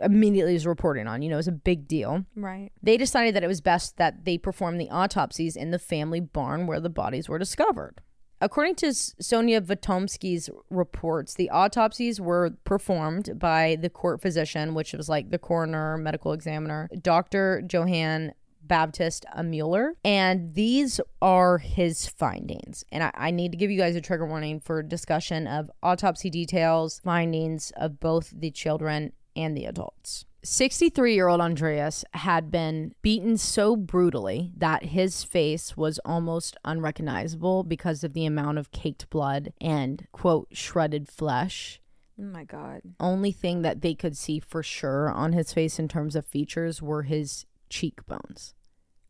[0.00, 1.22] immediately was reported on.
[1.22, 2.70] You know, it was a big deal right.
[2.82, 6.66] they decided that it was best that they perform the autopsies in the family barn
[6.66, 8.00] where the bodies were discovered.
[8.42, 15.10] According to Sonia Vatomsky's reports, the autopsies were performed by the court physician, which was
[15.10, 17.62] like the coroner, medical examiner, Dr.
[17.70, 19.94] Johann Baptist Mueller.
[20.04, 22.84] And these are his findings.
[22.90, 26.30] And I, I need to give you guys a trigger warning for discussion of autopsy
[26.30, 30.24] details, findings of both the children and the adults.
[30.42, 37.62] 63 year old Andreas had been beaten so brutally that his face was almost unrecognizable
[37.62, 41.80] because of the amount of caked blood and, quote, shredded flesh.
[42.18, 42.82] Oh my god.
[42.98, 46.80] Only thing that they could see for sure on his face in terms of features
[46.82, 48.54] were his cheekbones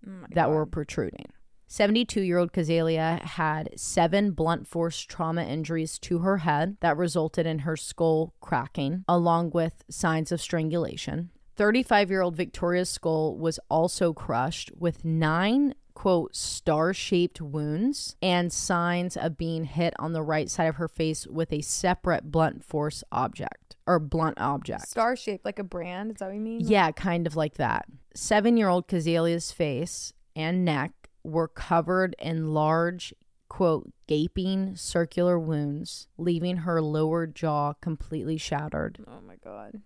[0.07, 0.51] Oh that God.
[0.51, 1.27] were protruding.
[1.71, 7.47] 72 year old Cäzilia had seven blunt force trauma injuries to her head that resulted
[7.47, 11.31] in her skull cracking, along with signs of strangulation.
[11.55, 18.53] 35 year old Victoria's skull was also crushed with nine, quote, star shaped wounds and
[18.53, 22.65] signs of being hit on the right side of her face with a separate blunt
[22.65, 24.89] force object or blunt object.
[24.89, 26.11] Star shaped, like a brand.
[26.11, 26.63] Is that what you mean?
[26.63, 27.87] Yeah, kind of like that.
[28.13, 33.15] Seven year old Cäzilia's face and neck were covered in large,
[33.49, 39.05] quote, gaping circular wounds, leaving her lower jaw completely shattered.
[39.07, 39.83] Oh my god.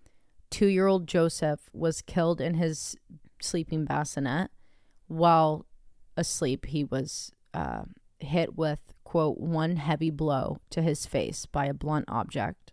[0.49, 2.95] Two year old Joseph was killed in his
[3.41, 4.51] sleeping bassinet.
[5.07, 5.65] While
[6.17, 7.83] asleep, he was uh,
[8.19, 12.71] hit with, quote, one heavy blow to his face by a blunt object.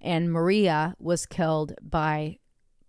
[0.00, 2.38] And Maria was killed by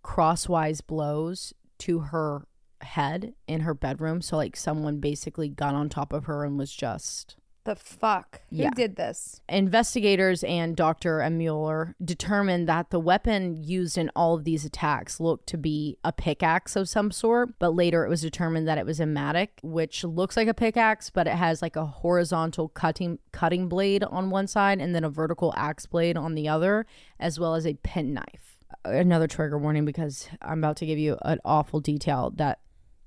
[0.02, 2.46] crosswise blows to her
[2.82, 4.20] head in her bedroom.
[4.22, 7.36] So, like, someone basically got on top of her and was just.
[7.64, 8.40] The fuck?
[8.50, 8.70] Yeah.
[8.70, 9.40] Who did this?
[9.48, 11.28] Investigators and Dr.
[11.30, 16.12] Mueller determined that the weapon used in all of these attacks looked to be a
[16.12, 20.02] pickaxe of some sort, but later it was determined that it was a matic, which
[20.02, 24.48] looks like a pickaxe, but it has like a horizontal cutting cutting blade on one
[24.48, 26.84] side and then a vertical axe blade on the other,
[27.20, 28.58] as well as a penknife.
[28.84, 32.58] Another trigger warning because I'm about to give you an awful detail that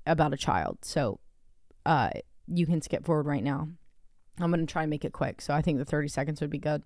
[0.06, 0.78] about a child.
[0.82, 1.20] So
[1.84, 2.10] uh
[2.46, 3.68] you can skip forward right now.
[4.38, 5.40] I'm going to try and make it quick.
[5.40, 6.82] So I think the 30 seconds would be good.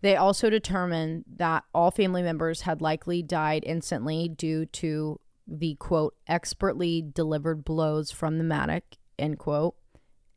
[0.00, 6.14] They also determined that all family members had likely died instantly due to the quote,
[6.28, 8.82] expertly delivered blows from the matic,
[9.18, 9.74] end quote,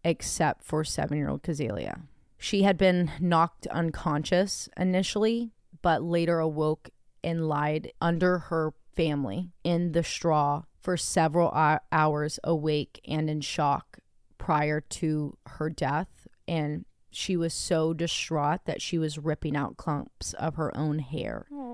[0.03, 2.01] except for seven year old Cäzilia.
[2.37, 5.51] She had been knocked unconscious initially,
[5.83, 6.89] but later awoke
[7.23, 11.51] and lied under her family in the straw for several
[11.91, 13.99] hours awake and in shock
[14.37, 20.33] prior to her death and she was so distraught that she was ripping out clumps
[20.33, 21.45] of her own hair.
[21.51, 21.71] Oh.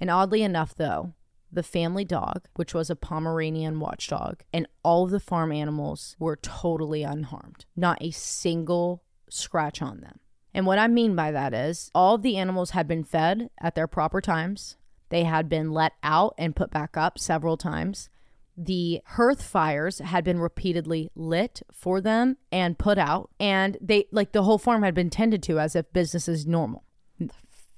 [0.00, 1.14] And oddly enough, though,
[1.50, 6.36] the family dog, which was a Pomeranian watchdog, and all of the farm animals were
[6.36, 7.64] totally unharmed.
[7.74, 10.20] Not a single scratch on them.
[10.54, 13.74] And what I mean by that is all of the animals had been fed at
[13.74, 14.76] their proper times.
[15.10, 18.08] They had been let out and put back up several times.
[18.56, 24.32] The hearth fires had been repeatedly lit for them and put out, and they like
[24.32, 26.84] the whole farm had been tended to as if business is normal.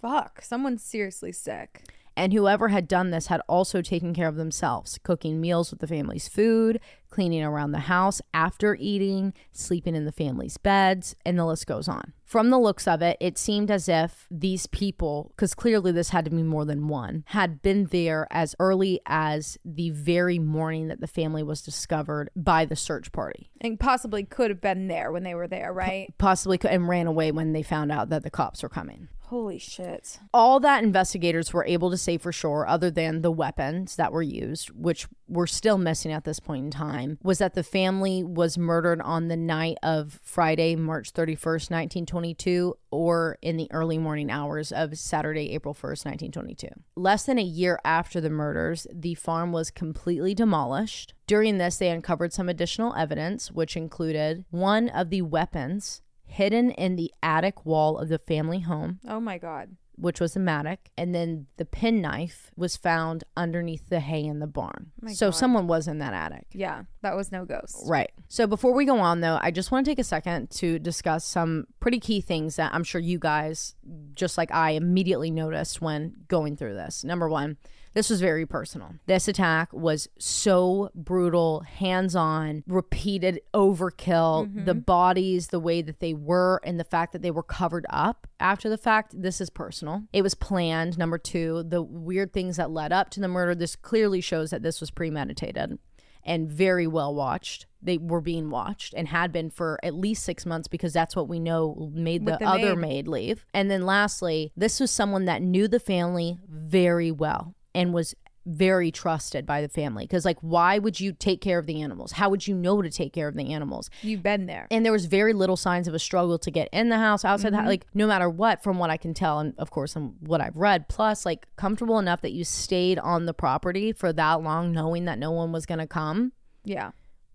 [0.00, 0.40] Fuck.
[0.42, 1.84] Someone's seriously sick.
[2.16, 5.86] And whoever had done this had also taken care of themselves, cooking meals with the
[5.86, 6.80] family's food,
[7.10, 11.88] cleaning around the house after eating, sleeping in the family's beds, and the list goes
[11.88, 12.12] on.
[12.24, 16.24] From the looks of it, it seemed as if these people, because clearly this had
[16.26, 21.00] to be more than one, had been there as early as the very morning that
[21.00, 23.50] the family was discovered by the search party.
[23.60, 26.14] And possibly could have been there when they were there, right?
[26.18, 29.08] Possibly could, and ran away when they found out that the cops were coming.
[29.30, 30.18] Holy shit.
[30.34, 34.24] all that investigators were able to say for sure, other than the weapons that were
[34.24, 38.58] used, which were still missing at this point in time, was that the family was
[38.58, 44.72] murdered on the night of Friday, March 31st, 1922, or in the early morning hours
[44.72, 46.66] of Saturday, April 1st, 1922.
[46.96, 51.14] Less than a year after the murders, the farm was completely demolished.
[51.28, 56.96] During this, they uncovered some additional evidence, which included one of the weapons hidden in
[56.96, 59.76] the attic wall of the family home Oh my god.
[59.96, 64.46] which was a matic, and then the penknife was found underneath the hay in the
[64.46, 64.92] barn.
[65.02, 65.34] Oh my so God.
[65.36, 66.46] someone was in that attic.
[66.54, 67.76] Yeah, that was no ghost.
[67.86, 68.10] Right.
[68.28, 71.24] So before we go on, though, I just want to take a second to discuss
[71.24, 73.74] some pretty key things that I'm sure you guys,
[74.14, 77.04] just like I, immediately noticed when going through this.
[77.04, 77.58] Number one,
[77.94, 78.94] this was very personal.
[79.06, 84.46] This attack was so brutal, hands on, repeated overkill.
[84.46, 84.64] Mm-hmm.
[84.64, 88.26] The bodies, the way that they were, and the fact that they were covered up
[88.38, 89.20] after the fact.
[89.20, 90.04] This is personal.
[90.12, 90.98] It was planned.
[90.98, 93.54] Number two, the weird things that led up to the murder.
[93.54, 95.78] This clearly shows that this was premeditated
[96.24, 97.66] and very well watched.
[97.82, 101.28] They were being watched and had been for at least six months because that's what
[101.28, 103.06] we know made the, the other maid.
[103.06, 103.46] maid leave.
[103.54, 108.14] And then lastly, this was someone that knew the family very well and was
[108.46, 110.04] very trusted by the family.
[110.04, 112.12] Because, like, why would you take care of the animals?
[112.12, 113.90] How would you know to take care of the animals?
[114.02, 114.66] You've been there.
[114.70, 117.52] and there was very little signs of a struggle to get in the house outside
[117.52, 117.68] the house mm-hmm.
[117.70, 120.56] like no matter what from what i can tell and of course from what i've
[120.56, 125.04] read plus like comfortable enough that you stayed on the property for that long knowing
[125.04, 126.32] that no one was going to come
[126.64, 126.90] Yeah.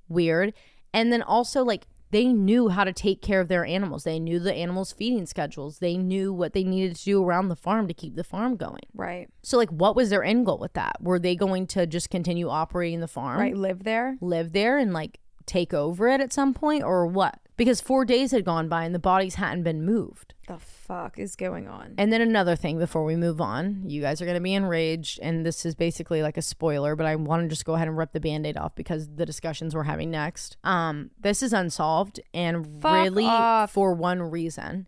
[0.10, 0.54] weird
[0.94, 4.40] and then also like they knew how to take care of their animals they knew
[4.40, 7.94] the animals feeding schedules they knew what they needed to do around the farm to
[7.94, 9.28] keep the farm going Right.
[9.44, 12.48] so like what was their end goal with that were they going to just continue
[12.50, 13.56] operating the farm Right.
[13.56, 14.18] Live there.
[14.22, 18.32] live there and like take over it at some point or what because four days
[18.32, 20.34] had gone by and the bodies hadn't been moved.
[20.48, 21.96] The fuck is going on?
[21.98, 25.20] And then another thing before we move on, you guys are going to be enraged,
[25.22, 27.98] and this is basically like a spoiler, but I want to just go ahead and
[27.98, 30.58] rip the band aid off because the discussions we're having next.
[30.64, 33.72] Um, this is unsolved, and Fuck really off.
[33.72, 34.88] for one reason.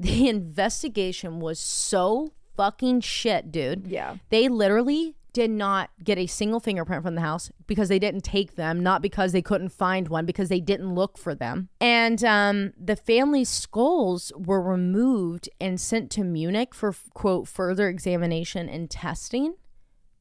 [0.00, 3.86] The investigation was so fucking shit, dude.
[3.86, 4.16] Yeah.
[4.30, 8.54] They literally did not get a single fingerprint from the house because they didn't take
[8.54, 11.68] them, not because they couldn't find one, because they didn't look for them.
[11.80, 18.68] And um, the family's skulls were removed and sent to Munich for, quote, further examination
[18.68, 19.56] and testing,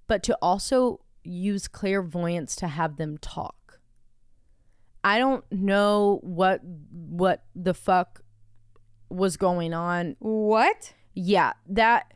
[0.08, 3.80] but to also use clairvoyance to have them talk.
[5.04, 6.62] I don't know what
[6.92, 8.22] what the fuck
[9.10, 10.94] was going on What?
[11.14, 12.14] yeah, that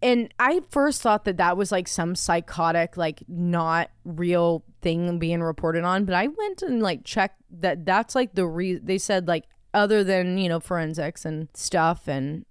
[0.00, 5.42] and I first thought that that was like some psychotic like not real thing being
[5.42, 9.26] reported on, but I went and like checked that that's like the re they said
[9.26, 9.44] like
[9.74, 12.44] other than, you know, forensics and stuff and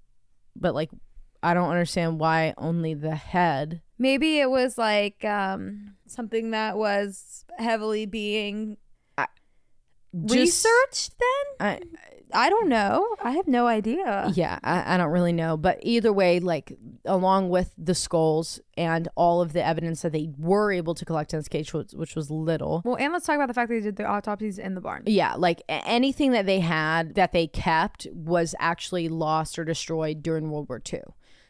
[0.56, 0.90] but like
[1.41, 3.82] I don't understand why only the head.
[3.98, 8.78] Maybe it was like um something that was heavily being
[10.26, 11.68] Just- researched then?
[11.68, 11.80] I,
[12.34, 13.15] I don't know.
[13.23, 14.31] I have no idea.
[14.35, 19.07] yeah, I, I don't really know, but either way, like along with the skulls and
[19.15, 22.15] all of the evidence that they were able to collect in this case, which, which
[22.15, 24.76] was little, Well, and let's talk about the fact that they did the autopsies in
[24.76, 25.03] the barn.
[25.06, 30.52] Yeah, like anything that they had that they kept was actually lost or destroyed during
[30.52, 30.99] World War II.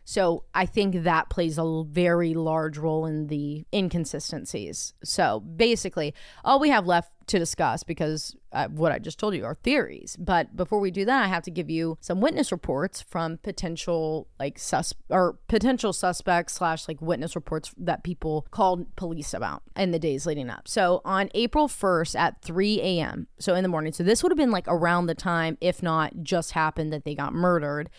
[0.10, 4.94] So I think that plays a very large role in the inconsistencies.
[5.04, 6.14] So basically,
[6.46, 10.16] all we have left to discuss, because uh, what I just told you are theories.
[10.18, 14.30] But before we do that, I have to give you some witness reports from potential
[14.40, 19.92] like sus or potential suspects slash like witness reports that people called police about in
[19.92, 20.70] the days leading up.
[20.70, 24.38] So on April 1st at 3 a.m., so in the morning, so this would have
[24.38, 27.90] been like around the time, if not just happened, that they got murdered.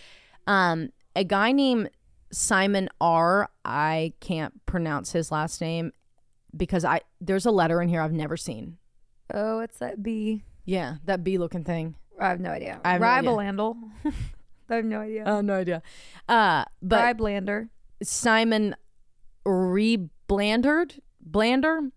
[0.46, 1.90] Um, a guy named
[2.30, 3.48] Simon R.
[3.64, 5.92] I can't pronounce his last name
[6.56, 8.78] because I there's a letter in here I've never seen.
[9.32, 10.44] Oh, it's that B.
[10.64, 11.94] Yeah, that B looking thing.
[12.20, 12.80] I have no idea.
[12.84, 13.32] I have no idea.
[14.70, 15.24] I have no idea.
[15.26, 15.82] Oh, no idea.
[16.28, 17.68] Uh, but Riblander.
[18.02, 18.74] Simon
[19.46, 21.90] Reblandard, Blander,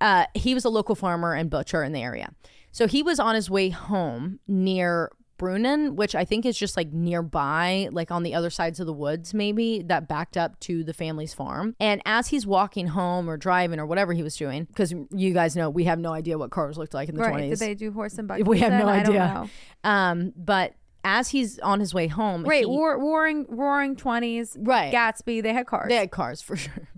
[0.00, 2.30] uh, he was a local farmer and butcher in the area.
[2.72, 6.92] So he was on his way home near Brunnen, which I think is just like
[6.92, 10.92] nearby, like on the other sides of the woods, maybe that backed up to the
[10.94, 11.74] family's farm.
[11.80, 15.56] And as he's walking home or driving or whatever he was doing, because you guys
[15.56, 17.34] know we have no idea what cars looked like in the Right.
[17.34, 17.50] 20s.
[17.50, 18.42] Did they do horse and buggy?
[18.44, 19.48] We have no I don't idea.
[19.84, 19.90] know.
[19.90, 22.60] um, but as he's on his way home, right?
[22.60, 24.56] he- war, roaring, roaring twenties.
[24.60, 24.92] right.
[24.92, 25.42] Gatsby.
[25.42, 25.88] They had cars.
[25.88, 26.88] They had cars for sure.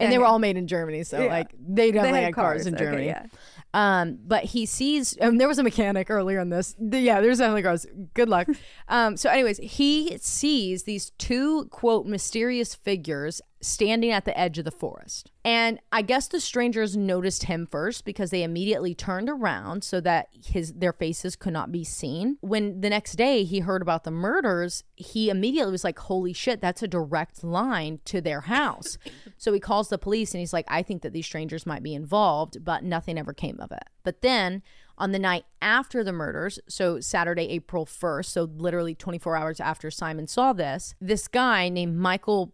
[0.00, 1.30] And they were all made in Germany, so Yeah.
[1.30, 3.06] like they They definitely had, cars, in Okay, Germany.
[3.06, 3.26] yeah.
[3.74, 6.74] Um, but he sees, and there was a mechanic earlier in this.
[6.78, 7.86] The- yeah, there's definitely cars.
[8.14, 8.48] Good luck.
[8.88, 14.64] um, so, anyways, he sees these two quote mysterious figures standing at the edge of
[14.64, 19.84] the forest, and I guess the strangers noticed him first because they immediately turned around
[19.84, 22.38] so that his their faces could not be seen.
[22.40, 26.60] When the next day he heard about the murders, he immediately was like, "Holy shit,
[26.60, 28.98] that's a direct line to their house."
[29.38, 31.94] so he calls the police and he's like, "I think that these strangers might be
[31.94, 33.84] involved," but nothing ever came of it.
[34.02, 34.62] But then
[34.98, 39.90] on the night after the murders, so Saturday, April 1st, so literally 24 hours after
[39.90, 42.52] Simon saw this, this guy named Michael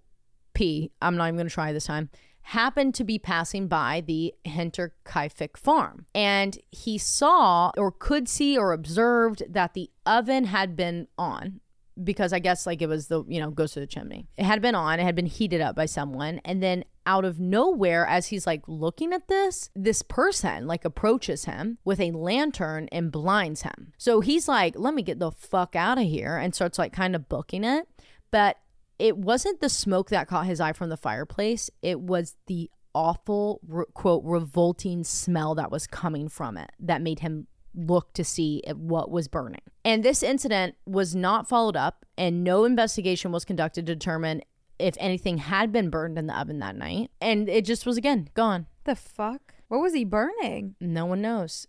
[1.00, 2.10] I'm not even going to try this time,
[2.42, 6.06] happened to be passing by the Hinterkaifeck farm.
[6.14, 11.60] And he saw or could see or observed that the oven had been on
[12.02, 14.28] because I guess like it was the, you know, goes to the chimney.
[14.36, 16.40] It had been on, it had been heated up by someone.
[16.44, 21.44] And then out of nowhere, as he's like looking at this, this person like approaches
[21.44, 23.92] him with a lantern and blinds him.
[23.98, 27.14] So he's like, let me get the fuck out of here and starts like kind
[27.14, 27.88] of booking it.
[28.30, 28.58] But
[28.98, 33.60] it wasn't the smoke that caught his eye from the fireplace, it was the awful,
[33.66, 38.62] re- quote, revolting smell that was coming from it that made him look to see
[38.66, 39.60] if- what was burning.
[39.84, 44.42] And this incident was not followed up, and no investigation was conducted to determine
[44.78, 47.10] if anything had been burned in the oven that night.
[47.20, 48.66] And it just was again gone.
[48.84, 49.54] The fuck?
[49.68, 50.76] What was he burning?
[50.80, 51.66] No one knows.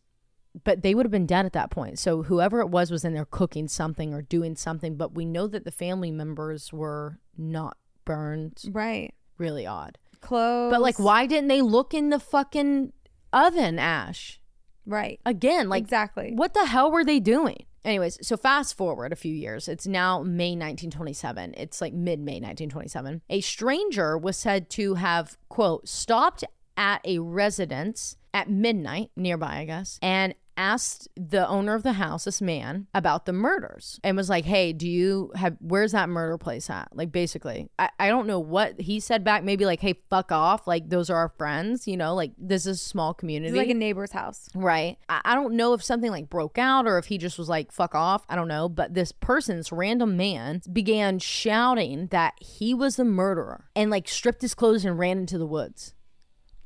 [0.63, 1.99] But they would have been dead at that point.
[1.99, 4.95] So whoever it was was in there cooking something or doing something.
[4.95, 8.63] But we know that the family members were not burned.
[8.71, 9.13] Right.
[9.37, 9.97] Really odd.
[10.21, 10.71] Clothes.
[10.71, 12.93] But like, why didn't they look in the fucking
[13.31, 14.39] oven, Ash?
[14.85, 15.19] Right.
[15.25, 16.33] Again, like, exactly.
[16.33, 17.65] what the hell were they doing?
[17.85, 19.67] Anyways, so fast forward a few years.
[19.67, 21.53] It's now May 1927.
[21.57, 23.21] It's like mid May 1927.
[23.29, 26.43] A stranger was said to have, quote, stopped
[26.75, 32.25] at a residence at midnight nearby, I guess, and asked the owner of the house,
[32.25, 36.37] this man, about the murders and was like, Hey, do you have, where's that murder
[36.37, 36.89] place at?
[36.91, 39.43] Like, basically, I, I don't know what he said back.
[39.43, 40.67] Maybe like, Hey, fuck off.
[40.67, 43.49] Like, those are our friends, you know, like this is a small community.
[43.49, 44.49] It's like a neighbor's house.
[44.53, 44.97] Right.
[45.07, 47.71] I, I don't know if something like broke out or if he just was like,
[47.71, 48.25] fuck off.
[48.27, 48.67] I don't know.
[48.67, 54.09] But this person, this random man, began shouting that he was the murderer and like
[54.09, 55.93] stripped his clothes and ran into the woods.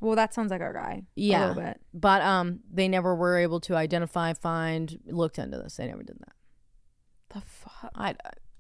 [0.04, 1.04] Well, that sounds like our guy.
[1.16, 1.40] Yeah.
[1.40, 1.80] A little bit.
[1.94, 5.78] But um they never were able to identify, find, looked into this.
[5.78, 6.34] They never did that.
[7.34, 7.92] The fuck?
[7.96, 8.16] I,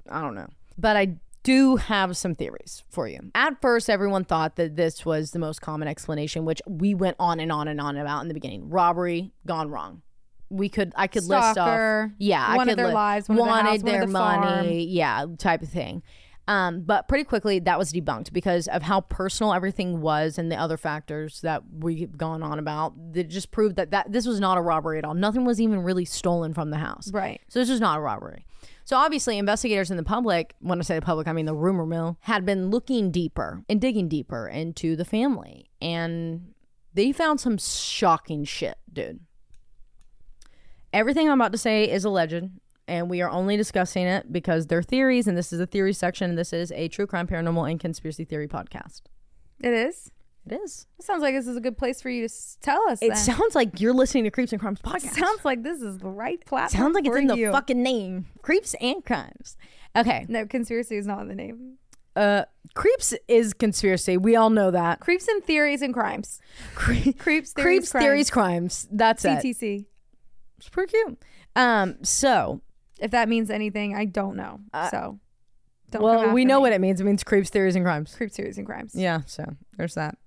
[0.10, 0.48] I don't know.
[0.78, 3.20] But I do have some theories for you.
[3.36, 7.40] At first, everyone thought that this was the most common explanation, which we went on
[7.40, 8.70] and on and on about in the beginning.
[8.70, 10.02] Robbery gone wrong.
[10.50, 11.54] We could, I could list off.
[11.54, 14.46] Stalker, Yeah, I wanted could their li- lives, wanted their wanted house, their the money,
[14.48, 14.68] farm.
[14.70, 16.02] yeah, type of thing.
[16.48, 20.58] Um, but pretty quickly that was debunked because of how personal everything was and the
[20.58, 23.14] other factors that we've gone on about.
[23.14, 25.14] That just proved that, that this was not a robbery at all.
[25.14, 27.12] Nothing was even really stolen from the house.
[27.14, 27.40] Right.
[27.48, 28.46] So this was not a robbery.
[28.86, 31.86] So obviously, investigators in the public, when I say the public, I mean the rumor
[31.86, 36.54] mill, had been looking deeper and digging deeper into the family, and
[36.94, 39.22] they found some shocking shit, dude.
[40.92, 42.50] Everything I'm about to say is alleged,
[42.94, 46.30] and we are only discussing it because they're theories, and this is a theory section.
[46.30, 49.02] And this is a true crime, paranormal, and conspiracy theory podcast.
[49.62, 50.12] It is.
[50.46, 50.88] It is.
[51.00, 53.02] It sounds like this is a good place for you to s- tell us.
[53.02, 53.18] It then.
[53.18, 55.14] sounds like you're listening to Creeps and Crimes podcast.
[55.18, 56.82] sounds like this is the right platform.
[56.82, 58.26] Sounds like it's in the fucking name.
[58.42, 59.56] Creeps and Crimes.
[59.96, 60.26] Okay.
[60.28, 61.78] No, conspiracy is not in the name.
[62.16, 62.44] Uh,
[62.76, 64.18] creeps is conspiracy.
[64.18, 65.00] We all know that.
[65.00, 66.40] Creeps and theories and crimes.
[66.76, 68.04] Cre- Creeps, theories, creeps, crimes.
[68.04, 68.88] theories, crimes.
[68.92, 69.40] That's it.
[69.40, 69.86] CTC.
[70.58, 71.24] It's pretty cute.
[71.56, 72.62] Um, so
[73.04, 74.62] If that means anything, I don't know.
[74.74, 75.20] Uh, so,
[75.92, 76.62] don't well, we know me.
[76.62, 77.02] what it means.
[77.02, 78.16] It means creeps, theories, and crimes.
[78.16, 78.96] Creeps, theories, and crimes.
[78.96, 79.22] Yeah.
[79.26, 79.44] So
[79.78, 80.18] there's that.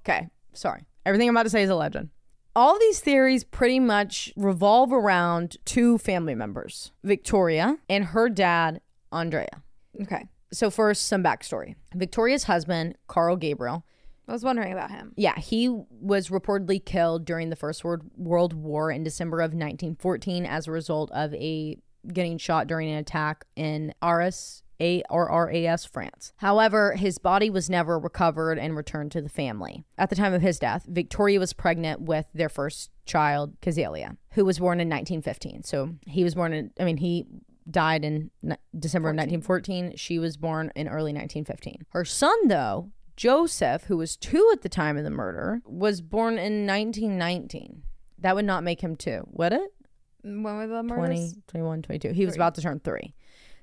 [0.00, 0.28] Okay.
[0.52, 0.86] Sorry.
[1.04, 2.10] Everything I'm about to say is a legend.
[2.54, 8.80] All these theories pretty much revolve around two family members, Victoria and her dad,
[9.10, 9.62] Andrea.
[10.00, 10.28] Okay.
[10.52, 11.74] So first, some backstory.
[11.94, 13.84] Victoria's husband, Carl Gabriel,
[14.30, 15.12] I was wondering about him.
[15.16, 20.68] Yeah, he was reportedly killed during the First World War in December of 1914 as
[20.68, 24.62] a result of a getting shot during an attack in Arras.
[24.82, 26.32] A or RAS France.
[26.38, 29.84] However, his body was never recovered and returned to the family.
[29.98, 34.44] At the time of his death, Victoria was pregnant with their first child, Cäzilia, who
[34.46, 35.64] was born in 1915.
[35.64, 37.26] So he was born in, I mean, he
[37.70, 38.30] died in
[38.78, 39.96] December of 1914.
[39.96, 41.86] She was born in early 1915.
[41.90, 46.38] Her son, though, Joseph, who was two at the time of the murder, was born
[46.38, 47.82] in 1919.
[48.18, 49.74] That would not make him two, would it?
[50.22, 51.36] When were the 20, murders?
[51.48, 52.12] 21, 22.
[52.12, 53.14] He was about to turn three.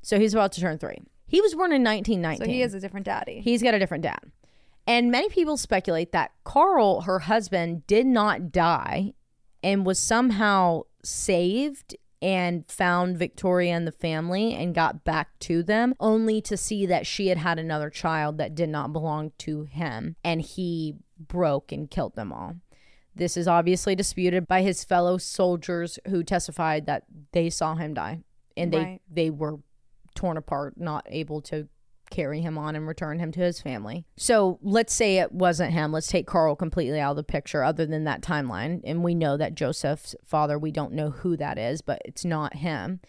[0.02, 0.98] So he's about to turn three.
[1.28, 2.46] He was born in 1919.
[2.46, 3.42] So he is a different daddy.
[3.42, 4.32] He's got a different dad.
[4.86, 9.14] And many people speculate that Carl, her husband, did not die
[9.62, 15.94] and was somehow saved and found Victoria and the family and got back to them,
[16.00, 20.16] only to see that she had had another child that did not belong to him.
[20.24, 22.56] And he broke and killed them all.
[23.18, 28.22] This is obviously disputed by his fellow soldiers who testified that they saw him die
[28.56, 29.02] and they, Right.
[29.10, 29.60] they were
[30.15, 31.68] torn apart, not able to
[32.10, 34.06] carry him on and return him to his family.
[34.15, 35.91] So let's say it wasn't him.
[35.91, 38.81] Let's take Carl completely out of the picture, other than that timeline.
[38.85, 42.56] And we know that Joseph's father, we don't know who that is, but it's not
[42.56, 43.02] him.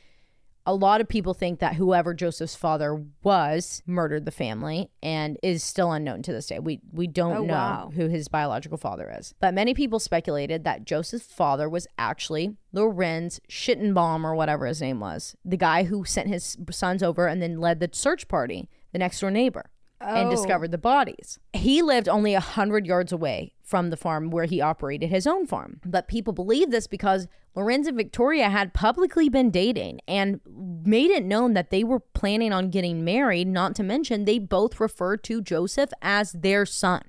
[0.67, 5.63] A lot of people think that whoever Joseph's father was murdered the family and is
[5.63, 6.59] still unknown to this day.
[6.59, 7.91] We we don't Oh, know wow.
[7.95, 9.33] who his biological father is.
[9.41, 15.01] But many people speculated that Joseph's father was actually Lorenz Schittenbaum or whatever his name
[15.01, 18.99] was, the guy who sent his sons over and then led the search party, the
[18.99, 19.71] next door neighbor,
[20.01, 20.31] and Oh.
[20.31, 21.39] discovered the bodies.
[21.53, 25.47] He lived only a hundred yards away from the farm where he operated his own
[25.47, 25.81] farm.
[25.85, 31.25] But people believe this because Lorenz and Victoria had publicly been dating and made it
[31.25, 35.43] known that they were planning on getting married, not to mention they both referred to
[35.43, 37.03] Joseph as their son.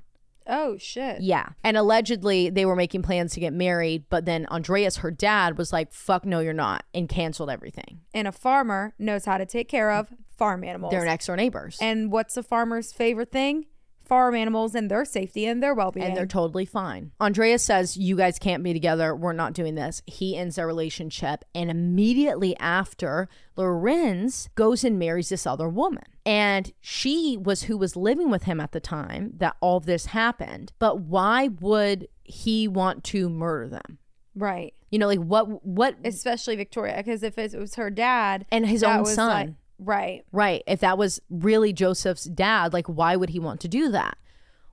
[0.50, 1.22] Oh shit.
[1.22, 1.50] Yeah.
[1.64, 5.72] And allegedly they were making plans to get married, but then Andreas, her dad, was
[5.72, 8.02] like, fuck no, you're not, and canceled everything.
[8.14, 10.08] And a farmer knows how to take care of
[10.38, 10.92] farm animals.
[10.92, 11.78] They're next door neighbors.
[11.82, 13.68] and what's a farmer's favorite thing?
[14.10, 16.06] Farm animals and their safety and their well-being.
[16.06, 17.12] and they're totally fine.
[17.20, 19.16] Andrea says, You guys can't be together.
[19.16, 20.02] We're not doing this.
[20.08, 21.46] He ends their relationship.
[21.56, 26.04] And immediately after, Lorenz goes and marries this other woman.
[26.26, 30.74] And she was who was living with him at the time that all this happened.
[30.80, 34.00] But why would he want to murder them?
[34.36, 34.74] right.
[34.92, 38.82] You know, like what, what, Especially Victoria, because if it was her dad and his
[38.84, 39.28] own son.
[39.48, 40.24] like- right.
[40.32, 40.64] Right.
[40.68, 44.18] If that was really Joseph's dad, like why would he want to do that?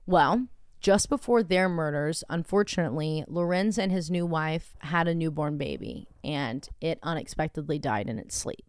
[0.05, 0.47] Well,
[0.79, 6.67] just before their murders, unfortunately, Lorenz and his new wife had a newborn baby and
[6.81, 8.63] it unexpectedly died in its sleep.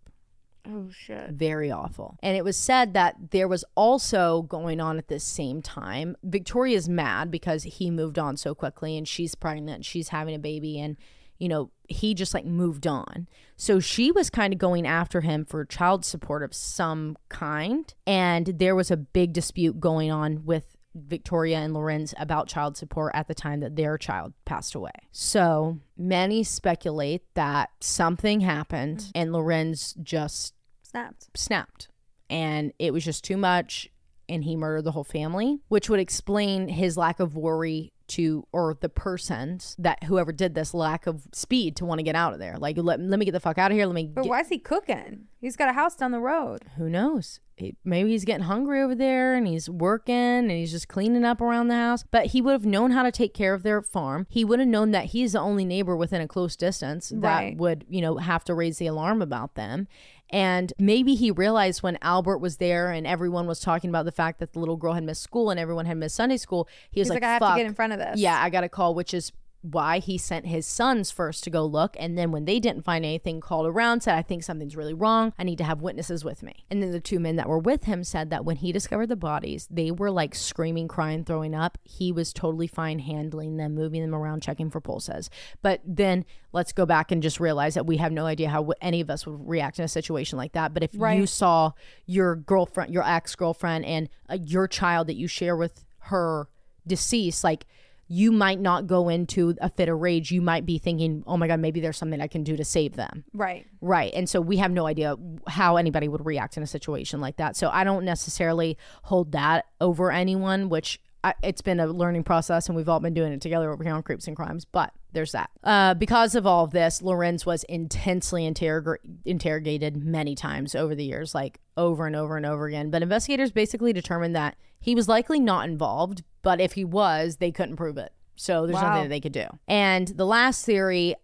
[0.67, 1.31] Oh shit.
[1.31, 2.19] Very awful.
[2.23, 6.17] And it was said that there was also going on at this same time.
[6.23, 10.79] Victoria's mad because he moved on so quickly and she's pregnant, she's having a baby,
[10.79, 10.97] and
[11.39, 13.29] you know, he just like moved on.
[13.57, 17.93] So she was kind of going after him for child support of some kind.
[18.07, 23.13] And there was a big dispute going on with Victoria and Lorenz about child support
[23.15, 24.91] at the time that their child passed away.
[25.13, 29.11] So many speculate that something happened mm-hmm.
[29.15, 31.29] and Lorenz just Snapped.
[31.35, 31.89] snapped
[32.31, 33.91] and it was just too much
[34.27, 38.77] and he murdered the whole family which would explain his lack of worry to or
[38.81, 42.39] the person's that whoever did this lack of speed to want to get out of
[42.39, 44.29] there like let, let me get the fuck out of here let me But get,
[44.31, 45.27] why is he cooking?
[45.41, 46.63] He's got a house down the road.
[46.77, 50.89] who knows He- maybe he's getting hungry over there and he's working and he's just
[50.89, 53.63] cleaning up around the house but he would have known how to take care of
[53.63, 57.11] their farm he would have known that he's the only neighbor within a close distance
[57.15, 57.57] that Right.
[57.57, 59.87] would you know have to raise the alarm about them
[60.31, 64.41] and maybe he realized when Albert was there and everyone was talking about the fact
[64.41, 66.69] that the little girl had missed school and everyone had missed Sunday school.
[66.91, 68.19] He was He's like, like, I have "Fuck, to get in front of this.
[68.21, 69.33] yeah, I got a call, which is
[69.63, 71.97] why he sent his sons first to go look.
[71.99, 75.33] And then when they didn't find anything, called around, said, I think something's really wrong.
[75.39, 76.65] I need to have witnesses with me.
[76.71, 79.17] And then the two men that were with him said that when he discovered the
[79.17, 81.77] bodies, they were like screaming, crying, throwing up.
[81.83, 85.29] He was totally fine handling them, moving them around, checking for pulses.
[85.61, 89.01] But then let's go back and just realize that we have no idea how any
[89.01, 90.73] of us would react in a situation like that.
[90.73, 91.73] But if you saw
[92.07, 96.49] your girlfriend, your ex girlfriend, and uh, your child that you share with her
[96.87, 97.67] deceased, like
[98.09, 100.31] you might not go into a fit of rage.
[100.31, 102.97] You might be thinking, oh my God, maybe there's something I can do to save
[102.97, 103.25] them.
[103.35, 103.67] Right.
[103.81, 104.13] Right.
[104.15, 105.17] And so we have no idea
[105.47, 107.55] how anybody would react in a situation like that.
[107.55, 112.69] So I don't necessarily hold that over anyone, which I, it's been a learning process
[112.69, 114.65] and we've all been doing it together over here on Creeps and Crimes.
[114.65, 115.51] But there's that.
[115.63, 121.05] Uh, because of all of this, Lorenz was intensely interrog- interrogated many times over the
[121.05, 122.91] years, like over and over and over again.
[122.91, 127.51] But investigators basically determined that he was likely not involved, but if he was, they
[127.53, 128.13] couldn't prove it.
[128.37, 128.89] So there's Wow.
[128.91, 129.47] nothing that they could do.
[129.67, 131.15] And the last theory,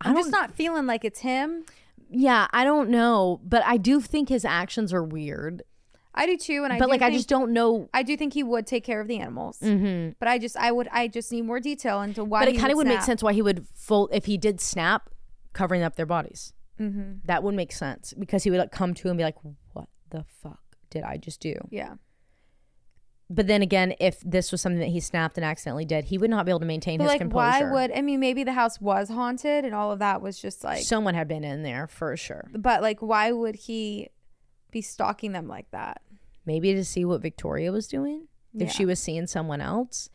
[0.00, 1.64] I'm just not feeling like it's him.
[2.10, 5.62] yeah, I don't know, but I do think his actions are weird.
[6.14, 7.88] I do too, and I but do like, I think- just don't know.
[7.94, 9.58] I do think he would take care of the animals.
[9.60, 10.12] Mm-hmm.
[10.18, 12.40] But I just I would I just need more detail into why.
[12.40, 13.06] But it he kind of would make snap.
[13.06, 15.10] sense why he would full if he did snap,
[15.52, 16.52] covering up their bodies.
[16.80, 17.18] Mm-hmm.
[17.26, 19.36] That would make sense because he would like come to and be like,
[19.74, 20.60] "What the fuck
[20.90, 21.94] did I just do?" Yeah.
[23.30, 26.30] But then again, if this was something that he snapped and accidentally did, he would
[26.30, 28.20] not be able to maintain But his like, why would I mean?
[28.20, 30.82] Maybe the house was haunted, and all of that was just like.
[30.82, 32.48] someone had been in there for sure?
[32.54, 34.08] but like, why would he
[34.70, 36.00] be stalking them like that?
[36.46, 38.28] Maybe to see what Victoria was doing
[38.58, 40.08] if she was seeing someone else.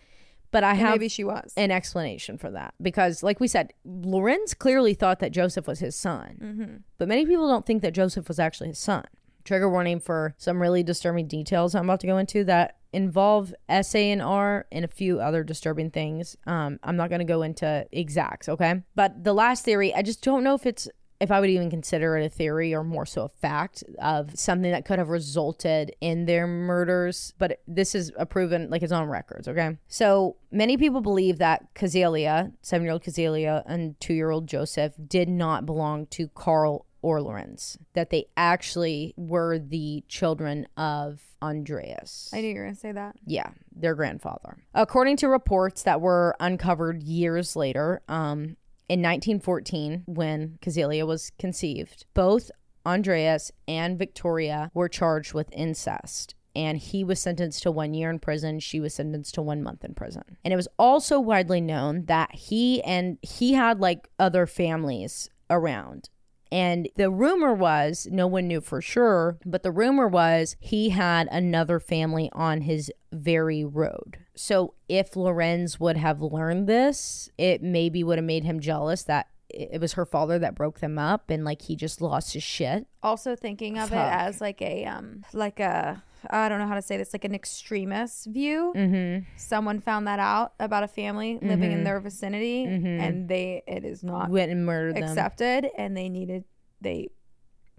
[0.50, 1.52] But I have maybe she was.
[1.58, 5.96] an explanation for that because like we said lorenz clearly thought that joseph was his
[5.96, 6.76] son mm-hmm.
[7.00, 9.04] but many people don't think that joseph was actually his son
[9.44, 14.64] trigger warning for some really disturbing details i'm about to go into that involve SANR
[14.72, 16.38] and a few other disturbing things.
[16.46, 18.84] Um, I'm not going to go into exacts, okay?
[18.96, 20.88] But the last theory, I just don't know if it's
[21.20, 24.72] if I would even consider it a theory or more so a fact of something
[24.72, 29.08] that could have resulted in their murders, but this is a proven like it's on
[29.08, 29.78] records, okay?
[29.88, 34.94] So many people believe that Cäzilia, seven year old Cäzilia, and two year old Joseph
[35.08, 42.32] did not belong to Carl or Lorenz, that they actually were the children of Andreas.
[42.34, 43.16] I knew you were gonna say that.
[43.26, 44.58] Yeah, their grandfather.
[44.74, 48.58] According to reports that were uncovered years later, um,
[48.90, 52.52] in 1914, when Cäzilia was conceived, both
[52.86, 56.36] Andreas and Victoria were charged with incest.
[56.56, 58.60] And he was sentenced to one year in prison.
[58.60, 60.38] She was sentenced to one month in prison.
[60.44, 66.10] And it was also widely known that he and he had like other families around.
[66.54, 71.28] And the rumor was, no one knew for sure, but the rumor was he had
[71.32, 74.20] another family on his very road.
[74.36, 79.30] So if Lorenz would have learned this, it maybe would have made him jealous that
[79.50, 82.86] it was her father that broke them up and like he just lost his shit.
[83.02, 83.98] Also thinking of Fuck.
[83.98, 87.26] it as like a um like a I don't know how to say this like
[87.26, 88.74] an extremist view.
[88.76, 89.26] Mm-hmm.
[89.38, 93.00] Someone found that out about a family living in their vicinity, Mhm.
[93.00, 95.04] and they it is not Went and murdered them.
[95.04, 96.44] accepted, and they needed
[96.82, 97.10] they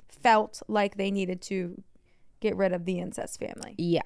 [0.08, 1.82] felt like they needed to
[2.40, 3.74] get rid of the incest family.
[3.78, 4.02] yeah.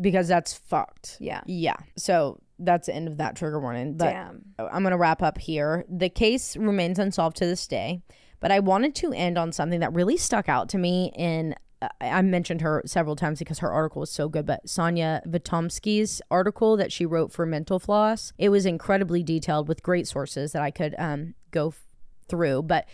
[0.00, 1.18] Because that's fucked.
[1.20, 1.42] Yeah.
[1.46, 1.76] Yeah.
[1.96, 3.96] So that's the end of that trigger warning.
[3.96, 4.44] But Damn.
[4.58, 5.84] I'm going to wrap up here.
[5.88, 8.02] The case remains unsolved to this day,
[8.40, 11.54] but I wanted to end on something that really stuck out to me in
[12.00, 16.76] I mentioned her several times because her article was so good, but Sonia Vitomsky's article
[16.76, 20.70] that she wrote for Mental Floss, it was incredibly detailed with great sources that I
[20.70, 21.80] could um, go f-
[22.28, 22.62] through.
[22.62, 22.86] But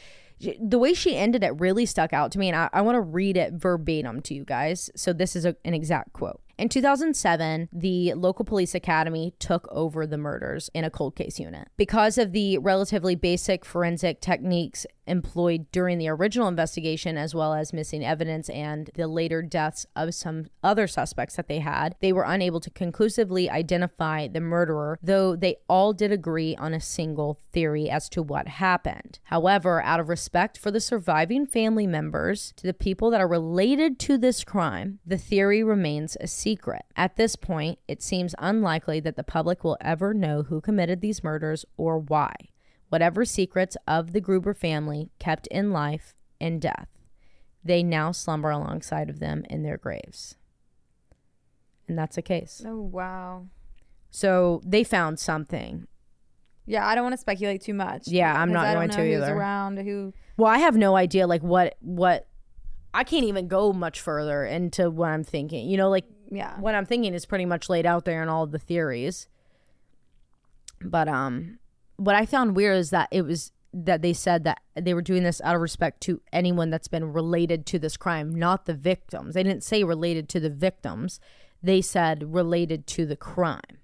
[0.61, 3.01] the way she ended it really stuck out to me, and I, I want to
[3.01, 4.91] read it verbatim to you guys.
[4.97, 6.41] So this is a, an exact quote.
[6.61, 11.69] In 2007, the local police academy took over the murders in a cold case unit.
[11.79, 17.73] Because of the relatively basic forensic techniques employed during the original investigation, as well as
[17.73, 22.25] missing evidence and the later deaths of some other suspects that they had, they were
[22.25, 27.89] unable to conclusively identify the murderer, though they all did agree on a single theory
[27.89, 29.19] as to what happened.
[29.25, 33.99] However, out of respect for the surviving family members, to the people that are related
[34.01, 36.50] to this crime, the theory remains a secret.
[36.97, 41.23] At this point, it seems unlikely that the public will ever know who committed these
[41.25, 42.35] murders or why.
[42.89, 46.89] Whatever secrets of the Gruber family kept in life and death,
[47.65, 50.37] they now slumber alongside of them in their graves.
[51.87, 52.63] And that's a case.
[52.67, 53.47] Oh wow.
[54.11, 55.87] So they found something.
[56.67, 58.07] Yeah, I don't want to speculate too much.
[58.07, 59.37] Yeah, I'm not I don't going know to who's either.
[59.37, 60.13] around who.
[60.37, 62.27] Well, I have no idea like what what
[62.93, 65.69] I can't even go much further into what I'm thinking.
[65.69, 66.59] You know, like Yeah.
[66.61, 69.29] what I'm thinking is pretty much laid out there in all the theories.
[70.83, 71.59] But um
[71.97, 75.23] what I found weird is that it was that they said that they were doing
[75.23, 79.35] this out of respect to anyone that's been related to this crime, not the victims.
[79.35, 81.21] They didn't say related to the victims.
[81.63, 83.79] They said related to the crime.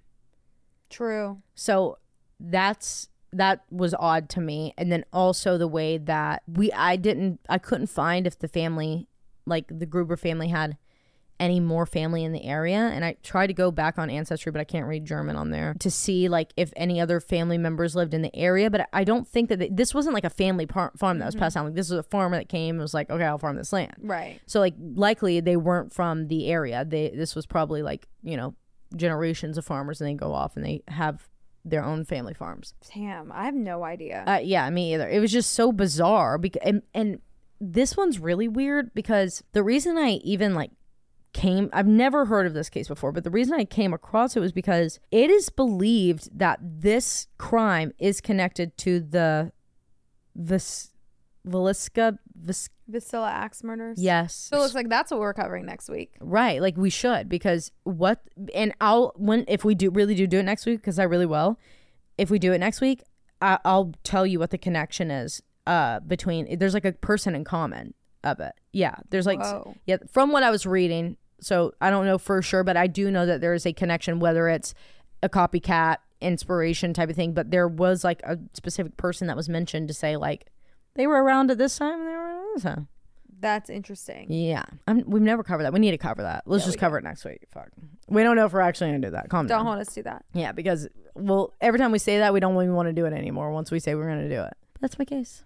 [0.89, 1.41] True.
[1.55, 1.99] So
[2.39, 7.39] that's that was odd to me and then also the way that we I didn't
[7.49, 9.07] I couldn't find if the family
[9.45, 10.77] like the Gruber family had
[11.39, 14.59] any more family in the area and I tried to go back on ancestry but
[14.59, 18.13] I can't read German on there to see like if any other family members lived
[18.13, 20.93] in the area but I don't think that they, this wasn't like a family par-
[20.97, 23.09] farm that was passed down like this was a farmer that came and was like
[23.11, 24.39] okay I'll farm this land Right.
[24.47, 26.83] so like likely they weren't from the area.
[26.85, 28.55] They this was probably like, you know,
[28.95, 31.27] generations of farmers and they go off and they have
[31.65, 32.73] their own family farms.
[32.93, 34.23] Damn, I have no idea.
[34.25, 35.07] Uh, yeah, me either.
[35.09, 37.19] It was just so bizarre because and, and
[37.59, 40.71] this one's really weird because the reason I even like
[41.37, 44.39] came I've never heard of this case before, but the reason I came across it
[44.39, 49.51] was because it is believed that this crime is connected to the
[50.35, 50.89] Vis
[51.47, 54.01] Velisca Vis Vasilla axe murders.
[54.01, 54.33] yes.
[54.33, 56.15] So it looks like that's what we're covering next week.
[56.19, 58.19] Right, like we should because what
[58.55, 61.27] and I'll when if we do really do do it next week because I really
[61.27, 61.59] will.
[62.17, 63.03] If we do it next week,
[63.43, 66.57] I, I'll tell you what the connection is uh between.
[66.57, 67.93] There's like a person in common
[68.23, 68.53] of it.
[68.73, 69.75] Yeah, there's like Whoa.
[69.85, 71.15] yeah from what I was reading.
[71.39, 74.19] So I don't know for sure, but I do know that there is a connection,
[74.19, 74.73] whether it's
[75.21, 77.33] a copycat inspiration type of thing.
[77.33, 80.47] But there was like a specific person that was mentioned to say like
[80.95, 82.87] they were around at this time and they were around at this time.
[83.39, 84.31] That's interesting.
[84.31, 85.73] Yeah, I'm, we've never covered that.
[85.73, 86.43] We need to cover that.
[86.47, 87.45] Let's just cover it next week.
[87.51, 87.69] Fuck.
[88.07, 89.29] We don't know if we're actually gonna do that.
[89.29, 89.65] Calm Don't down.
[89.67, 90.25] hold us to do that.
[90.33, 93.13] Yeah, because well, every time we say that, we don't even want to do it
[93.13, 93.51] anymore.
[93.51, 95.43] Once we say we're gonna do it, that's my case.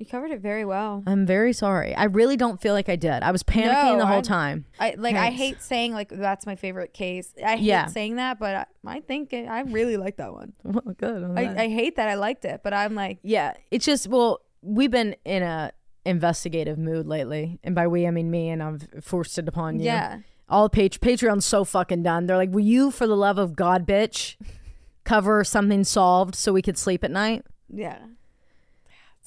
[0.00, 1.02] You covered it very well.
[1.06, 1.94] I'm very sorry.
[1.94, 3.22] I really don't feel like I did.
[3.22, 4.64] I was panicking No, the whole I- time.
[4.78, 5.14] I like.
[5.14, 5.36] I Thanks.
[5.38, 7.34] hate saying like that's my favorite case.
[7.44, 7.84] I hate Yeah.
[7.84, 8.66] saying that, but I,
[8.96, 10.54] I think it, I really like that one.
[10.64, 11.22] Well, good.
[11.22, 11.58] I'm glad.
[11.58, 14.90] I, I hate that I liked it, but I'm like, yeah, it's just well, we've
[14.90, 15.72] been in a
[16.06, 19.84] investigative mood lately, and by we I mean me, and I've forced it upon you.
[19.84, 22.24] yeah, all page Patreon's so fucking done.
[22.24, 24.36] They're like, will you, for the love of God, bitch,
[25.04, 27.44] cover something solved so we could sleep at night?
[27.68, 27.98] yeah.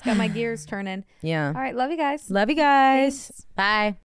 [0.03, 1.05] It's got my gears turning.
[1.21, 1.47] Yeah.
[1.47, 2.29] All right, love you guys.
[2.29, 3.27] Love you guys.
[3.27, 3.45] Thanks.
[3.55, 3.95] Bye.